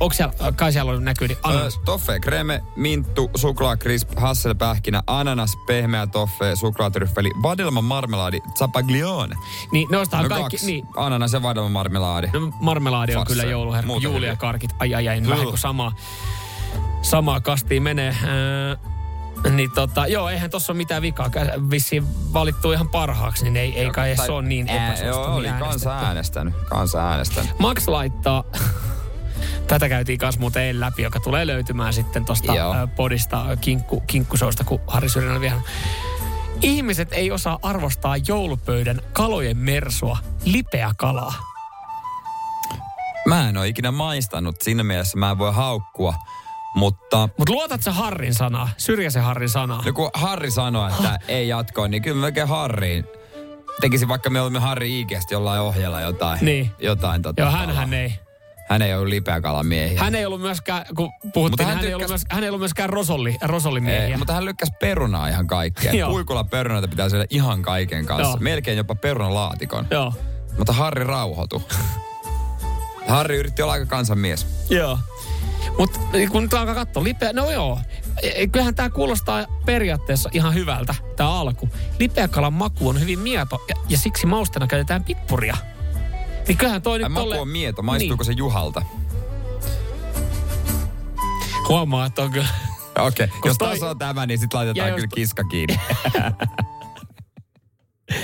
onko 0.00 0.12
siellä, 0.14 0.32
kai 0.56 0.72
siellä 0.72 0.92
on 0.92 1.04
näkyy, 1.04 1.28
niin 1.28 1.38
ananas. 1.42 1.80
toffe, 1.84 2.20
kreme, 2.20 2.62
minttu, 2.76 3.30
suklaakrisp, 3.36 4.10
hasselpähkinä, 4.16 5.02
ananas, 5.06 5.50
pehmeä 5.66 6.06
toffe, 6.06 6.56
suklaatryffeli, 6.56 7.30
vadelma 7.42 7.80
marmelaadi, 7.82 8.40
zapaglione. 8.58 9.36
Niin 9.74 9.88
nostahan 9.90 10.24
No 10.24 10.28
kaikki, 10.28 10.56
kaksi. 10.56 10.66
niin, 10.66 10.86
Ananas 10.96 11.32
ja 11.32 11.42
vadelma 11.42 11.68
marmelaadi. 11.68 12.26
No, 12.32 12.40
marmelaadi 12.60 13.12
on 13.12 13.20
Farsse. 13.20 13.34
kyllä 13.40 13.50
jouluherkku. 13.50 14.00
Hyviä. 14.00 14.36
karkit. 14.36 14.70
Ai 14.78 14.94
ai 14.94 15.08
ai, 15.08 15.22
vähän 15.28 15.44
kuin 15.46 15.58
samaa, 15.58 15.92
samaa 17.02 17.40
kastiin 17.40 17.82
menee. 17.82 18.16
Öö, 18.24 18.76
niin 19.50 19.70
tota, 19.70 20.06
joo, 20.06 20.28
eihän 20.28 20.50
tossa 20.50 20.72
ole 20.72 20.76
mitään 20.76 21.02
vikaa. 21.02 21.30
Vissiin 21.70 22.06
valittu 22.32 22.72
ihan 22.72 22.88
parhaaksi, 22.88 23.44
niin 23.44 23.56
ei, 23.56 23.78
ei 23.80 23.90
kai 23.90 24.14
Tai- 24.16 24.26
se 24.26 24.32
ole 24.32 24.42
niin 24.42 24.68
epäsuosittu. 24.68 25.06
Joo, 25.08 25.34
oli 25.36 25.48
kansa 25.58 25.98
äänestänyt. 25.98 26.54
Kansa 26.68 27.08
äänestänyt. 27.08 27.58
Max 27.58 27.88
laittaa, 27.88 28.44
tätä 29.68 29.88
käytiin 29.88 30.18
kanssa 30.18 30.40
muuten 30.40 30.80
läpi, 30.80 31.02
joka 31.02 31.20
tulee 31.20 31.46
löytymään 31.46 31.92
sitten 31.92 32.24
ö, 32.28 32.86
podista 32.96 33.46
kinkku, 33.60 34.00
kinkkusousta, 34.06 34.64
kun 34.64 34.80
Harri 34.86 35.08
Syrjänä 35.08 35.40
vielä. 35.40 35.60
Ihmiset 36.62 37.12
ei 37.12 37.30
osaa 37.30 37.58
arvostaa 37.62 38.16
joulupöydän 38.16 39.00
kalojen 39.12 39.56
mersua, 39.56 40.18
lipeä 40.44 40.90
kalaa. 40.96 41.34
Mä 43.26 43.48
en 43.48 43.56
ole 43.56 43.68
ikinä 43.68 43.90
maistanut, 43.90 44.56
siinä 44.62 44.82
mielessä 44.82 45.18
mä 45.18 45.30
en 45.30 45.38
voi 45.38 45.52
haukkua. 45.52 46.14
Mutta 46.74 47.28
Mutta 47.38 47.52
luotat 47.52 47.82
sä 47.82 47.92
Harrin 47.92 48.34
sanaa, 48.34 48.68
Syrjäsen 48.76 49.22
Harrin 49.22 49.48
sanaa? 49.48 49.82
no 49.86 49.92
kun 49.92 50.10
Harri 50.14 50.50
sanoi, 50.50 50.90
että 50.90 51.18
ei 51.28 51.48
jatkoa, 51.48 51.88
niin 51.88 52.02
kyllä 52.02 52.16
mä 52.20 52.26
oikein 52.26 52.48
Harriin 52.48 53.04
tekisin 53.80 54.08
vaikka 54.08 54.30
me 54.30 54.40
olemme 54.40 54.58
Harri 54.58 54.90
Iikestä 54.96 55.34
jollain 55.34 55.60
ohjella 55.60 56.00
jotain. 56.00 56.38
Niin. 56.42 56.70
Jotain 56.78 57.22
tota, 57.22 57.42
Joo, 57.42 57.50
hän 57.50 57.94
ei. 57.94 58.23
Hän 58.68 58.82
ei 58.82 58.94
ollut 58.94 59.08
lipeäkalan 59.08 59.66
miehiä. 59.66 60.00
Hän 60.00 60.14
ei 60.14 60.26
ollut 60.26 60.40
myöskään, 60.40 60.84
kun 60.96 61.10
puhuttiin, 61.34 61.50
Mutta 61.50 61.64
hän, 61.64 61.68
hän 61.74 61.76
hän, 61.76 61.86
ei 61.86 61.94
ollut 61.94 62.02
tykkäs- 62.06 62.10
myös, 62.10 62.24
hän 62.30 62.42
ei 62.44 62.48
ollut 62.48 62.60
myöskään 62.60 62.90
rosolli, 62.90 63.36
rosollimiehiä. 63.42 64.06
Ei, 64.06 64.16
mutta 64.16 64.32
hän 64.32 64.44
lykkäsi 64.44 64.72
perunaa 64.80 65.28
ihan 65.28 65.46
kaikkeen. 65.46 65.98
Joo. 65.98 66.10
Puikulla 66.10 66.44
perunoita 66.44 66.88
pitää 66.88 67.08
syödä 67.08 67.24
ihan 67.30 67.62
kaiken 67.62 68.06
kanssa. 68.06 68.28
Joo. 68.30 68.36
Melkein 68.40 68.76
jopa 68.78 68.94
perunalaatikon. 68.94 69.86
Joo. 69.90 70.12
Mutta 70.58 70.72
Harri 70.72 71.04
rauhoitui. 71.04 71.60
Harri 73.08 73.36
yritti 73.36 73.62
olla 73.62 73.72
aika 73.72 73.86
kansanmies. 73.86 74.46
Joo. 74.70 74.98
Mutta 75.78 76.00
kun 76.32 76.42
nyt 76.42 76.54
alkaa 76.54 76.74
katsoa, 76.74 77.04
lipeä, 77.04 77.32
no 77.32 77.50
joo. 77.50 77.78
E- 78.22 78.46
Kyllähän 78.46 78.74
tämä 78.74 78.90
kuulostaa 78.90 79.46
periaatteessa 79.66 80.30
ihan 80.32 80.54
hyvältä, 80.54 80.94
tämä 81.16 81.30
alku. 81.30 81.68
Lipeäkalan 81.98 82.52
maku 82.52 82.88
on 82.88 83.00
hyvin 83.00 83.18
mieto 83.18 83.64
ja, 83.68 83.74
ja 83.88 83.98
siksi 83.98 84.26
maustena 84.26 84.66
käytetään 84.66 85.04
pippuria. 85.04 85.56
Niin 86.48 86.58
kyllähän 86.58 86.82
toi 86.82 86.98
nyt 86.98 87.14
tolle... 87.14 87.40
on 87.40 87.48
mieto. 87.48 87.82
Maistuuko 87.82 88.22
niin. 88.24 88.34
se 88.34 88.38
Juhalta? 88.38 88.82
Huomaa, 91.68 92.06
että 92.06 92.22
on 92.22 92.30
kyllä... 92.30 92.48
Okei, 92.98 93.24
okay. 93.24 93.38
jos 93.44 93.58
toi- 93.58 93.68
taso 93.68 93.90
on 93.90 93.98
tämä, 93.98 94.26
niin 94.26 94.38
sitten 94.38 94.58
laitetaan 94.58 94.88
Ja 94.88 94.92
jos- 94.92 94.96
kyllä 94.96 95.14
kiska 95.14 95.44
kiinni. 95.44 95.80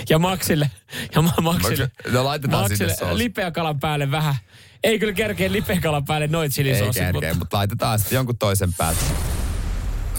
Ja 0.08 0.18
Maksille, 0.18 0.70
ja 1.14 1.22
ma- 1.22 1.34
Maksille, 1.40 1.90
No 2.12 2.24
laitetaan 2.24 2.68
sinne 2.68 2.84
Maksille 2.86 3.08
soosi. 3.08 3.18
lipeäkalan 3.24 3.80
päälle 3.80 4.10
vähän. 4.10 4.34
Ei 4.84 4.98
kyllä 4.98 5.12
kerkeä 5.12 5.52
lipeäkalan 5.52 6.04
päälle 6.04 6.26
noit 6.26 6.52
Ei 6.52 6.54
chilisoosit, 6.54 7.02
kerkeä, 7.02 7.34
mutta 7.34 7.56
laitetaan 7.56 7.98
sitten 7.98 8.16
jonkun 8.16 8.38
toisen 8.38 8.74
päältä. 8.74 9.00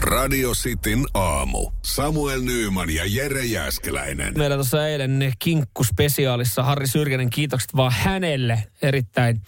Radio 0.02 0.52
Cityn 0.52 1.06
aamu. 1.14 1.72
Samuel 1.84 2.42
Nyyman 2.42 2.90
ja 2.90 3.04
Jere 3.06 3.46
Jäskeläinen. 3.46 4.34
Meillä 4.38 4.56
tuossa 4.56 4.88
eilen 4.88 5.34
kinkkuspesiaalissa 5.40 6.64
Harri 6.64 6.88
Syrjänen, 6.88 7.30
kiitokset 7.30 7.76
vaan 7.76 7.92
hänelle. 7.96 8.64
Erittäin 8.82 9.42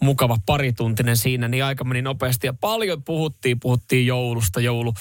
mukava 0.00 0.36
parituntinen 0.46 1.16
siinä, 1.16 1.48
niin 1.48 1.64
aika 1.64 1.84
meni 1.84 2.02
nopeasti. 2.02 2.46
Ja 2.46 2.52
paljon 2.52 3.02
puhuttiin, 3.02 3.60
puhuttiin 3.60 4.06
joulusta, 4.06 4.60
joulu 4.60 4.94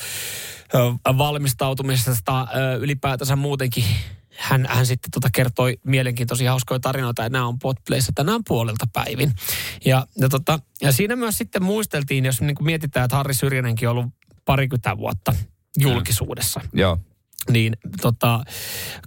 valmistautumisesta, 1.18 2.47
ylipäätänsä 2.80 3.36
muutenkin. 3.36 3.84
Hän, 4.38 4.66
hän 4.70 4.86
sitten 4.86 5.12
tota 5.12 5.30
kertoi 5.34 5.80
mielenkiintoisia 5.84 6.52
hauskoja 6.52 6.80
tarinoita, 6.80 7.26
että 7.26 7.38
nämä 7.38 7.47
on 7.47 7.60
Podplayssa 7.60 8.12
tänään 8.16 8.41
puolelta 8.47 8.86
päivin. 8.93 9.34
Ja, 9.86 10.08
ja, 10.18 10.30
tota, 10.30 10.60
ja 10.82 10.91
siinä 10.91 11.16
myös 11.16 11.38
sitten 11.38 11.64
muisteltiin, 11.64 12.26
jos 12.26 12.41
niin 12.41 12.56
mietitään, 12.62 13.06
että 13.06 13.18
Harri 13.18 13.34
Syrjänenkin 13.34 13.89
on 13.89 13.97
ollut 13.97 14.21
parikymmentä 14.52 14.97
vuotta 14.97 15.34
julkisuudessa 15.80 16.62
Joo. 16.74 16.97
niin 17.49 17.78
tota, 18.02 18.43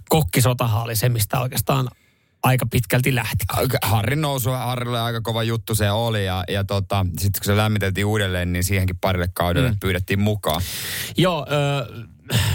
kokkisotahan 0.09 0.83
oli 0.83 0.95
se, 0.95 1.09
mistä 1.09 1.39
oikeastaan 1.39 1.87
aika 2.43 2.65
pitkälti 2.65 3.15
lähti. 3.15 3.45
Harrin 3.81 4.21
nousu, 4.21 4.49
Harrille 4.49 5.01
aika 5.01 5.21
kova 5.21 5.43
juttu 5.43 5.75
se 5.75 5.91
oli 5.91 6.25
ja, 6.25 6.43
ja 6.47 6.63
tota, 6.63 7.05
sitten 7.17 7.39
kun 7.39 7.45
se 7.45 7.57
lämmiteltiin 7.57 8.05
uudelleen, 8.05 8.53
niin 8.53 8.63
siihenkin 8.63 8.97
parille 8.97 9.27
kaudelle 9.33 9.71
mm. 9.71 9.79
pyydettiin 9.79 10.19
mukaan. 10.19 10.61
Joo, 11.17 11.47
ö, 11.51 11.87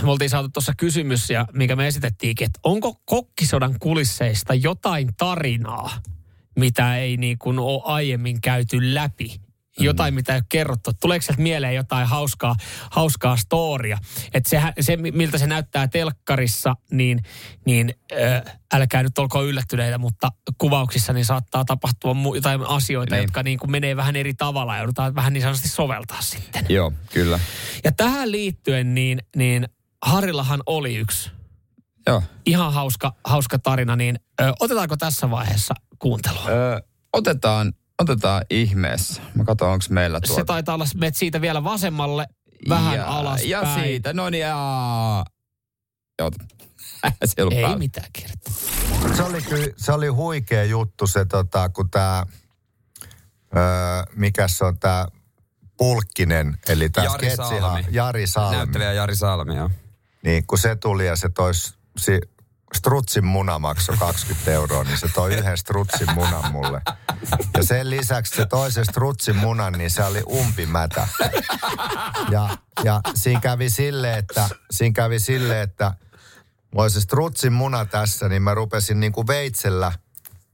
me 0.03 0.11
oltiin 0.11 0.31
saatu 0.31 0.49
tuossa 0.49 0.73
kysymys, 0.77 1.31
ja 1.31 1.47
mikä 1.53 1.77
me 1.77 1.87
esitettiinkin, 1.87 2.45
että 2.45 2.61
onko 2.63 2.95
kokkisodan 3.05 3.77
kulisseista 3.81 4.55
jotain 4.55 5.11
tarinaa, 5.17 5.91
mitä 6.59 6.97
ei 6.97 7.17
niin 7.17 7.39
kuin 7.39 7.59
ole 7.59 7.83
aiemmin 7.85 8.41
käyty 8.41 8.95
läpi? 8.95 9.41
Jotain, 9.85 10.15
mitä 10.15 10.33
ei 10.33 10.37
ole 10.39 10.45
kerrottu. 10.49 10.91
Tuleeko 11.01 11.23
sieltä 11.23 11.43
mieleen 11.43 11.75
jotain 11.75 12.07
hauskaa, 12.07 12.57
hauskaa 12.91 13.37
storia? 13.37 13.99
Että 14.35 14.51
sehän, 14.51 14.73
se, 14.81 14.97
miltä 14.97 15.39
se 15.39 15.47
näyttää 15.47 15.89
telkkarissa, 15.89 16.77
niin, 16.91 17.23
niin 17.67 17.95
äh, 18.13 18.59
älkää 18.75 19.03
nyt 19.03 19.19
olko 19.19 19.45
yllättyneitä, 19.45 19.99
mutta 19.99 20.33
kuvauksissa 20.59 21.13
niin 21.13 21.25
saattaa 21.25 21.65
tapahtua 21.65 22.13
mu- 22.13 22.35
jotain 22.35 22.61
asioita, 22.67 23.15
Niin. 23.15 23.23
jotka 23.23 23.43
niin 23.43 23.59
kuin 23.59 23.71
menee 23.71 23.97
vähän 23.97 24.17
eri 24.17 24.35
tavalla 24.35 24.75
ja 24.75 24.79
joudutaan 24.81 25.15
vähän 25.15 25.33
niin 25.33 25.43
sanotusti 25.43 25.69
soveltaa 25.69 26.23
sitten. 26.23 26.67
Joo, 26.69 26.93
kyllä. 27.13 27.41
Ja 27.85 27.93
tähän 27.93 28.33
liittyen 28.33 28.95
niin, 28.95 29.23
niin 29.37 29.69
Harillahan 30.03 30.61
oli 30.67 30.97
yksi 30.97 31.31
Joo. 32.07 32.23
ihan 32.47 32.73
hauska, 32.73 33.15
hauska 33.25 33.59
tarina, 33.59 33.97
niin 33.97 34.21
ö, 34.41 34.53
otetaanko 34.61 34.97
tässä 34.97 35.31
vaiheessa 35.31 35.75
kuuntelua? 35.99 36.45
Ö, 36.49 36.83
otetaan, 37.13 37.73
otetaan 38.01 38.45
ihmeessä. 38.51 39.23
Mä 39.35 39.45
katson, 39.45 39.69
onko 39.69 39.85
meillä 39.91 40.21
tuota. 40.21 40.41
Se 40.41 40.45
taitaa 40.45 40.75
olla, 40.75 40.87
menet 40.95 41.17
siitä 41.17 41.41
vielä 41.41 41.65
vasemmalle, 41.65 42.27
vähän 42.69 42.97
ja, 42.97 43.07
alas 43.07 43.45
Ja 43.45 43.75
siitä, 43.75 44.13
no 44.13 44.31
niin, 44.31 44.41
jaa. 44.41 45.25
Joo, 46.19 46.31
se 47.25 47.35
ei 47.37 47.43
ollut 47.43 47.55
Ei 47.55 47.63
päällä. 47.63 47.79
mitään 47.79 48.09
kertaa. 48.13 48.55
Se 49.17 49.23
oli, 49.23 49.39
se 49.77 49.93
oli 49.93 50.09
huikea 50.09 50.65
juttu 50.65 51.07
se, 51.07 51.25
tota, 51.25 51.69
kun 51.69 51.91
tämä, 51.91 52.25
öö, 53.57 53.63
mikä 54.17 54.49
se 54.49 54.65
on 54.65 54.79
tämä 54.79 55.07
Pulkkinen, 55.77 56.59
eli 56.69 56.89
tämä 56.89 57.05
Jari 57.05 57.37
Salmi. 57.37 57.85
Jari 57.91 58.27
Salmi. 58.27 58.57
Näyttelijä 58.57 58.93
Jari 58.93 59.17
Salmi, 59.17 59.57
joo. 59.57 59.71
Niin 60.25 60.47
kun 60.47 60.59
se 60.59 60.77
tuli 60.77 61.07
ja 61.07 61.17
se 61.17 61.29
tois, 61.29 61.75
si, 61.97 62.21
strutsin 62.75 63.25
muna 63.25 63.59
maksoi 63.59 63.97
20 63.97 64.51
euroa, 64.51 64.85
niin 64.85 64.99
se 64.99 65.09
toi 65.09 65.35
yhden 65.35 65.59
strutsin 65.59 66.15
munan 66.15 66.53
mulle. 66.53 66.83
Ja 67.57 67.63
sen 67.65 67.91
lisäksi 67.91 68.37
se 68.37 68.47
toisen 68.47 68.85
strutsin 68.85 69.37
munan, 69.37 69.73
niin 69.73 69.91
se 69.91 70.05
oli 70.05 70.23
umpimätä. 70.33 71.09
Ja, 72.31 72.49
ja 72.85 73.01
siinä 73.15 73.41
kävi 73.41 73.71
silleen, 73.71 74.19
että, 74.19 74.49
siinä 74.71 74.93
kävi 74.93 75.19
silleen, 75.19 75.63
että 75.63 75.95
mulla 76.71 76.83
oli 76.83 76.91
se 76.91 77.01
strutsin 77.01 77.53
muna 77.53 77.85
tässä, 77.85 78.29
niin 78.29 78.43
mä 78.43 78.55
rupesin 78.55 79.01
niin 79.01 79.13
kuin 79.13 79.27
veitsellä 79.27 79.93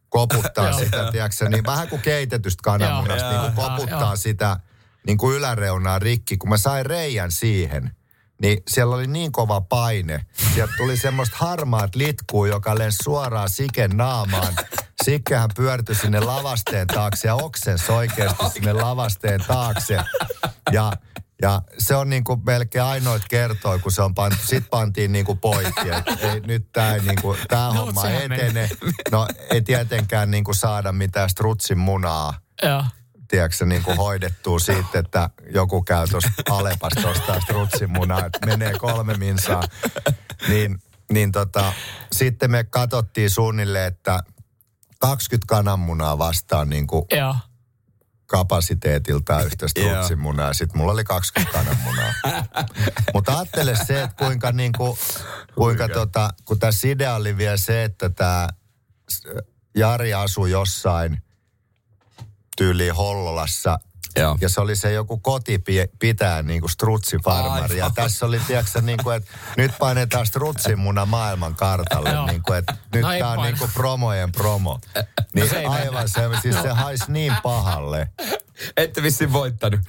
koputtaa 0.08 0.72
sitä, 0.72 1.12
tiedätkö, 1.12 1.48
niin 1.48 1.66
vähän 1.66 1.88
kuin 1.88 2.02
keitetystä 2.02 2.62
kananmunasta, 2.62 3.30
niin 3.30 3.40
kuin 3.40 3.68
koputtaa 3.68 4.16
sitä 4.16 4.60
niin 5.06 5.18
kuin 5.18 5.36
yläreunaa 5.36 5.98
rikki. 5.98 6.36
Kun 6.36 6.48
mä 6.48 6.56
sain 6.56 6.86
reijän 6.86 7.30
siihen, 7.30 7.95
niin 8.42 8.62
siellä 8.68 8.94
oli 8.94 9.06
niin 9.06 9.32
kova 9.32 9.60
paine. 9.60 10.26
Sieltä 10.54 10.72
tuli 10.76 10.96
semmoista 10.96 11.36
harmaat 11.40 11.94
litkuu, 11.94 12.44
joka 12.44 12.78
lensi 12.78 12.98
suoraan 13.02 13.50
Siken 13.50 13.90
naamaan. 13.90 14.54
Sikkehän 15.02 15.50
pyörtyi 15.56 15.94
sinne 15.94 16.20
lavasteen 16.20 16.86
taakse 16.86 17.28
ja 17.28 17.34
oksensi 17.34 17.92
oikeasti 17.92 18.44
sinne 18.52 18.72
lavasteen 18.72 19.40
taakse. 19.46 19.98
Ja, 20.72 20.92
ja 21.42 21.62
se 21.78 21.96
on 21.96 22.10
niin 22.10 22.24
kuin 22.24 22.42
melkein 22.46 22.84
ainoit 22.84 23.22
kertoi, 23.28 23.78
kun 23.78 23.92
se 23.92 24.02
on 24.02 24.14
pantu. 24.14 24.38
Sitten 24.40 24.70
pantiin 24.70 25.12
niin 25.12 25.24
kuin 25.24 25.38
poikki, 25.38 25.90
ei, 26.20 26.40
nyt 26.40 26.72
tämä 26.72 26.96
niin 26.96 27.22
kuin, 27.22 27.38
tää 27.48 27.66
No, 27.66 27.72
homma 27.72 28.08
etene. 28.08 28.70
No 29.10 29.28
ei 29.50 29.62
tietenkään 29.62 30.30
niin 30.30 30.44
kuin 30.44 30.54
saada 30.54 30.92
mitään 30.92 31.30
strutsin 31.30 31.78
munaa 31.78 32.34
Joo. 32.62 32.84
Tiedätkö, 33.28 33.66
niin 33.66 33.82
kuin 33.82 33.96
hoidettua 33.96 34.58
siitä, 34.58 34.98
että 34.98 35.30
joku 35.54 35.82
käy 35.82 36.06
tuossa 36.06 36.30
Alepasta 36.50 37.08
ostaa 37.08 37.40
strutsin 37.40 37.90
munaa, 37.90 38.26
että 38.26 38.46
menee 38.46 38.78
kolme 38.78 39.14
minsaa. 39.14 39.62
Niin 40.48 40.78
niin 41.12 41.32
tota, 41.32 41.72
sitten 42.12 42.50
me 42.50 42.64
katsottiin 42.64 43.30
suunnilleen, 43.30 43.86
että 43.86 44.20
20 44.98 45.46
kananmunaa 45.48 46.18
vastaan 46.18 46.68
niin 46.68 46.86
kuin 46.86 47.04
Joo. 47.12 47.36
kapasiteetiltaan 48.26 49.46
yhtä 49.46 49.68
strutsimunaa. 49.68 50.52
Sitten 50.52 50.78
mulla 50.78 50.92
oli 50.92 51.04
20 51.04 51.58
kananmunaa. 51.58 52.12
Mutta 53.14 53.38
ajattele 53.38 53.76
se, 53.76 54.02
että 54.02 54.24
kuinka, 54.24 54.52
niin 54.52 54.72
kuin, 54.76 54.98
kuinka 55.54 55.88
tota, 55.88 56.30
kun 56.44 56.58
tässä 56.58 56.88
idea 56.88 57.14
oli 57.14 57.36
vielä 57.36 57.56
se, 57.56 57.84
että 57.84 58.08
tämä 58.08 58.48
Jari 59.76 60.14
asui 60.14 60.50
jossain 60.50 61.22
tyyliin 62.56 62.94
Hollolassa. 62.94 63.78
Joo. 64.16 64.38
Ja 64.40 64.48
se 64.48 64.60
oli 64.60 64.76
se 64.76 64.92
joku 64.92 65.18
koti 65.18 65.58
pi- 65.58 65.90
pitää 65.98 66.42
niin 66.42 66.60
kuin 66.60 66.70
strutsifarmari. 66.70 67.78
Ja 67.78 67.90
tässä 67.94 68.26
oli, 68.26 68.40
tiedätkö, 68.46 68.80
niin 68.80 68.98
kuin, 69.04 69.16
että 69.16 69.30
nyt 69.56 69.72
painetaan 69.78 70.26
strutsimuna 70.26 71.06
maailman 71.06 71.54
kartalle. 71.54 72.26
Niin 72.26 72.42
kuin, 72.42 72.58
että 72.58 72.74
nyt 72.94 73.02
No 73.02 73.08
tämä 73.18 73.30
on 73.30 73.42
niin 73.42 73.58
kuin 73.58 73.70
promojen 73.74 74.32
promo. 74.32 74.80
Niin 75.34 75.50
se 75.50 75.58
ei 75.58 75.66
aivan 75.66 76.08
se, 76.08 76.20
siis 76.42 76.62
se 76.62 76.68
haisi 76.68 77.04
niin 77.08 77.36
pahalle. 77.42 78.08
Ette 78.76 79.02
vissiin 79.02 79.32
voittanut. 79.32 79.80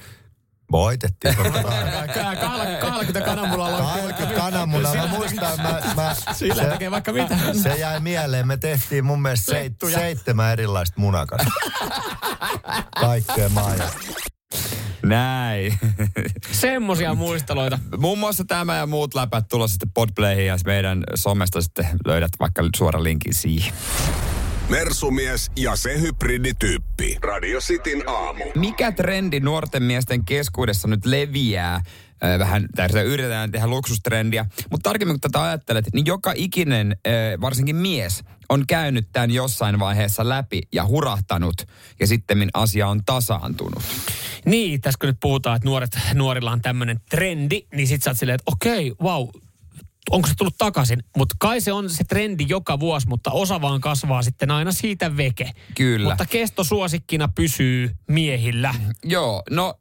Voitettiin 0.72 1.36
totta 1.36 1.62
kai. 1.62 2.78
20 2.80 3.20
kananmunalla 3.20 3.76
on 3.76 4.00
20 4.00 4.40
kananmunaa. 4.40 4.94
Mä 4.94 5.06
muistan, 5.06 5.60
mä, 5.62 5.80
mä, 5.96 6.16
Sillä 6.32 6.62
se, 6.62 6.68
tekee 6.68 6.90
vaikka 6.90 7.12
mitä. 7.12 7.36
se 7.62 7.74
jäi 7.74 8.00
mieleen. 8.00 8.46
Me 8.46 8.56
tehtiin 8.56 9.04
mun 9.04 9.22
mielestä 9.22 9.52
seit, 9.52 9.72
seitsemän 9.92 10.52
erilaista 10.52 11.00
munakasta. 11.00 11.50
Kaikkea 13.00 13.48
maailmaa. 13.48 13.90
Näin. 15.02 15.78
Semmosia 16.52 17.14
muisteloita. 17.14 17.78
Muun 17.98 18.18
muassa 18.18 18.44
tämä 18.44 18.76
ja 18.76 18.86
muut 18.86 19.14
läpät 19.14 19.48
tulla 19.48 19.68
sitten 19.68 19.90
Podplayhin 19.94 20.46
ja 20.46 20.56
meidän 20.66 21.04
somesta 21.14 21.60
sitten 21.60 21.86
löydät 22.06 22.30
vaikka 22.40 22.62
suora 22.76 23.02
linkin 23.02 23.34
siihen. 23.34 23.72
Mersumies 24.68 25.50
ja 25.56 25.76
se 25.76 26.00
hybridityyppi. 26.00 27.18
Radio 27.22 27.60
Cityn 27.60 28.08
aamu. 28.08 28.44
Mikä 28.54 28.92
trendi 28.92 29.40
nuorten 29.40 29.82
miesten 29.82 30.24
keskuudessa 30.24 30.88
nyt 30.88 31.06
leviää? 31.06 31.82
Vähän 32.38 32.68
tässä 32.74 33.02
yritetään 33.02 33.50
tehdä 33.50 33.66
luksustrendiä, 33.66 34.46
mutta 34.70 34.90
tarkemmin 34.90 35.14
kun 35.14 35.20
tätä 35.20 35.42
ajattelet, 35.44 35.84
niin 35.92 36.06
joka 36.06 36.32
ikinen, 36.36 36.96
varsinkin 37.40 37.76
mies, 37.76 38.24
on 38.48 38.66
käynyt 38.66 39.08
tämän 39.12 39.30
jossain 39.30 39.78
vaiheessa 39.78 40.28
läpi 40.28 40.62
ja 40.72 40.86
hurahtanut 40.86 41.54
ja 42.00 42.06
sitten 42.06 42.48
asia 42.54 42.88
on 42.88 43.04
tasaantunut. 43.06 43.82
Niin, 44.44 44.80
tässä 44.80 44.98
kun 45.00 45.06
nyt 45.06 45.20
puhutaan, 45.20 45.56
että 45.56 45.68
nuoret, 45.68 45.98
nuorilla 46.14 46.50
on 46.50 46.62
tämmöinen 46.62 47.00
trendi, 47.10 47.62
niin 47.74 47.88
sit 47.88 48.02
sä 48.02 48.10
oot 48.10 48.18
silleen, 48.18 48.34
että 48.34 48.52
okei, 48.52 48.92
wow, 49.02 49.28
onko 50.10 50.28
se 50.28 50.34
tullut 50.38 50.58
takaisin? 50.58 51.02
Mutta 51.16 51.34
kai 51.38 51.60
se 51.60 51.72
on 51.72 51.90
se 51.90 52.04
trendi 52.04 52.44
joka 52.48 52.80
vuosi, 52.80 53.08
mutta 53.08 53.30
osa 53.30 53.60
vaan 53.60 53.80
kasvaa 53.80 54.22
sitten 54.22 54.50
aina 54.50 54.72
siitä 54.72 55.16
veke. 55.16 55.50
Kyllä. 55.74 56.08
Mutta 56.08 56.26
kestosuosikkina 56.26 57.28
pysyy 57.28 57.96
miehillä. 58.08 58.74
Joo, 59.04 59.42
no 59.50 59.74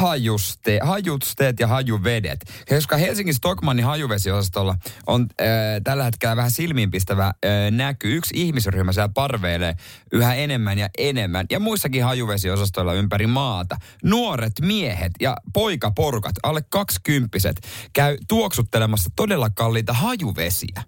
hajuste, 0.00 0.80
hajusteet 0.82 1.60
ja 1.60 1.66
hajuvedet. 1.66 2.40
Koska 2.68 2.96
Helsingin 2.96 3.34
Stockmannin 3.34 3.84
hajuvesiosastolla 3.84 4.76
on 5.06 5.26
äh, 5.40 5.46
tällä 5.84 6.04
hetkellä 6.04 6.36
vähän 6.36 6.50
silmiinpistävä 6.50 7.26
äh, 7.26 7.32
näky. 7.70 8.16
Yksi 8.16 8.34
ihmisryhmä 8.36 8.92
siellä 8.92 9.08
parveilee 9.14 9.74
yhä 10.12 10.34
enemmän 10.34 10.78
ja 10.78 10.88
enemmän. 10.98 11.46
Ja 11.50 11.60
muissakin 11.60 12.04
hajuvesiosastoilla 12.04 12.94
ympäri 12.94 13.26
maata. 13.26 13.76
Nuoret 14.04 14.52
miehet 14.60 15.12
ja 15.20 15.36
poikaporukat, 15.52 16.34
alle 16.42 16.62
kaksikymppiset, 16.70 17.60
käy 17.92 18.18
tuoksuttelemassa 18.28 19.10
todella 19.16 19.50
kalliita 19.50 19.92
hajuvesiä. 19.92 20.82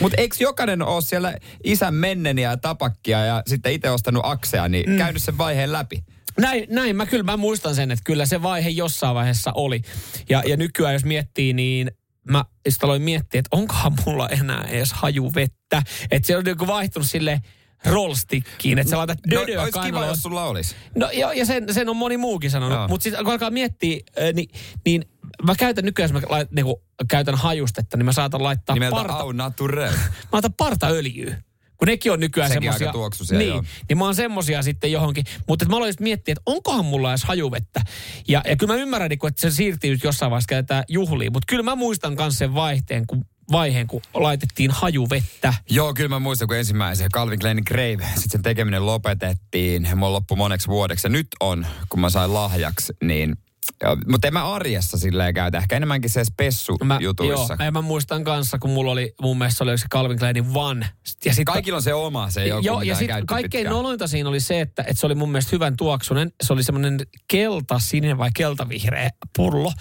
Mutta 0.00 0.20
eikö 0.20 0.36
jokainen 0.40 0.82
ole 0.82 1.02
siellä 1.02 1.34
isän 1.64 1.94
menneniä 1.94 2.50
ja 2.50 2.56
tapakkia 2.56 3.24
ja 3.24 3.42
sitten 3.46 3.72
itse 3.72 3.90
ostanut 3.90 4.22
aksea, 4.24 4.68
niin 4.68 4.90
mm. 4.90 4.96
käynyt 4.96 5.22
sen 5.22 5.38
vaiheen 5.38 5.72
läpi? 5.72 6.04
Näin, 6.38 6.66
näin 6.68 6.96
mä 6.96 7.06
kyllä 7.06 7.22
mä 7.22 7.36
muistan 7.36 7.74
sen, 7.74 7.90
että 7.90 8.02
kyllä 8.04 8.26
se 8.26 8.42
vaihe 8.42 8.68
jossain 8.68 9.14
vaiheessa 9.14 9.52
oli. 9.54 9.82
Ja, 10.28 10.42
ja 10.46 10.56
nykyään 10.56 10.94
jos 10.94 11.04
miettii, 11.04 11.52
niin 11.52 11.90
mä 12.28 12.44
sitten 12.68 12.86
aloin 12.86 13.02
miettiä, 13.02 13.38
että 13.38 13.56
onkohan 13.56 13.92
mulla 14.06 14.28
enää 14.28 14.64
edes 14.68 14.92
hajuvettä. 14.92 15.82
Että 16.10 16.26
se 16.26 16.36
on 16.36 16.44
niinku 16.44 16.66
vaihtunut 16.66 17.08
sille 17.08 17.40
rollstickiin, 17.84 18.78
että 18.78 18.90
sä 18.90 18.98
laitat 18.98 19.18
dödöä 19.30 19.56
no, 19.56 19.62
olisi 19.62 19.78
kiva, 19.80 20.06
jos 20.06 20.22
sulla 20.22 20.44
olisi. 20.44 20.74
No 20.96 21.10
joo, 21.10 21.32
ja 21.32 21.46
sen, 21.46 21.74
sen 21.74 21.88
on 21.88 21.96
moni 21.96 22.16
muukin 22.16 22.50
sanonut. 22.50 22.78
Joo. 22.78 22.88
Mutta 22.88 23.02
sitten 23.02 23.24
kun 23.24 23.32
alkaa 23.32 23.50
miettiä, 23.50 24.00
niin, 24.34 24.48
niin 24.84 25.04
mä 25.42 25.54
käytän 25.54 25.84
nykyään, 25.84 26.10
jos 26.10 26.22
mä 26.22 26.28
lait, 26.28 26.50
niin 26.50 26.66
käytän 27.08 27.34
hajustetta, 27.34 27.96
niin 27.96 28.04
mä 28.04 28.12
saatan 28.12 28.42
laittaa 28.42 28.74
Nimeltä 28.74 28.96
parta, 28.96 29.14
Au 29.14 29.32
Naturel. 29.32 29.92
mä 30.22 30.28
laitan 30.32 30.52
partaöljyä. 30.52 31.42
Kun 31.80 31.86
nekin 31.86 32.12
on 32.12 32.20
nykyään 32.20 32.50
Sekin 32.50 32.62
semmosia. 32.62 32.86
aika 32.88 32.98
tuoksuisia, 32.98 33.38
niin, 33.38 33.48
joo. 33.48 33.64
niin 33.88 33.98
mä 33.98 34.04
oon 34.04 34.14
semmosia 34.14 34.62
sitten 34.62 34.92
johonkin. 34.92 35.24
Mutta 35.48 35.64
mä 35.68 35.76
aloin 35.76 35.94
miettiä, 36.00 36.32
että 36.32 36.42
onkohan 36.46 36.84
mulla 36.84 37.10
edes 37.10 37.24
hajuvettä. 37.24 37.80
Ja, 38.28 38.42
ja 38.46 38.56
kyllä 38.56 38.74
mä 38.74 38.80
ymmärrän, 38.80 39.08
niin 39.10 39.18
kun, 39.18 39.28
että 39.28 39.40
se 39.40 39.50
siirtyy 39.50 39.90
nyt 39.90 40.04
jossain 40.04 40.30
vaiheessa 40.30 40.48
käytetään 40.48 40.84
juhliin. 40.88 41.32
Mutta 41.32 41.46
kyllä 41.48 41.62
mä 41.62 41.76
muistan 41.76 42.14
myös 42.14 42.38
sen 42.38 42.54
vaihteen, 42.54 43.06
kun, 43.06 43.24
vaiheen, 43.52 43.86
kun 43.86 44.00
laitettiin 44.14 44.70
hajuvettä. 44.70 45.54
Joo, 45.70 45.94
kyllä 45.94 46.08
mä 46.08 46.18
muistan, 46.18 46.48
kun 46.48 46.56
ensimmäisen 46.56 47.10
Calvin 47.10 47.38
Kleinin 47.38 47.64
Grave, 47.66 48.04
sitten 48.06 48.30
sen 48.30 48.42
tekeminen 48.42 48.86
lopetettiin. 48.86 49.88
Mulla 49.94 50.12
loppui 50.12 50.36
moneksi 50.36 50.68
vuodeksi. 50.68 51.06
Ja 51.06 51.10
nyt 51.10 51.26
on, 51.40 51.66
kun 51.88 52.00
mä 52.00 52.10
sain 52.10 52.34
lahjaksi, 52.34 52.92
niin... 53.02 53.36
joo, 53.82 53.96
Mutta 54.10 54.26
en 54.26 54.32
mä 54.32 54.52
arjessa 54.52 54.98
silleen 54.98 55.34
käytä. 55.34 55.58
Ehkä 55.58 55.76
enemmänkin 55.76 56.10
se 56.10 56.20
Mä, 56.20 56.24
spessu-jutuissa. 56.24 57.54
joo, 57.58 57.64
ja 57.66 57.70
mä 57.72 57.80
muistan 57.82 58.24
kanssa, 58.24 58.58
kun 58.58 58.70
mulla 58.70 58.92
oli, 58.92 59.14
mun 59.22 59.38
mielestä 59.38 59.64
oli 59.64 59.78
se 59.78 59.86
Calvin 59.92 60.18
Kleinin 60.18 60.44
One. 60.54 60.86
Ja 61.24 61.34
sit, 61.34 61.44
Kaikilla 61.44 61.76
on 61.76 61.82
se 61.82 61.94
oma, 61.94 62.30
se 62.30 62.46
joku, 62.46 62.66
Joo, 62.66 62.82
ja 62.82 62.96
sitten 62.96 63.26
kaikkein 63.26 63.62
pitkään. 63.62 63.76
nolointa 63.76 64.06
siinä 64.06 64.28
oli 64.28 64.40
se, 64.40 64.60
että, 64.60 64.82
että 64.82 65.00
se 65.00 65.06
oli 65.06 65.14
mun 65.14 65.30
mielestä 65.30 65.50
hyvän 65.52 65.76
tuoksunen. 65.76 66.32
Se 66.42 66.52
oli 66.52 66.62
semmoinen 66.62 66.98
keltasininen 67.28 68.18
vai 68.18 68.30
keltavihreä 68.36 69.10
pullo. 69.36 69.72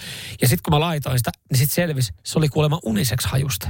Ja 0.41 0.47
sitten 0.47 0.63
kun 0.63 0.73
mä 0.73 0.79
laitoin 0.79 1.17
sitä, 1.19 1.31
niin 1.51 1.57
sitten 1.57 1.75
selvisi, 1.75 2.13
se 2.25 2.39
oli 2.39 2.49
kuulemma 2.49 2.79
uniseksi 2.85 3.27
hajusta. 3.27 3.69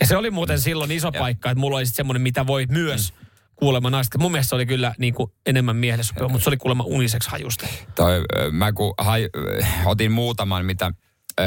Ja 0.00 0.06
se 0.06 0.16
oli 0.16 0.30
muuten 0.30 0.60
silloin 0.60 0.90
iso 0.90 1.12
paikka, 1.12 1.50
että 1.50 1.60
mulla 1.60 1.76
oli 1.76 1.86
sitten 1.86 1.96
semmoinen, 1.96 2.22
mitä 2.22 2.46
voi 2.46 2.66
myös 2.68 3.12
Mm. 3.12 3.23
Kuulemma 3.56 3.90
naista. 3.90 4.18
Mun 4.18 4.32
mielestä 4.32 4.48
se 4.48 4.54
oli 4.54 4.66
kyllä 4.66 4.94
niin 4.98 5.14
kuin 5.14 5.32
enemmän 5.46 5.76
miehelle 5.76 6.04
sopiva, 6.04 6.28
mutta 6.28 6.44
se 6.44 6.50
oli 6.50 6.56
kuulemma 6.56 6.84
uniseksi 6.86 7.30
hajusta. 7.30 7.66
Toi, 7.94 8.22
mä 8.52 8.72
kun 8.72 8.94
hai, 8.98 9.28
ö, 9.36 9.64
otin 9.84 10.12
muutaman, 10.12 10.64
mitä 10.64 10.92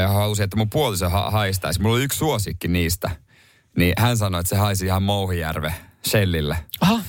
halusin, 0.08 0.44
että 0.44 0.56
mun 0.56 0.70
puoliso 0.70 1.08
ha- 1.08 1.30
haistaisi. 1.30 1.80
Mulla 1.82 1.94
oli 1.96 2.04
yksi 2.04 2.18
suosikki 2.18 2.68
niistä. 2.68 3.10
Niin 3.76 3.92
hän 3.98 4.16
sanoi, 4.16 4.40
että 4.40 4.48
se 4.50 4.56
haisi 4.56 4.86
ihan 4.86 5.02
Mouhijärve 5.02 5.74
Shellille. 6.08 6.58
Aha. 6.80 7.00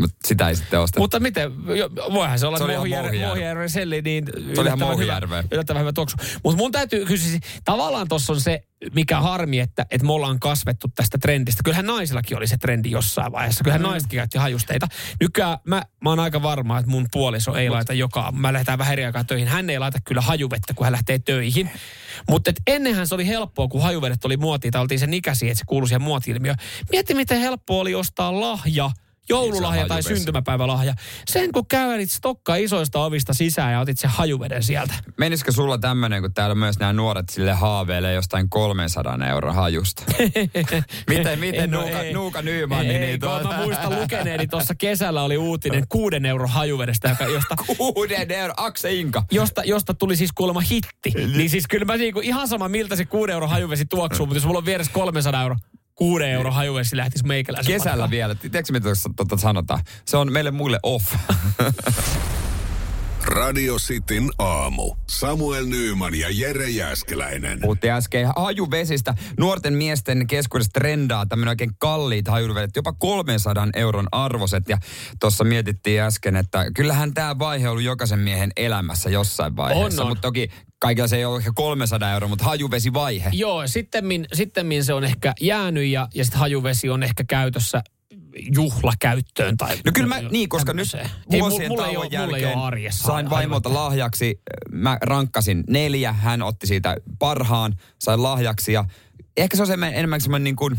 Mutta 0.00 0.16
sitä 0.28 0.48
ei 0.48 0.56
sitten 0.56 0.80
ostettu. 0.80 1.00
Mutta 1.00 1.20
miten, 1.20 1.66
voihan 2.12 2.38
se 2.38 2.46
olla 2.46 2.58
Se. 2.58 3.26
Mohijärven 3.26 3.70
selli, 3.70 4.02
niin 4.02 4.24
ihan 4.36 4.50
yllättävän 4.58 4.98
hyvä, 4.98 5.44
yllättävän 5.50 5.80
hyvä 5.80 5.92
tuoksu. 5.92 6.16
Mutta 6.44 6.56
mun 6.56 6.72
täytyy 6.72 7.06
kysyä, 7.06 7.38
tavallaan 7.64 8.08
tuossa 8.08 8.32
on 8.32 8.40
se, 8.40 8.62
mikä 8.94 9.20
harmi, 9.20 9.60
että, 9.60 9.86
että 9.90 10.06
me 10.06 10.12
ollaan 10.12 10.40
kasvettu 10.40 10.88
tästä 10.94 11.18
trendistä. 11.18 11.62
Kyllähän 11.64 11.86
naisillakin 11.86 12.36
oli 12.36 12.46
se 12.46 12.56
trendi 12.56 12.90
jossain 12.90 13.32
vaiheessa. 13.32 13.64
Kyllähän 13.64 13.82
mm. 13.82 13.88
naisetkin 13.88 14.16
käytti 14.16 14.38
hajusteita. 14.38 14.88
Nykyään 15.20 15.58
mä, 15.64 15.82
mä 16.00 16.10
oon 16.10 16.20
aika 16.20 16.42
varma, 16.42 16.78
että 16.78 16.90
mun 16.90 17.06
puoliso 17.12 17.54
ei 17.54 17.70
laita 17.70 17.92
joka. 17.92 18.32
Mä 18.32 18.52
lähdetään 18.52 18.78
vähän 18.78 18.92
eri 18.92 19.04
aikaa 19.04 19.24
töihin. 19.24 19.48
Hän 19.48 19.70
ei 19.70 19.78
laita 19.78 19.98
kyllä 20.04 20.20
hajuvettä, 20.20 20.74
kun 20.74 20.86
hän 20.86 20.92
lähtee 20.92 21.18
töihin. 21.18 21.70
Mutta 22.28 22.52
ennenhän 22.66 23.06
se 23.06 23.14
oli 23.14 23.26
helppoa, 23.26 23.68
kun 23.68 23.82
hajuvedet 23.82 24.24
oli 24.24 24.36
muotia, 24.36 24.70
tai 24.70 24.82
oltiin 24.82 24.98
sen 25.00 25.14
ikäisiä, 25.14 25.50
että 25.50 25.58
se 25.58 25.64
kuului 25.66 25.88
siihen 25.88 26.02
muoti-ilmiöön. 26.02 26.56
Mieti, 26.92 27.14
miten 27.14 27.40
helppoa 27.40 27.80
oli 27.80 27.94
ostaa 27.94 28.40
lahja 28.40 28.90
joululahja 29.30 29.86
tai 29.88 30.02
syntymäpäivälahja. 30.02 30.94
Sen 31.30 31.52
kun 31.52 31.66
kävelit 31.66 32.10
stokka 32.10 32.56
isoista 32.56 33.04
ovista 33.04 33.34
sisään 33.34 33.72
ja 33.72 33.80
otit 33.80 33.98
sen 33.98 34.10
hajuveden 34.10 34.62
sieltä. 34.62 34.94
Menisikö 35.18 35.52
sulla 35.52 35.78
tämmöinen, 35.78 36.22
kun 36.22 36.34
täällä 36.34 36.54
myös 36.54 36.78
nämä 36.78 36.92
nuoret 36.92 37.28
sille 37.28 37.52
haaveilee 37.52 38.14
jostain 38.14 38.50
300 38.50 39.18
euroa 39.28 39.52
hajusta? 39.52 40.02
miten, 41.10 41.38
miten 41.38 41.60
En 41.64 41.74
oo- 41.74 41.80
Nuuka, 41.82 42.00
ei. 42.00 42.12
Nuuka 42.12 42.42
Nyman? 42.42 42.86
Ei, 42.86 42.98
niin 42.98 43.20
tuota- 43.20 43.48
mä 43.48 43.56
muistan 43.64 44.00
lukeneeni 44.00 44.46
tuossa 44.46 44.74
kesällä 44.74 45.22
oli 45.22 45.36
uutinen 45.36 45.84
kuuden 45.88 46.26
euron 46.26 46.48
hajuvedestä, 46.48 47.08
joka, 47.08 47.24
josta, 47.24 47.56
Kuuden 47.94 48.30
euro, 48.30 48.54
Akse 48.56 48.92
Inka. 48.94 49.22
josta, 49.30 49.62
josta 49.64 49.94
tuli 49.94 50.16
siis 50.16 50.30
kuulemma 50.32 50.60
hitti. 50.60 51.12
Niin 51.36 51.50
siis 51.50 51.64
kyllä 51.68 51.84
mä 51.84 51.96
niinku, 51.96 52.20
ihan 52.20 52.48
sama 52.48 52.68
miltä 52.68 52.96
se 52.96 53.04
kuuden 53.04 53.32
euron 53.32 53.48
hajuvesi 53.50 53.84
tuoksuu, 53.86 54.26
mutta 54.26 54.36
jos 54.36 54.44
mulla 54.46 54.58
on 54.58 54.64
vieressä 54.64 54.92
300 54.92 55.42
euro, 55.42 55.56
kuuden 56.00 56.30
euron 56.30 56.52
hajuvesi 56.52 56.96
lähtisi 56.96 57.26
meikäläisen 57.26 57.72
Kesällä 57.72 57.90
matkaan. 57.92 58.10
vielä. 58.10 58.34
Tiedätkö 58.34 58.72
mitä 58.72 58.84
tuossa 58.84 59.10
tota 59.16 59.36
sanotaan? 59.36 59.80
Se 60.04 60.16
on 60.16 60.32
meille 60.32 60.50
muille 60.50 60.80
off. 60.82 61.14
Radio 63.30 63.76
Cityn 63.76 64.30
aamu. 64.38 64.94
Samuel 65.10 65.66
Nyyman 65.66 66.14
ja 66.14 66.26
Jere 66.30 66.68
Jäskeläinen. 66.68 67.60
Puhuttiin 67.60 67.92
äsken 67.92 68.28
hajuvesistä. 68.36 69.14
Nuorten 69.38 69.74
miesten 69.74 70.26
keskuudessa 70.26 70.72
trendaa 70.72 71.26
tämmöinen 71.26 71.50
oikein 71.50 71.70
kalliit 71.78 72.28
hajuvedet, 72.28 72.70
jopa 72.76 72.92
300 72.92 73.68
euron 73.74 74.06
arvoset. 74.12 74.68
Ja 74.68 74.78
tuossa 75.20 75.44
mietittiin 75.44 76.00
äsken, 76.00 76.36
että 76.36 76.70
kyllähän 76.74 77.14
tämä 77.14 77.38
vaihe 77.38 77.68
on 77.68 77.72
ollut 77.72 77.84
jokaisen 77.84 78.18
miehen 78.18 78.50
elämässä 78.56 79.10
jossain 79.10 79.56
vaiheessa. 79.56 80.02
On, 80.02 80.06
on. 80.06 80.10
Mutta 80.10 80.22
toki 80.22 80.50
kaikilla 80.78 81.08
se 81.08 81.16
ei 81.16 81.24
ole 81.24 81.38
ehkä 81.38 81.52
300 81.54 82.12
euroa, 82.12 82.28
mutta 82.28 82.44
hajuvesivaihe. 82.44 83.30
Joo, 83.32 83.66
sittemmin, 83.66 84.26
sittemmin 84.32 84.84
se 84.84 84.94
on 84.94 85.04
ehkä 85.04 85.32
jäänyt 85.40 85.84
ja, 85.84 86.08
ja 86.14 86.24
sitten 86.24 86.40
hajuvesi 86.40 86.90
on 86.90 87.02
ehkä 87.02 87.24
käytössä 87.24 87.82
juhlakäyttöön 88.54 89.56
tai 89.56 89.76
No 89.84 89.92
kyllä 89.94 90.08
mä, 90.08 90.20
niin, 90.30 90.48
koska 90.48 90.72
nyt 90.72 90.90
tämmöiseen. 90.90 91.24
Ei, 91.30 91.40
vuosien 91.40 91.68
mulla 91.68 91.86
ei 91.86 91.94
tauon 91.94 92.08
ole, 92.12 92.18
mulla 92.18 92.36
ei 92.36 92.42
jälkeen 92.42 92.58
arjessa 92.58 93.06
sain 93.06 93.30
vaimolta 93.30 93.74
lahjaksi, 93.74 94.40
mä 94.72 94.98
rankkasin 95.02 95.64
neljä, 95.68 96.12
hän 96.12 96.42
otti 96.42 96.66
siitä 96.66 96.96
parhaan, 97.18 97.76
sain 97.98 98.22
lahjaksi 98.22 98.72
ja 98.72 98.84
ehkä 99.36 99.56
se 99.56 99.62
on 99.62 99.84
enemmän 99.84 100.20
semmoinen 100.20 100.44
niin 100.44 100.56
kuin 100.56 100.78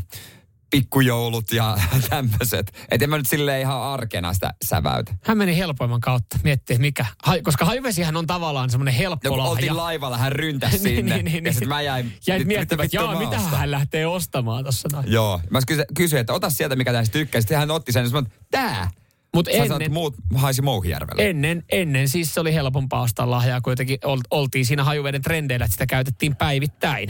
pikkujoulut 0.71 1.51
ja 1.51 1.77
tämmöiset. 2.09 2.71
Että 2.91 3.05
en 3.05 3.09
mä 3.09 3.17
nyt 3.17 3.25
silleen 3.27 3.61
ihan 3.61 3.81
arkena 3.81 4.33
sitä 4.33 4.53
säväytä. 4.65 5.13
Hän 5.25 5.37
meni 5.37 5.57
helpoimman 5.57 6.01
kautta, 6.01 6.37
miettii 6.43 6.73
että 6.73 6.81
mikä. 6.81 7.05
Haj, 7.23 7.41
koska 7.41 7.65
hajuvesihän 7.65 8.17
on 8.17 8.27
tavallaan 8.27 8.69
semmoinen 8.69 8.93
helppo 8.93 9.29
No 9.29 9.31
kun 9.31 9.37
lahja. 9.39 9.51
oltiin 9.51 9.77
laivalla, 9.77 10.17
hän 10.17 10.31
ryntäsi 10.31 10.77
Niin, 10.83 10.95
sinne. 10.95 11.15
niin, 11.15 11.25
niin, 11.25 11.45
ja 11.45 11.51
sitten 11.51 11.65
niin. 11.69 11.75
mä 11.75 11.81
jäin... 11.81 12.13
Jäit 12.27 12.39
nyt- 12.39 12.47
miettimään, 12.47 12.85
että 12.85 12.97
jaa, 12.97 13.19
vittua 13.19 13.39
mitä 13.39 13.57
hän 13.57 13.71
lähtee 13.71 14.07
ostamaan 14.07 14.63
tuossa 14.63 14.89
noin. 14.93 15.11
Joo. 15.11 15.41
Mä 15.49 15.59
kysyin, 15.97 16.19
että 16.19 16.33
ota 16.33 16.49
sieltä, 16.49 16.75
mikä 16.75 16.93
tästä 16.93 17.13
tykkää. 17.13 17.41
Sitten 17.41 17.57
hän 17.57 17.71
otti 17.71 17.91
sen 17.91 18.03
ja 18.03 18.09
sanoin, 18.09 18.25
että 18.25 18.37
tää. 18.51 18.91
Mutta 19.35 19.51
Sä 19.51 19.57
ennen, 19.57 19.81
että 19.81 19.93
muut 19.93 20.15
haisi 20.35 20.61
Mouhijärvelle. 20.61 21.29
ennen, 21.29 21.63
ennen 21.71 22.09
siis 22.09 22.33
se 22.33 22.39
oli 22.39 22.53
helpompaa 22.53 23.01
ostaa 23.01 23.29
lahjaa, 23.29 23.61
kun 23.61 23.71
jotenkin 23.71 23.97
ol, 24.03 24.19
oltiin 24.31 24.65
siinä 24.65 24.83
hajuveden 24.83 25.21
trendeillä, 25.21 25.65
että 25.65 25.73
sitä 25.73 25.85
käytettiin 25.85 26.35
päivittäin. 26.35 27.09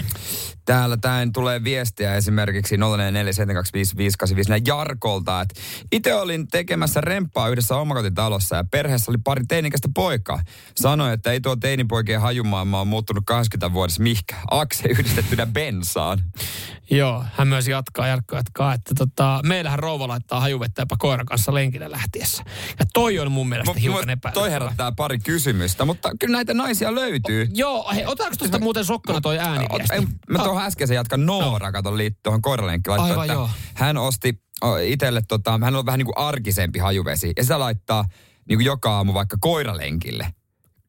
Täällä 0.66 0.98
tämän 0.98 1.34
tulee 1.34 1.64
viestiä 1.64 2.16
esimerkiksi 2.16 2.76
0447255854 2.76 2.80
Jarkolta, 4.66 5.42
että 5.42 5.62
itse 5.92 6.14
olin 6.14 6.48
tekemässä 6.48 7.02
remppaa 7.02 7.50
yhdessä 7.50 7.76
omakotitalossa 7.76 8.56
ja 8.56 8.64
perheessä 8.72 9.12
oli 9.12 9.18
pari 9.24 9.44
teinikästä 9.48 9.90
poikaa. 9.96 10.42
Sanoi, 10.76 11.14
että 11.14 11.32
ei 11.32 11.42
tuo 11.42 11.56
teinipoikien 11.56 12.22
hajumaailma 12.22 12.80
ole 12.80 12.88
muuttunut 12.88 13.24
20 13.26 13.74
vuodessa 13.74 14.04
mihkä. 14.04 14.36
Akse 14.52 14.90
yhdistettynä 14.90 15.46
bensaan. 15.46 16.20
Joo, 16.92 17.26
hän 17.34 17.48
myös 17.48 17.68
jatkaa, 17.68 18.08
Jarkko 18.08 18.36
jatkaa, 18.36 18.74
että 18.74 18.94
tota, 18.98 19.40
meillähän 19.46 19.80
rouva 19.80 20.08
laittaa 20.08 20.40
hajuvettä 20.40 20.82
jopa 20.82 20.96
koiran 21.00 21.26
kanssa 21.26 21.54
lenkille 21.54 21.92
lähtiessä. 21.92 22.44
Ja 22.80 22.86
toi 22.94 23.20
on 23.20 23.32
mun 23.32 23.50
mielestä 23.50 23.72
Mu- 23.74 23.80
hiukan 23.82 24.10
epäilyttävää. 24.10 24.34
Toi 24.34 24.52
herättää 24.52 24.92
pari 24.92 25.20
kysymystä, 25.20 25.86
mutta 25.86 26.10
kyllä 26.20 26.38
näitä 26.38 26.54
naisia 26.54 26.96
löytyy. 26.96 27.48
Joo, 27.54 27.92
hei, 27.94 28.06
otetaanko 28.06 28.36
tuosta 28.38 28.60
muuten 28.60 28.86
sokkona 28.86 29.22
toi? 29.22 29.38
Ot- 29.38 30.08
Mä 30.30 30.38
tuohon 30.44 30.64
äskeisen 30.64 30.96
jatkan 30.96 31.26
Noora, 31.26 31.72
kato 31.72 31.98
liittyen 31.98 32.24
tuohon 32.24 32.42
koiralenkkiin. 32.42 32.92
laittoi, 32.92 33.12
Aivan 33.12 33.26
että 33.26 33.34
joo. 33.34 33.50
Hän 33.74 33.98
osti 33.98 34.42
o, 34.62 34.76
itselle, 34.76 35.22
tota, 35.28 35.60
hän 35.64 35.76
on 35.76 35.86
vähän 35.86 35.98
niin 35.98 36.06
kuin 36.06 36.18
arkisempi 36.18 36.80
hajuvesi. 36.80 37.34
Ja 37.38 37.44
sitä 37.44 37.60
laittaa 37.60 38.06
niin 38.50 38.58
kuin 38.58 38.66
joka 38.66 38.96
aamu 38.96 39.14
vaikka 39.14 39.38
koiralenkille. 39.42 40.34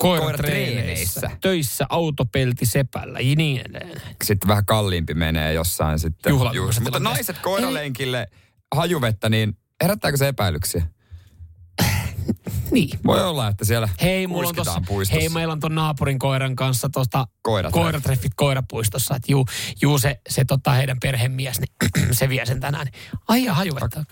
Koiratreeneissä, 0.03 1.31
töissä, 1.41 1.87
autopelti 1.89 2.67
sepällä 2.67 3.21
ja 3.21 3.37
niin 3.37 3.61
edelleen. 3.61 4.01
Sitten 4.25 4.49
vähän 4.49 4.67
kalliimpi 4.67 5.15
menee 5.15 5.53
jossain 5.53 5.99
sitten. 5.99 6.31
Juhlallisessa 6.31 6.67
Just. 6.67 6.81
Mutta 6.81 7.01
naiset 7.01 7.39
koiralenkille 7.39 8.27
hajuvettä, 8.75 9.29
niin 9.29 9.57
herättääkö 9.83 10.17
se 10.17 10.29
epäilyksiä? 10.29 10.83
Niin. 12.73 12.99
Voi 13.07 13.25
olla, 13.25 13.49
että 13.49 13.65
siellä 13.65 13.89
Hei, 14.03 14.27
mulla 14.27 14.49
on 14.49 14.55
tossa, 14.55 14.83
puistossa. 14.87 15.21
hei, 15.21 15.29
meillä 15.29 15.53
on 15.53 15.61
ton 15.61 15.75
naapurin 15.75 16.19
koiran 16.19 16.57
kanssa 16.57 16.89
tosta 16.89 17.27
Koiratreffit. 17.43 18.33
koirapuistossa. 18.37 19.17
Että 19.17 19.33
juu, 19.33 19.47
juu 19.83 19.99
se, 19.99 20.21
se 20.29 20.45
tota 20.45 20.71
heidän 20.73 20.97
perhemies, 21.03 21.61
niin 21.61 22.15
se 22.19 22.29
vie 22.29 22.47
sen 22.47 22.61
tänään. 22.61 22.87
Ai 23.29 23.45
ja 23.45 23.55
hajuvetta. 23.55 24.05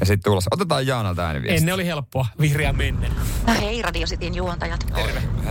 Ja 0.00 0.06
sitten 0.06 0.30
tulossa. 0.30 0.48
Otetaan 0.52 0.86
Jaanalta 0.86 1.26
ääniviesti. 1.26 1.56
Ennen 1.58 1.74
oli 1.74 1.86
helppoa, 1.86 2.26
vihreä 2.40 2.72
mennen. 2.72 3.12
No 3.46 3.52
hei 3.60 3.82
Radio 3.82 4.06
Cityn 4.06 4.34
juontajat. 4.34 4.86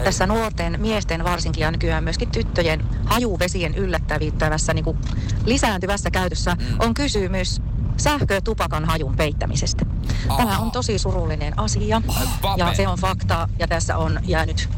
Tässä 0.03 0.27
nuorten 0.27 0.81
miesten 0.81 1.23
varsinkin 1.23 1.61
ja 1.61 1.71
nykyään 1.71 2.03
myöskin 2.03 2.31
tyttöjen 2.31 2.85
hajuvesien 3.05 3.75
yllättävittävässä 3.75 4.73
niin 4.73 4.85
kuin 4.85 4.97
lisääntyvässä 5.45 6.11
käytössä 6.11 6.57
on 6.79 6.93
kysymys 6.93 7.61
sähkötupakan 7.99 8.85
hajun 8.85 9.15
peittämisestä. 9.15 9.85
Tämä 10.37 10.59
on 10.59 10.71
tosi 10.71 10.99
surullinen 10.99 11.59
asia 11.59 12.01
ja 12.57 12.73
se 12.73 12.87
on 12.87 12.97
fakta 12.97 13.49
ja 13.59 13.67
tässä 13.67 13.97
on 13.97 14.19
jäänyt 14.23 14.69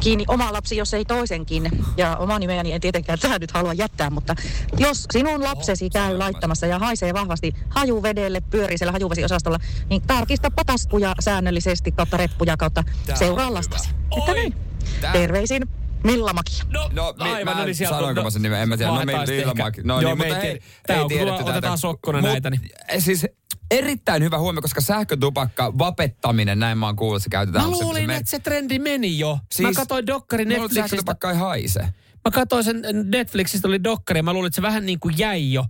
kiinni 0.00 0.24
oma 0.28 0.52
lapsi, 0.52 0.76
jos 0.76 0.94
ei 0.94 1.04
toisenkin. 1.04 1.70
Ja 1.96 2.16
oma 2.16 2.38
nimeäni 2.38 2.72
en 2.72 2.80
tietenkään 2.80 3.18
tähän 3.18 3.40
nyt 3.40 3.50
halua 3.50 3.72
jättää, 3.72 4.10
mutta 4.10 4.34
jos 4.78 5.06
sinun 5.12 5.44
lapsesi 5.44 5.90
käy 5.90 6.18
laittamassa 6.18 6.66
ja 6.66 6.78
haisee 6.78 7.14
vahvasti 7.14 7.54
hajuvedelle, 7.68 8.40
pyörii 8.40 8.78
siellä 8.78 8.92
hajuvesiosastolla, 8.92 9.58
niin 9.90 10.02
tarkista 10.02 10.50
potaskuja 10.50 11.14
säännöllisesti 11.20 11.92
kautta 11.92 12.16
reppuja 12.16 12.56
kautta 12.56 12.84
Tää 13.06 13.16
seuraa 13.16 13.46
hyvä. 13.46 13.54
lastasi. 13.58 13.88
Että 14.18 14.32
Oi. 14.32 14.38
niin. 14.40 14.54
Tää- 15.00 15.12
Terveisin 15.12 15.68
Milla 16.04 16.32
Makia. 16.32 16.64
No, 16.72 16.90
No, 16.92 17.14
mi- 17.24 17.30
aivan, 17.30 17.54
mä 17.54 17.60
no 17.60 17.64
niin 17.66 17.74
sieltä 17.74 17.94
sanoinko 17.96 18.20
on- 18.20 18.26
mä 18.26 18.30
sen 18.30 18.42
nimen, 18.42 18.60
en 18.60 18.68
mä 18.68 18.76
tiedä. 18.76 18.90
No, 18.92 18.98
sitten 19.00 19.38
Ilma- 19.40 19.66
ehkä. 19.66 19.82
no 19.84 20.00
Joo, 20.00 20.10
niin, 20.14 20.18
me 20.18 20.24
mutta 20.28 20.40
ei. 20.40 20.60
Tää 20.86 20.96
ei 20.96 21.04
tiedetty 21.08 21.32
otetaan 21.42 21.62
tätä. 21.62 21.76
sokkona 21.76 22.20
Mut, 22.20 22.30
näitä, 22.30 22.50
niin- 22.50 22.70
Siis 22.98 23.26
erittäin 23.70 24.22
hyvä 24.22 24.38
huomio, 24.38 24.62
koska 24.62 24.80
sähkötupakka, 24.80 25.78
vapettaminen, 25.78 26.58
näin 26.58 26.78
mä 26.78 26.86
oon 26.86 26.96
kuullut, 26.96 27.22
se 27.22 27.28
käytetään. 27.30 27.64
Mä 27.64 27.70
luulin, 27.70 28.10
että 28.10 28.30
se 28.30 28.38
trendi 28.38 28.78
meni 28.78 29.18
jo. 29.18 29.38
Siis- 29.52 29.68
mä 29.68 29.72
katsoin 29.72 30.06
dokkari 30.06 30.44
Netflixistä. 30.44 30.82
sähkötupakka 30.82 31.30
ei 31.30 31.36
haise. 31.36 31.80
Mä 32.24 32.30
katsoin 32.32 32.64
sen 32.64 32.82
Netflixistä 33.04 33.68
oli 33.68 33.84
dokkari 33.84 34.18
ja 34.18 34.22
mä 34.22 34.32
luulin, 34.32 34.46
että 34.46 34.54
se 34.56 34.62
vähän 34.62 34.86
niin 34.86 35.00
kuin 35.00 35.14
jäi 35.18 35.52
jo. 35.52 35.64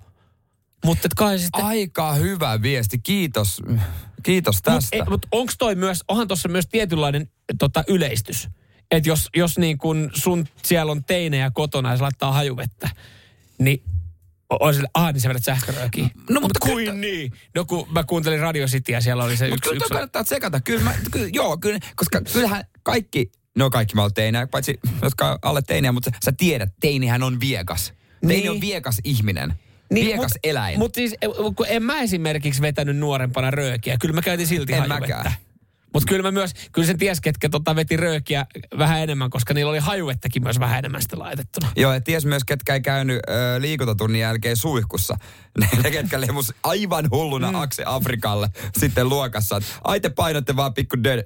Mutta 0.85 1.07
et 1.07 1.15
kai 1.15 1.39
sitten... 1.39 1.65
Aika 1.65 2.15
hyvä 2.15 2.63
viesti, 2.63 2.99
kiitos. 2.99 3.63
Kiitos 4.23 4.63
tästä. 4.63 4.97
Mutta 4.97 5.11
mut 5.11 5.27
onko 5.33 5.53
toi 5.59 5.75
myös, 5.75 6.05
onhan 6.09 6.29
tuossa 6.29 6.49
myös 6.49 6.67
tietynlainen 6.67 7.29
tota, 7.59 7.85
yleistys? 7.89 8.49
Että 8.91 9.09
jos, 9.09 9.29
jos 9.37 9.59
niin 9.59 9.79
kun 9.79 10.11
sun 10.15 10.47
siellä 10.65 10.93
on 10.93 11.05
teinejä 11.05 11.51
kotona 11.55 11.91
ja 11.91 11.97
se 11.97 12.03
laittaa 12.03 12.33
hajuvettä, 12.33 12.89
niin 13.59 13.83
on 14.61 14.75
sille, 14.75 14.89
ah, 14.95 15.13
niin 15.13 15.21
sä 15.21 15.29
vedät 15.29 15.45
sähköröökiin. 15.45 16.11
No, 16.31 16.41
mutta 16.41 16.61
kuin 16.61 16.77
kyllä- 16.77 16.93
niin? 16.93 17.33
No 17.55 17.65
kun 17.65 17.87
mä 17.93 18.05
kuuntelin 18.05 18.41
Radio 18.41 18.67
Cityä, 18.67 19.01
siellä 19.01 19.25
oli 19.25 19.37
se 19.37 19.45
Mutta 19.51 19.55
yksi, 19.55 19.69
kyllä 19.71 19.79
toi 19.79 19.87
yksi 19.87 19.93
kannattaa 19.95 20.25
tsekata. 20.25 20.61
Kyllä, 20.61 20.85
mä, 20.85 20.95
kyllä, 21.11 21.29
joo, 21.33 21.57
kyllä, 21.57 21.79
koska 21.97 22.21
kyllähän 22.33 22.65
kaikki, 22.83 23.33
no 23.57 23.71
kaikki 23.71 23.95
mä 23.95 24.03
oon 24.03 24.15
teinejä, 24.15 24.47
paitsi 24.47 24.81
jotka 25.03 25.31
on 25.33 25.39
alle 25.43 25.63
teinejä, 25.63 25.93
mutta 25.93 26.11
sä 26.25 26.33
tiedät, 26.37 26.69
teinihän 26.81 27.23
on 27.23 27.41
viekas. 27.41 27.93
Teini 28.21 28.37
Niin. 28.37 28.51
on 28.51 28.61
viekas 28.61 29.01
ihminen. 29.05 29.55
viekas 29.95 30.21
mut, 30.23 30.33
eläin. 30.45 30.79
Mutta 30.79 30.97
siis, 30.97 31.15
eh, 31.23 31.29
kun 31.57 31.67
en 31.69 31.83
mä 31.83 32.01
esimerkiksi 32.01 32.63
vetänyt 32.63 32.97
nuorempana 32.97 33.51
röökiä. 33.51 33.97
Kyllä 34.01 34.15
mä 34.15 34.23
käytin 34.23 34.47
silti 34.47 34.73
En 34.73 34.79
hajuvettä. 34.79 35.01
mäkään. 35.17 35.33
Mutta 35.95 36.09
kyllä 36.09 36.23
mä 36.23 36.31
myös, 36.31 36.53
kyllä 36.73 36.87
sen 36.87 36.99
ties, 36.99 37.21
ketkä 37.21 37.49
tota 37.49 37.77
veti 37.77 37.97
röökiä 37.97 38.47
vähän 38.79 39.01
enemmän, 39.01 39.31
koska 39.31 39.55
niillä 39.55 39.71
oli 39.71 39.79
hajuvettäkin 39.79 40.43
myös 40.43 40.61
vähän 40.61 40.79
enemmän 40.79 41.03
sitä 41.03 41.19
laitettuna. 41.19 41.73
Joo, 41.77 41.93
ja 41.93 42.01
ties 42.01 42.27
myös, 42.27 42.45
ketkä 42.45 42.75
ei 42.75 42.81
käynyt 42.81 43.21
ö, 43.29 43.61
liikuntatunnin 43.61 44.21
jälkeen 44.21 44.57
suihkussa. 44.57 45.17
Ne, 45.61 45.69
ne 45.83 45.91
ketkä 45.91 46.21
lemus 46.21 46.55
aivan 46.63 47.09
hulluna 47.11 47.53
mm. 47.53 47.61
Akse 47.61 47.83
Afrikalle 47.87 48.49
sitten 48.79 49.09
luokassa. 49.09 49.61
Ai 49.85 50.01
te 50.01 50.09
painotte 50.11 50.57
vaan 50.57 50.75
pikku 50.75 50.97
död. 51.05 51.23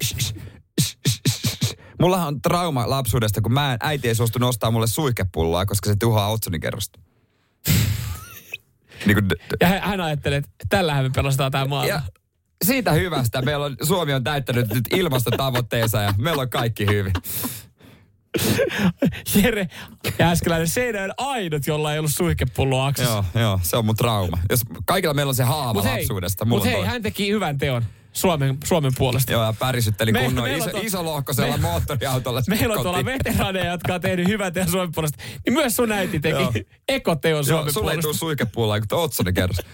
Mullahan 2.01 2.29
on 2.29 2.43
trauma 2.43 2.91
lapsuudesta, 2.91 3.41
kun 3.41 3.53
mä 3.53 3.73
en, 3.73 3.79
äiti 3.83 4.09
ei 4.09 4.15
suostu 4.15 4.39
nostaa 4.39 4.71
mulle 4.71 4.87
suihkepulloa, 4.87 5.67
koska 5.67 5.91
se 5.91 5.97
tuhoaa 5.97 6.29
otsonikerrosta. 6.29 7.01
niin 9.07 9.15
kuin, 9.15 9.29
d- 9.29 9.33
d- 9.33 9.57
Ja 9.61 9.69
hän, 9.69 9.81
hän 9.83 10.01
ajattelee, 10.01 10.39
että 10.39 10.51
tällähän 10.69 11.05
me 11.05 11.11
pelastetaan 11.15 11.53
tämä 11.53 11.65
maailma. 11.65 11.95
ja 11.95 12.03
siitä 12.65 12.93
hyvästä. 12.93 13.43
Meillä 13.43 13.65
on, 13.65 13.77
Suomi 13.83 14.13
on 14.15 14.25
täyttänyt 14.25 14.75
nyt 14.75 14.85
ilmastotavoitteensa 14.97 16.03
ja 16.03 16.15
meillä 16.19 16.43
on 16.43 16.51
kaikki 16.51 16.87
hyvin. 16.87 17.13
Jere 19.43 19.69
Jääskeläinen, 20.19 20.69
Seinäjoen 20.69 21.13
ainut, 21.19 21.67
jolla 21.67 21.93
ei 21.93 21.99
ollut 21.99 22.13
suihkepulloa 22.13 22.87
aksessa. 22.87 23.25
Joo, 23.35 23.43
joo, 23.43 23.61
se 23.63 23.77
on 23.77 23.85
mun 23.87 23.97
trauma. 23.97 24.39
Jos 24.51 24.61
kaikilla 24.87 25.15
meillä 25.15 25.31
on 25.31 25.35
se 25.35 25.45
haava 25.45 25.75
Mut 25.75 25.85
hei, 25.85 25.97
lapsuudesta. 25.99 26.45
Mulla 26.45 26.65
mut 26.65 26.75
on 26.75 26.79
hei 26.81 26.87
hän 26.91 27.03
teki 27.03 27.31
hyvän 27.31 27.59
teon 27.59 27.85
Suomen, 28.13 28.59
Suomen 28.65 28.93
puolesta. 28.99 29.33
Joo, 29.33 29.45
ja 29.45 29.55
pärisytteli 29.59 30.13
Me- 30.13 30.23
kunnon 30.25 30.45
on 30.45 30.51
iso, 30.51 30.71
to- 30.71 30.79
isolohkoisella 30.83 31.57
me- 31.57 31.63
moottoriautolla. 31.63 32.43
Meillä 32.49 32.75
on 32.75 32.83
tuolla 32.83 33.05
veteraaneja, 33.05 33.73
jotka 33.73 33.95
on 33.95 34.01
tehnyt 34.01 34.29
hyvän 34.29 34.53
teon 34.53 34.69
Suomen 34.71 34.93
puolesta. 34.93 35.19
Niin 35.47 35.53
myös 35.55 35.77
sun 35.77 35.93
äiti 35.93 36.21
teki 36.21 36.35
Joo. 36.43 36.53
ekoteon 36.89 37.37
Joo, 37.37 37.43
Suomen 37.57 37.73
sulle 37.73 37.93
ei 37.93 37.99
puolesta. 37.99 38.19
suikepuolella, 38.21 38.87
kun 38.89 38.99
Otsoni 38.99 39.33
kerros. 39.33 39.57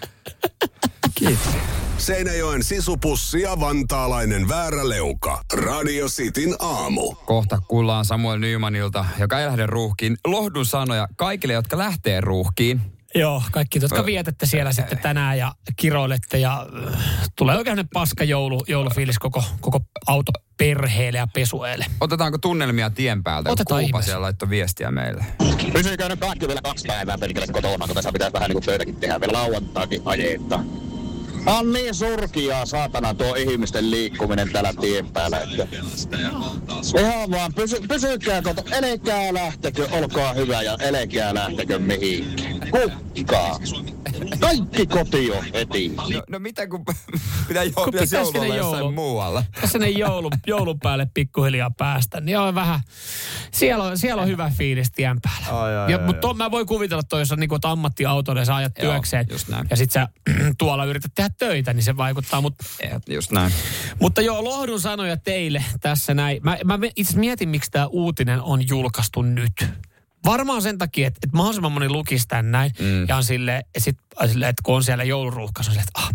Kiitos. 1.14 1.54
Seinäjoen 1.98 2.64
sisupussi 2.64 3.40
ja 3.40 3.60
vantaalainen 3.60 4.48
vääräleuka. 4.48 5.40
Radio 5.52 6.06
Cityn 6.06 6.56
aamu. 6.58 7.14
Kohta 7.14 7.58
kuullaan 7.68 8.04
Samuel 8.04 8.38
Nymanilta, 8.38 9.04
joka 9.18 9.40
ei 9.40 9.46
lähde 9.46 9.66
ruuhkiin. 9.66 10.16
Lohdun 10.26 10.66
sanoja 10.66 11.08
kaikille, 11.16 11.52
jotka 11.54 11.78
lähtee 11.78 12.20
ruuhkiin. 12.20 12.80
Joo, 13.14 13.42
kaikki, 13.52 13.78
jotka 13.82 14.06
vietätte 14.06 14.46
siellä 14.46 14.72
sitten 14.72 14.98
tänään 14.98 15.38
ja 15.38 15.52
kiroilette 15.76 16.38
ja 16.38 16.66
tulee 17.36 17.56
oikein 17.56 17.88
paska 17.92 18.24
joulu, 18.24 18.64
joulufiilis 18.68 19.18
koko, 19.18 19.44
koko 19.60 19.80
auto 20.06 20.32
perheelle 20.56 21.18
ja 21.18 21.26
pesueelle. 21.34 21.86
Otetaanko 22.00 22.38
tunnelmia 22.38 22.90
tien 22.90 23.22
päältä? 23.22 23.50
Otetaan 23.50 23.80
Kuupa 23.80 23.88
ihmeessä. 23.88 24.06
siellä 24.10 24.22
laittoi 24.22 24.50
viestiä 24.50 24.90
meille. 24.90 25.24
Pysyykö 25.72 26.08
ne 26.08 26.16
kaikki 26.16 26.48
vielä 26.48 26.62
kaksi 26.62 26.86
päivää 26.86 27.18
perkele 27.18 27.46
kotona, 27.46 27.86
kun 27.86 27.94
tässä 27.94 28.12
pitäisi 28.12 28.32
vähän 28.32 28.48
niin 28.48 28.54
kuin 28.54 28.64
töitäkin 28.64 28.96
tehdä 28.96 29.20
vielä 29.20 29.32
lauantaakin 29.32 30.02
ajetta. 30.04 30.60
On 31.46 31.72
niin 31.72 31.94
surkia 31.94 32.66
saatana 32.66 33.14
tuo 33.14 33.34
ihmisten 33.34 33.90
liikkuminen 33.90 34.52
täällä 34.52 34.72
tien 34.80 35.10
päällä. 35.10 35.40
Että... 35.40 35.66
Ihan 37.00 37.30
vaan, 37.30 37.54
pysy, 37.54 37.76
pysykää 37.88 38.42
koto, 38.42 38.62
elekää 38.72 39.34
lähtekö, 39.34 39.88
olkaa 39.92 40.32
hyvä 40.32 40.62
ja 40.62 40.76
elekää 40.80 41.34
lähtekö 41.34 41.78
mihinkään. 41.78 42.60
Kukkaa. 42.70 43.58
Kaikki 44.40 44.86
koti 44.86 45.30
on 45.30 45.44
heti. 45.54 45.88
No, 45.88 46.22
no 46.30 46.38
mitä 46.38 46.66
kun 46.66 46.84
pitää 47.48 47.62
jo, 47.64 47.70
Kun 47.72 47.84
pitäisi 47.84 48.16
pitäisi 48.16 48.16
joulu 48.16 48.28
olla 48.28 48.42
sinne 48.42 48.56
jossain 48.56 48.78
joulu. 48.80 48.92
muualla? 48.92 49.44
Tässä 49.60 49.78
ne 49.78 49.88
joulun, 49.88 50.32
joulun 50.46 50.78
päälle 50.78 51.06
pikkuhiljaa 51.14 51.70
päästä, 51.70 52.20
niin 52.20 52.38
on 52.38 52.54
vähän, 52.54 52.80
siellä 53.50 53.84
on, 53.84 53.98
siellä 53.98 54.22
on 54.22 54.28
hyvä 54.28 54.50
fiilis 54.56 54.90
tien 54.92 55.20
päällä. 55.20 55.62
Ai, 55.62 55.76
ai, 55.76 55.92
ja, 55.92 55.98
ai, 55.98 56.04
mutta 56.06 56.34
mä 56.34 56.50
voin 56.50 56.66
kuvitella, 56.66 57.00
että 57.00 57.16
jos 57.18 57.32
on 57.32 57.40
niin 57.40 57.50
ja 58.36 58.44
sä 58.44 58.56
ajat 58.56 58.74
työkseen 58.74 59.26
ja 59.70 59.76
sit 59.76 59.90
sä 59.90 60.08
tuolla 60.58 60.84
yrität 60.84 61.12
tehdä 61.14 61.30
töitä, 61.38 61.72
niin 61.72 61.82
se 61.84 61.96
vaikuttaa. 61.96 62.40
Mut, 62.40 62.54
Just 63.08 63.30
näin. 63.32 63.52
mutta 64.00 64.20
joo, 64.20 64.44
lohdun 64.44 64.80
sanoja 64.80 65.16
teille 65.16 65.64
tässä 65.80 66.14
näin. 66.14 66.40
Mä, 66.42 66.58
mä 66.64 66.78
itse 66.96 67.18
mietin, 67.18 67.48
miksi 67.48 67.70
tämä 67.70 67.86
uutinen 67.86 68.42
on 68.42 68.68
julkaistu 68.68 69.22
nyt. 69.22 69.66
Varmaan 70.24 70.62
sen 70.62 70.78
takia, 70.78 71.06
että, 71.06 71.20
että 71.22 71.36
mahdollisimman 71.36 71.72
moni 71.72 71.88
lukisi 71.88 72.28
tän 72.28 72.50
näin. 72.50 72.72
Mm. 72.80 73.08
Ja 73.08 73.16
on 73.16 73.24
silleen, 73.24 73.64
sit, 73.78 73.98
sille, 74.26 74.48
että 74.48 74.62
kun 74.62 74.74
on 74.74 74.84
siellä 74.84 75.04
jouluruuhkassa, 75.04 75.70
on 75.70 75.74
silleen, 75.74 75.88
että 75.88 76.00
ah, 76.00 76.14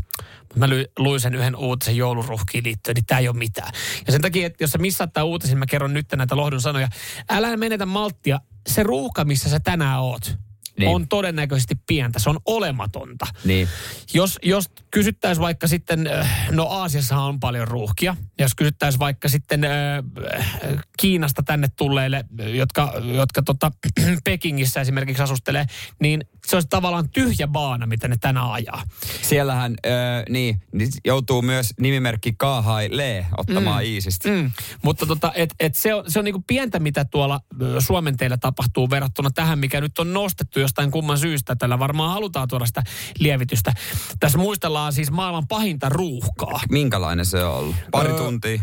mä 0.56 0.68
lu- 0.68 1.04
luin 1.04 1.20
sen 1.20 1.36
yhden 1.36 1.56
uutisen 1.56 1.98
jouluruuhkiin 1.98 2.64
liittyen, 2.64 2.96
niin 2.96 3.06
tämä 3.06 3.20
ei 3.20 3.28
ole 3.28 3.38
mitään. 3.38 3.74
Ja 4.06 4.12
sen 4.12 4.22
takia, 4.22 4.48
että 4.48 4.64
jos 4.64 4.72
sä 4.72 4.78
missaat 4.78 5.14
tämän 5.14 5.28
uutisen, 5.28 5.58
mä 5.58 5.66
kerron 5.66 5.94
nyt 5.94 6.06
näitä 6.16 6.36
lohdun 6.36 6.62
sanoja. 6.62 6.88
Älä 7.30 7.58
menetä 7.58 7.86
malttia. 7.86 8.40
Se 8.68 8.84
ruuhka, 8.84 9.26
missä 9.26 9.50
sä 9.50 9.60
tänään 9.60 10.00
oot, 10.02 10.38
Niin. 10.80 10.96
on 10.96 11.08
todennäköisesti 11.08 11.76
pientä. 11.88 12.20
Se 12.20 12.30
on 12.30 12.40
olematonta. 12.46 13.28
Niin. 13.44 13.68
Jos, 14.14 14.40
jos 14.44 14.70
kysyttäisiin 14.92 15.44
vaikka 15.44 15.68
sitten, 15.68 16.08
äh, 16.08 16.50
no 16.52 16.68
Aasiassahan 16.68 17.26
on 17.26 17.40
paljon 17.40 17.68
ruuhkia. 17.68 18.16
Jos 18.40 18.56
kysyttäisiin 18.56 19.00
vaikka 19.00 19.30
sitten 19.30 19.64
äh, 19.64 19.98
äh, 20.38 20.84
Kiinasta 21.00 21.44
tänne 21.44 21.68
tulleille, 21.78 22.26
jotka, 22.54 22.94
jotka 23.14 23.42
tota, 23.42 23.72
Pekingissä 24.24 24.82
esimerkiksi 24.82 25.24
asustelee, 25.24 25.66
niin 26.00 26.26
se 26.50 26.56
olisi 26.56 26.68
tavallaan 26.70 27.10
tyhjä 27.10 27.48
baana, 27.48 27.86
mitä 27.86 28.08
ne 28.08 28.16
tänään 28.22 28.52
ajaa. 28.52 28.84
Siellähän, 29.22 29.76
öö, 29.86 30.24
niin, 30.30 30.62
joutuu 31.06 31.42
myös 31.42 31.74
nimimerkki 31.80 32.34
Kaahai 32.38 32.90
Lee 32.92 33.26
ottamaan 33.38 33.84
mm. 33.84 33.90
iisisti. 33.90 34.30
Mm. 34.30 34.52
Mutta 34.84 35.06
tota, 35.06 35.32
et, 35.36 35.56
et 35.60 35.76
se 35.76 35.94
on, 35.94 36.04
se 36.08 36.20
on 36.20 36.26
niinku 36.26 36.44
pientä, 36.48 36.80
mitä 36.80 37.06
tuolla 37.06 37.40
Suomen 37.80 38.18
teillä 38.18 38.38
tapahtuu 38.38 38.90
verrattuna 38.90 39.32
tähän, 39.32 39.60
mikä 39.60 39.82
nyt 39.82 40.00
on 40.00 40.14
nostettu 40.14 40.60
jostain 40.70 40.92
kumman 40.92 41.18
syystä. 41.18 41.56
Tällä 41.56 41.80
varmaan 41.80 42.14
halutaan 42.14 42.48
tuoda 42.48 42.66
sitä 42.66 42.84
lievitystä. 43.20 43.74
Tässä 44.20 44.38
muistellaan 44.38 44.94
siis 44.94 45.12
maailman 45.12 45.48
pahinta 45.48 45.90
ruuhkaa. 45.90 46.62
Minkälainen 46.70 47.26
se 47.26 47.44
on 47.44 47.56
ollut? 47.56 47.76
Pari 47.92 48.10
Öö, 48.10 48.18
tuntia. 48.18 48.60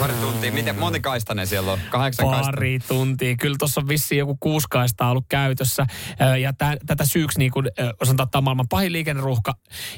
Pari 0.00 0.14
tuntia. 0.20 0.52
Miten 0.52 0.78
monta 0.78 1.00
kaistainen 1.00 1.46
siellä 1.46 1.72
on? 1.72 1.78
Kahdeksan 1.90 2.28
kaista. 2.30 2.52
Pari 2.52 2.78
tuntia. 2.88 3.36
Kyllä 3.36 3.56
tuossa 3.58 3.80
on 3.80 3.88
vissiin 3.88 4.18
joku 4.18 4.36
kuusi 4.40 4.66
kaistaa 4.70 5.10
ollut 5.10 5.24
käytössä. 5.28 5.86
Ö, 6.20 6.38
Ja 6.38 6.52
tä, 6.52 6.76
tätä 6.86 7.04
syyksi 7.04 7.38
niin 7.38 7.50
kuin, 7.50 7.66
sanotaan, 8.04 8.26
että 8.26 8.30
tämä 8.32 8.38
on 8.40 8.44
maailman 8.44 8.68
pahin 8.68 8.92
liikenneruuhka. 8.92 9.54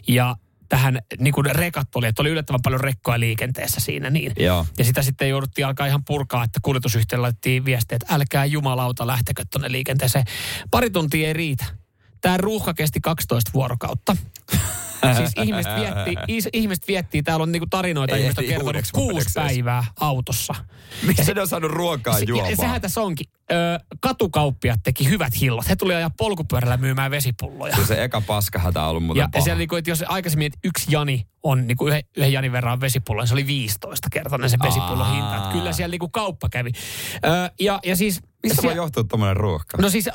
Ja 0.08 0.36
tähän 0.68 0.98
niin 1.18 1.34
kuin 1.34 1.46
rekat 1.46 1.96
oli, 1.96 2.06
että 2.06 2.22
oli 2.22 2.30
yllättävän 2.30 2.62
paljon 2.62 2.80
rekkoja 2.80 3.20
liikenteessä 3.20 3.80
siinä 3.80 4.10
niin. 4.10 4.32
Joo. 4.38 4.66
Ja 4.78 4.84
sitä 4.84 5.02
sitten 5.02 5.28
jouduttiin 5.28 5.66
alkaa 5.66 5.86
ihan 5.86 6.04
purkaa, 6.04 6.44
että 6.44 6.60
kuljetusyhtiöllä 6.62 7.22
laitettiin 7.22 7.64
viestiä, 7.64 7.96
että 7.96 8.14
älkää 8.14 8.44
jumalauta 8.44 9.06
lähtekö 9.06 9.44
tuonne 9.52 9.72
liikenteeseen. 9.72 10.24
Pari 10.70 10.90
tuntia 10.90 11.26
ei 11.26 11.32
riitä. 11.32 11.64
Tämä 12.20 12.36
ruuhka 12.36 12.74
kesti 12.74 13.00
12 13.00 13.50
vuorokautta. 13.54 14.16
Siis 15.14 15.32
ihmiset 15.44 15.72
viettii, 15.76 16.36
is, 16.36 16.48
ihmiset 16.52 16.88
viettii, 16.88 17.22
täällä 17.22 17.42
on 17.42 17.52
niinku 17.52 17.66
tarinoita, 17.70 18.16
ihmiset 18.16 18.38
on 18.38 18.44
kertonut 18.44 18.76
kuusi 18.94 19.28
päivää 19.34 19.84
autossa. 20.00 20.54
Miksi 21.06 21.34
ne 21.34 21.40
on 21.40 21.48
saanut 21.48 21.70
ruokaa 21.70 22.14
Se, 22.14 22.20
ja 22.20 22.26
juomaan? 22.28 22.56
sehän 22.56 22.80
tässä 22.80 23.00
onkin. 23.00 23.26
Ö, 23.52 23.54
katukauppiat 24.00 24.80
teki 24.82 25.08
hyvät 25.08 25.40
hillot. 25.40 25.68
He 25.68 25.76
tuli 25.76 25.94
ajaa 25.94 26.10
polkupyörällä 26.18 26.76
myymään 26.76 27.10
vesipulloja. 27.10 27.76
Se, 27.76 27.86
se 27.86 28.04
eka 28.04 28.20
paskahätä 28.20 28.82
on 28.82 28.88
ollut 28.90 29.04
muuten 29.04 29.20
Ja, 29.20 29.24
ja 29.24 29.28
paha. 29.32 29.44
siellä, 29.44 29.58
niinku, 29.58 29.76
että 29.76 29.90
jos 29.90 30.04
aikaisemmin 30.08 30.46
että 30.46 30.58
yksi 30.64 30.86
Jani 30.90 31.26
on 31.42 31.66
niinku 31.66 31.86
yhden, 31.86 32.02
yhden 32.16 32.32
Janin 32.32 32.52
verran 32.52 32.80
vesipullo, 32.80 33.22
niin 33.22 33.28
se 33.28 33.34
oli 33.34 33.46
15 33.46 34.08
kertainen 34.12 34.50
se 34.50 34.56
vesipullon 34.62 35.12
hinta. 35.14 35.36
Että 35.36 35.48
kyllä 35.52 35.72
siellä 35.72 35.90
niinku 35.90 36.08
kauppa 36.08 36.48
kävi. 36.48 36.70
Ö, 37.24 37.50
ja, 37.60 37.80
ja 37.84 37.96
siis... 37.96 38.20
Mistä 38.42 38.62
voi 38.62 38.76
johtua 38.76 39.04
tommonen 39.04 39.36
ruuhka? 39.36 39.78
No 39.82 39.90
siis 39.90 40.08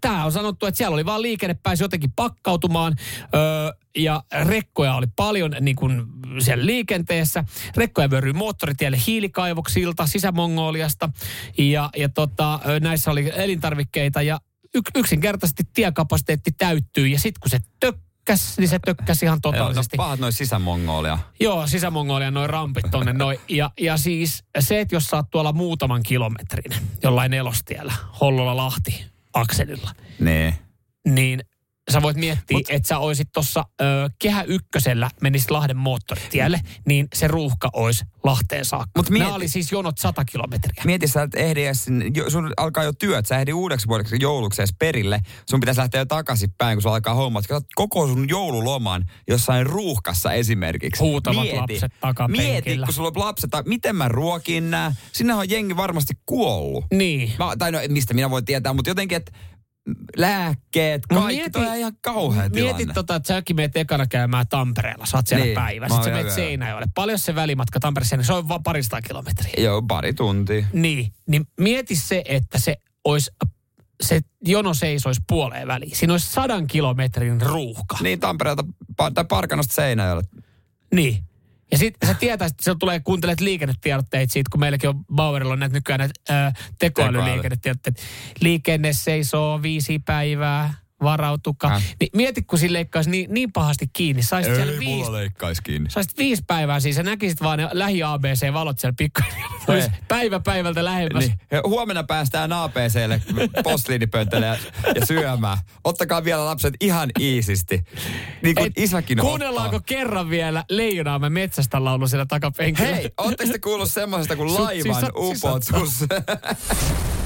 tämä 0.00 0.24
on 0.24 0.32
sanottu, 0.32 0.66
että 0.66 0.78
siellä 0.78 0.94
oli 0.94 1.06
vaan 1.06 1.22
liikenne 1.22 1.56
pääsi 1.62 1.84
jotenkin 1.84 2.12
pakkautumaan 2.16 2.96
ö, 3.20 3.76
ja 3.96 4.22
rekkoja 4.44 4.94
oli 4.94 5.06
paljon 5.16 5.56
niin 5.60 5.76
kuin 5.76 6.02
siellä 6.38 6.66
liikenteessä. 6.66 7.44
Rekkoja 7.76 8.10
vyöryi 8.10 8.32
moottoritielle 8.32 8.98
hiilikaivoksilta, 9.06 10.06
sisämongoliasta 10.06 11.10
ja, 11.58 11.90
ja 11.96 12.08
tota, 12.08 12.60
näissä 12.80 13.10
oli 13.10 13.32
elintarvikkeita 13.34 14.22
ja 14.22 14.40
y, 14.74 14.80
yksinkertaisesti 14.94 15.62
tiekapasiteetti 15.74 16.50
täyttyy 16.58 17.06
ja 17.06 17.18
sitten 17.18 17.40
kun 17.40 17.50
se 17.50 17.58
tökkäs, 18.26 18.58
niin 18.58 18.68
se 18.68 18.78
tökkäsi 18.78 19.24
ihan 19.24 19.38
Joo, 19.44 19.52
no, 19.52 19.58
totaalisesti. 19.58 19.96
pahat 19.96 20.20
noin 20.20 20.32
sisämongolia. 20.32 21.18
Joo, 21.40 21.66
sisämongolian 21.66 22.34
noin 22.34 22.50
rampit 22.50 22.84
tonne 22.90 23.12
noin. 23.12 23.38
Ja, 23.48 23.70
ja 23.80 23.96
siis 23.96 24.44
se, 24.60 24.80
että 24.80 24.94
jos 24.94 25.14
oot 25.14 25.30
tuolla 25.30 25.52
muutaman 25.52 26.02
kilometrin 26.02 26.72
jollain 27.02 27.30
nelostiellä, 27.30 27.92
Hollola-Lahti, 28.20 29.04
akselilla, 29.32 29.90
Nee. 30.18 30.58
niin 31.08 31.40
sä 31.96 32.02
voit 32.02 32.16
miettiä, 32.16 32.56
Mut, 32.56 32.66
että 32.70 32.88
sä 32.88 32.98
oisit 32.98 33.28
tuossa 33.32 33.64
Kehä 34.18 34.42
Ykkösellä, 34.42 35.10
menisit 35.22 35.50
Lahden 35.50 35.76
moottoritielle, 35.76 36.60
niin 36.86 37.08
se 37.14 37.28
ruuhka 37.28 37.70
olisi 37.72 38.04
Lahteen 38.24 38.64
saakka. 38.64 38.90
Mut 38.96 39.06
Mut 39.06 39.10
mieti- 39.10 39.24
Nämä 39.24 39.34
oli 39.34 39.48
siis 39.48 39.72
jonot 39.72 39.98
100 39.98 40.24
kilometriä. 40.24 40.82
Mieti 40.84 41.08
sä, 41.08 41.22
että 41.22 41.38
ehdi 41.38 41.64
edes 41.64 41.84
sun 42.28 42.52
alkaa 42.56 42.84
jo 42.84 42.92
työt, 42.92 43.26
sä 43.26 43.38
ehdi 43.38 43.52
uudeksi 43.52 43.88
vuodeksi 43.88 44.16
jouluksi 44.20 44.62
edes 44.62 44.74
perille. 44.78 45.20
Sun 45.50 45.60
pitäisi 45.60 45.80
lähteä 45.80 46.00
jo 46.00 46.06
takaisin 46.06 46.50
päin, 46.58 46.76
kun 46.76 46.82
sulla 46.82 46.94
alkaa 46.94 47.14
hommat. 47.14 47.44
Koko 47.74 48.06
sun 48.06 48.28
joululoman 48.28 49.04
jossain 49.28 49.66
ruuhkassa 49.66 50.32
esimerkiksi. 50.32 51.02
Huutavat 51.02 51.46
lapset 51.52 51.92
takapenkillä. 52.00 52.48
Mieti, 52.50 52.78
kun 52.78 52.94
sulla 52.94 53.08
on 53.08 53.18
lapset, 53.24 53.50
miten 53.64 53.96
mä 53.96 54.08
ruokin 54.08 54.70
nää. 54.70 54.94
Sinne 55.12 55.34
on 55.34 55.50
jengi 55.50 55.76
varmasti 55.76 56.14
kuollut. 56.26 56.84
Niin. 56.92 57.32
Mä, 57.38 57.56
tai 57.58 57.72
no, 57.72 57.78
mistä 57.88 58.14
minä 58.14 58.30
voin 58.30 58.44
tietää, 58.44 58.72
mutta 58.72 58.90
jotenkin, 58.90 59.16
että 59.16 59.32
lääkkeet, 60.16 61.02
Mut 61.12 61.20
kaikki, 61.22 61.36
mieti, 61.36 61.50
toi 61.50 61.66
on 61.68 61.76
ihan 61.76 61.92
kauhea 62.00 62.50
tilanne. 62.50 62.76
Mieti 62.76 62.92
tota, 62.94 63.14
että 63.14 63.26
säkin 63.26 63.56
meet 63.56 63.76
ekana 63.76 64.06
käymään 64.06 64.46
Tampereella, 64.48 65.06
sä 65.06 65.16
oot 65.16 65.26
siellä 65.26 65.44
Niin, 65.44 65.54
päivä. 65.54 65.88
Sitten 65.88 66.04
sä 66.04 66.10
meet 66.10 66.26
jo- 66.26 66.34
Seinäjoelle. 66.34 66.86
Paljon 66.94 67.18
se 67.18 67.34
välimatka 67.34 67.80
Tampereeseen, 67.80 68.24
se 68.24 68.32
on 68.32 68.48
vaan 68.48 68.62
parista 68.62 69.02
kilometriä. 69.02 69.52
Joo, 69.58 69.82
pari 69.82 70.14
tuntia. 70.14 70.66
Niin, 70.72 71.12
niin 71.28 71.46
mieti 71.60 71.96
se, 71.96 72.22
että 72.28 72.58
se 72.58 72.76
olisi, 73.04 73.30
se 74.02 74.20
jono 74.44 74.74
seisoisi 74.74 75.20
puoleen 75.28 75.68
väliin. 75.68 75.96
Siinä 75.96 76.14
olisi 76.14 76.32
sadan 76.32 76.66
kilometrin 76.66 77.40
ruuhka. 77.40 77.96
Niin 78.00 78.20
Tampereelta, 78.20 78.64
tai 78.96 79.24
Parkanosta 79.28 79.74
Seinäjoelle. 79.74 80.22
Niin. 80.94 81.18
Ja 81.70 81.78
sitten 81.78 82.08
sä 82.08 82.14
tietäisit, 82.14 82.54
että 82.54 82.64
sä 82.64 82.76
tulee 82.78 83.00
kuuntelet 83.00 83.40
liikennetiedotteita 83.40 84.32
siitä, 84.32 84.48
kun 84.50 84.60
meilläkin 84.60 84.88
on 84.88 85.04
Bauerilla 85.14 85.52
on 85.52 85.58
näitä 85.58 85.74
nykyään 85.74 85.98
näitä 85.98 86.14
ää, 86.28 86.52
tekoälyliikennetiedotteita. 86.78 88.02
Liikenne 88.40 88.92
seisoo 88.92 89.62
viisi 89.62 89.98
päivää, 89.98 90.74
varautukaa. 91.02 91.74
Äh. 91.74 91.82
Niin 92.00 92.10
mieti, 92.14 92.42
kun 92.42 92.58
sille 92.58 92.76
leikkaisi 92.78 93.10
niin, 93.10 93.34
niin 93.34 93.52
pahasti 93.52 93.86
kiinni. 93.92 94.22
Saisit 94.22 94.54
siellä 94.54 94.78
viisi, 94.78 95.12
leikkaisi 95.12 95.62
kiinni. 95.62 95.90
saisit 95.90 96.18
viisi 96.18 96.42
päivää 96.46 96.80
siis 96.80 96.96
ja 96.96 97.02
näkisit 97.02 97.42
vaan 97.42 97.58
ne 97.58 97.68
lähi 97.72 98.02
ABC-valot 98.02 98.78
siellä 98.78 98.94
pikkuhiljaa. 98.98 99.50
Olisi 99.68 99.90
päivä 100.08 100.40
päivältä 100.40 100.84
lähemmäs. 100.84 101.24
Niin. 101.26 101.38
Ja 101.50 101.62
huomenna 101.66 102.04
päästään 102.04 102.52
APClle 102.52 103.22
posliinipöntölle 103.62 104.46
ja, 104.46 104.56
ja 104.94 105.06
syömään. 105.06 105.58
Ottakaa 105.84 106.24
vielä 106.24 106.44
lapset 106.44 106.74
ihan 106.80 107.10
iisisti. 107.20 107.84
Niin 108.42 108.54
kuin 108.54 108.66
Et 108.66 108.72
isäkin 108.78 109.18
Kuunnellaanko 109.18 109.76
ottaa. 109.76 109.96
kerran 109.96 110.30
vielä 110.30 110.64
Leijonaamme 110.70 111.30
metsästä 111.30 111.84
laulu 111.84 112.08
siellä 112.08 112.26
takapenkillä? 112.26 112.94
Hei, 112.94 113.10
ootteko 113.18 113.52
te 113.52 113.58
kuullut 113.58 113.90
semmoisesta 113.90 114.36
kuin 114.36 114.48
Sut- 114.48 114.60
laivan 114.60 115.10
upotus? 115.16 116.04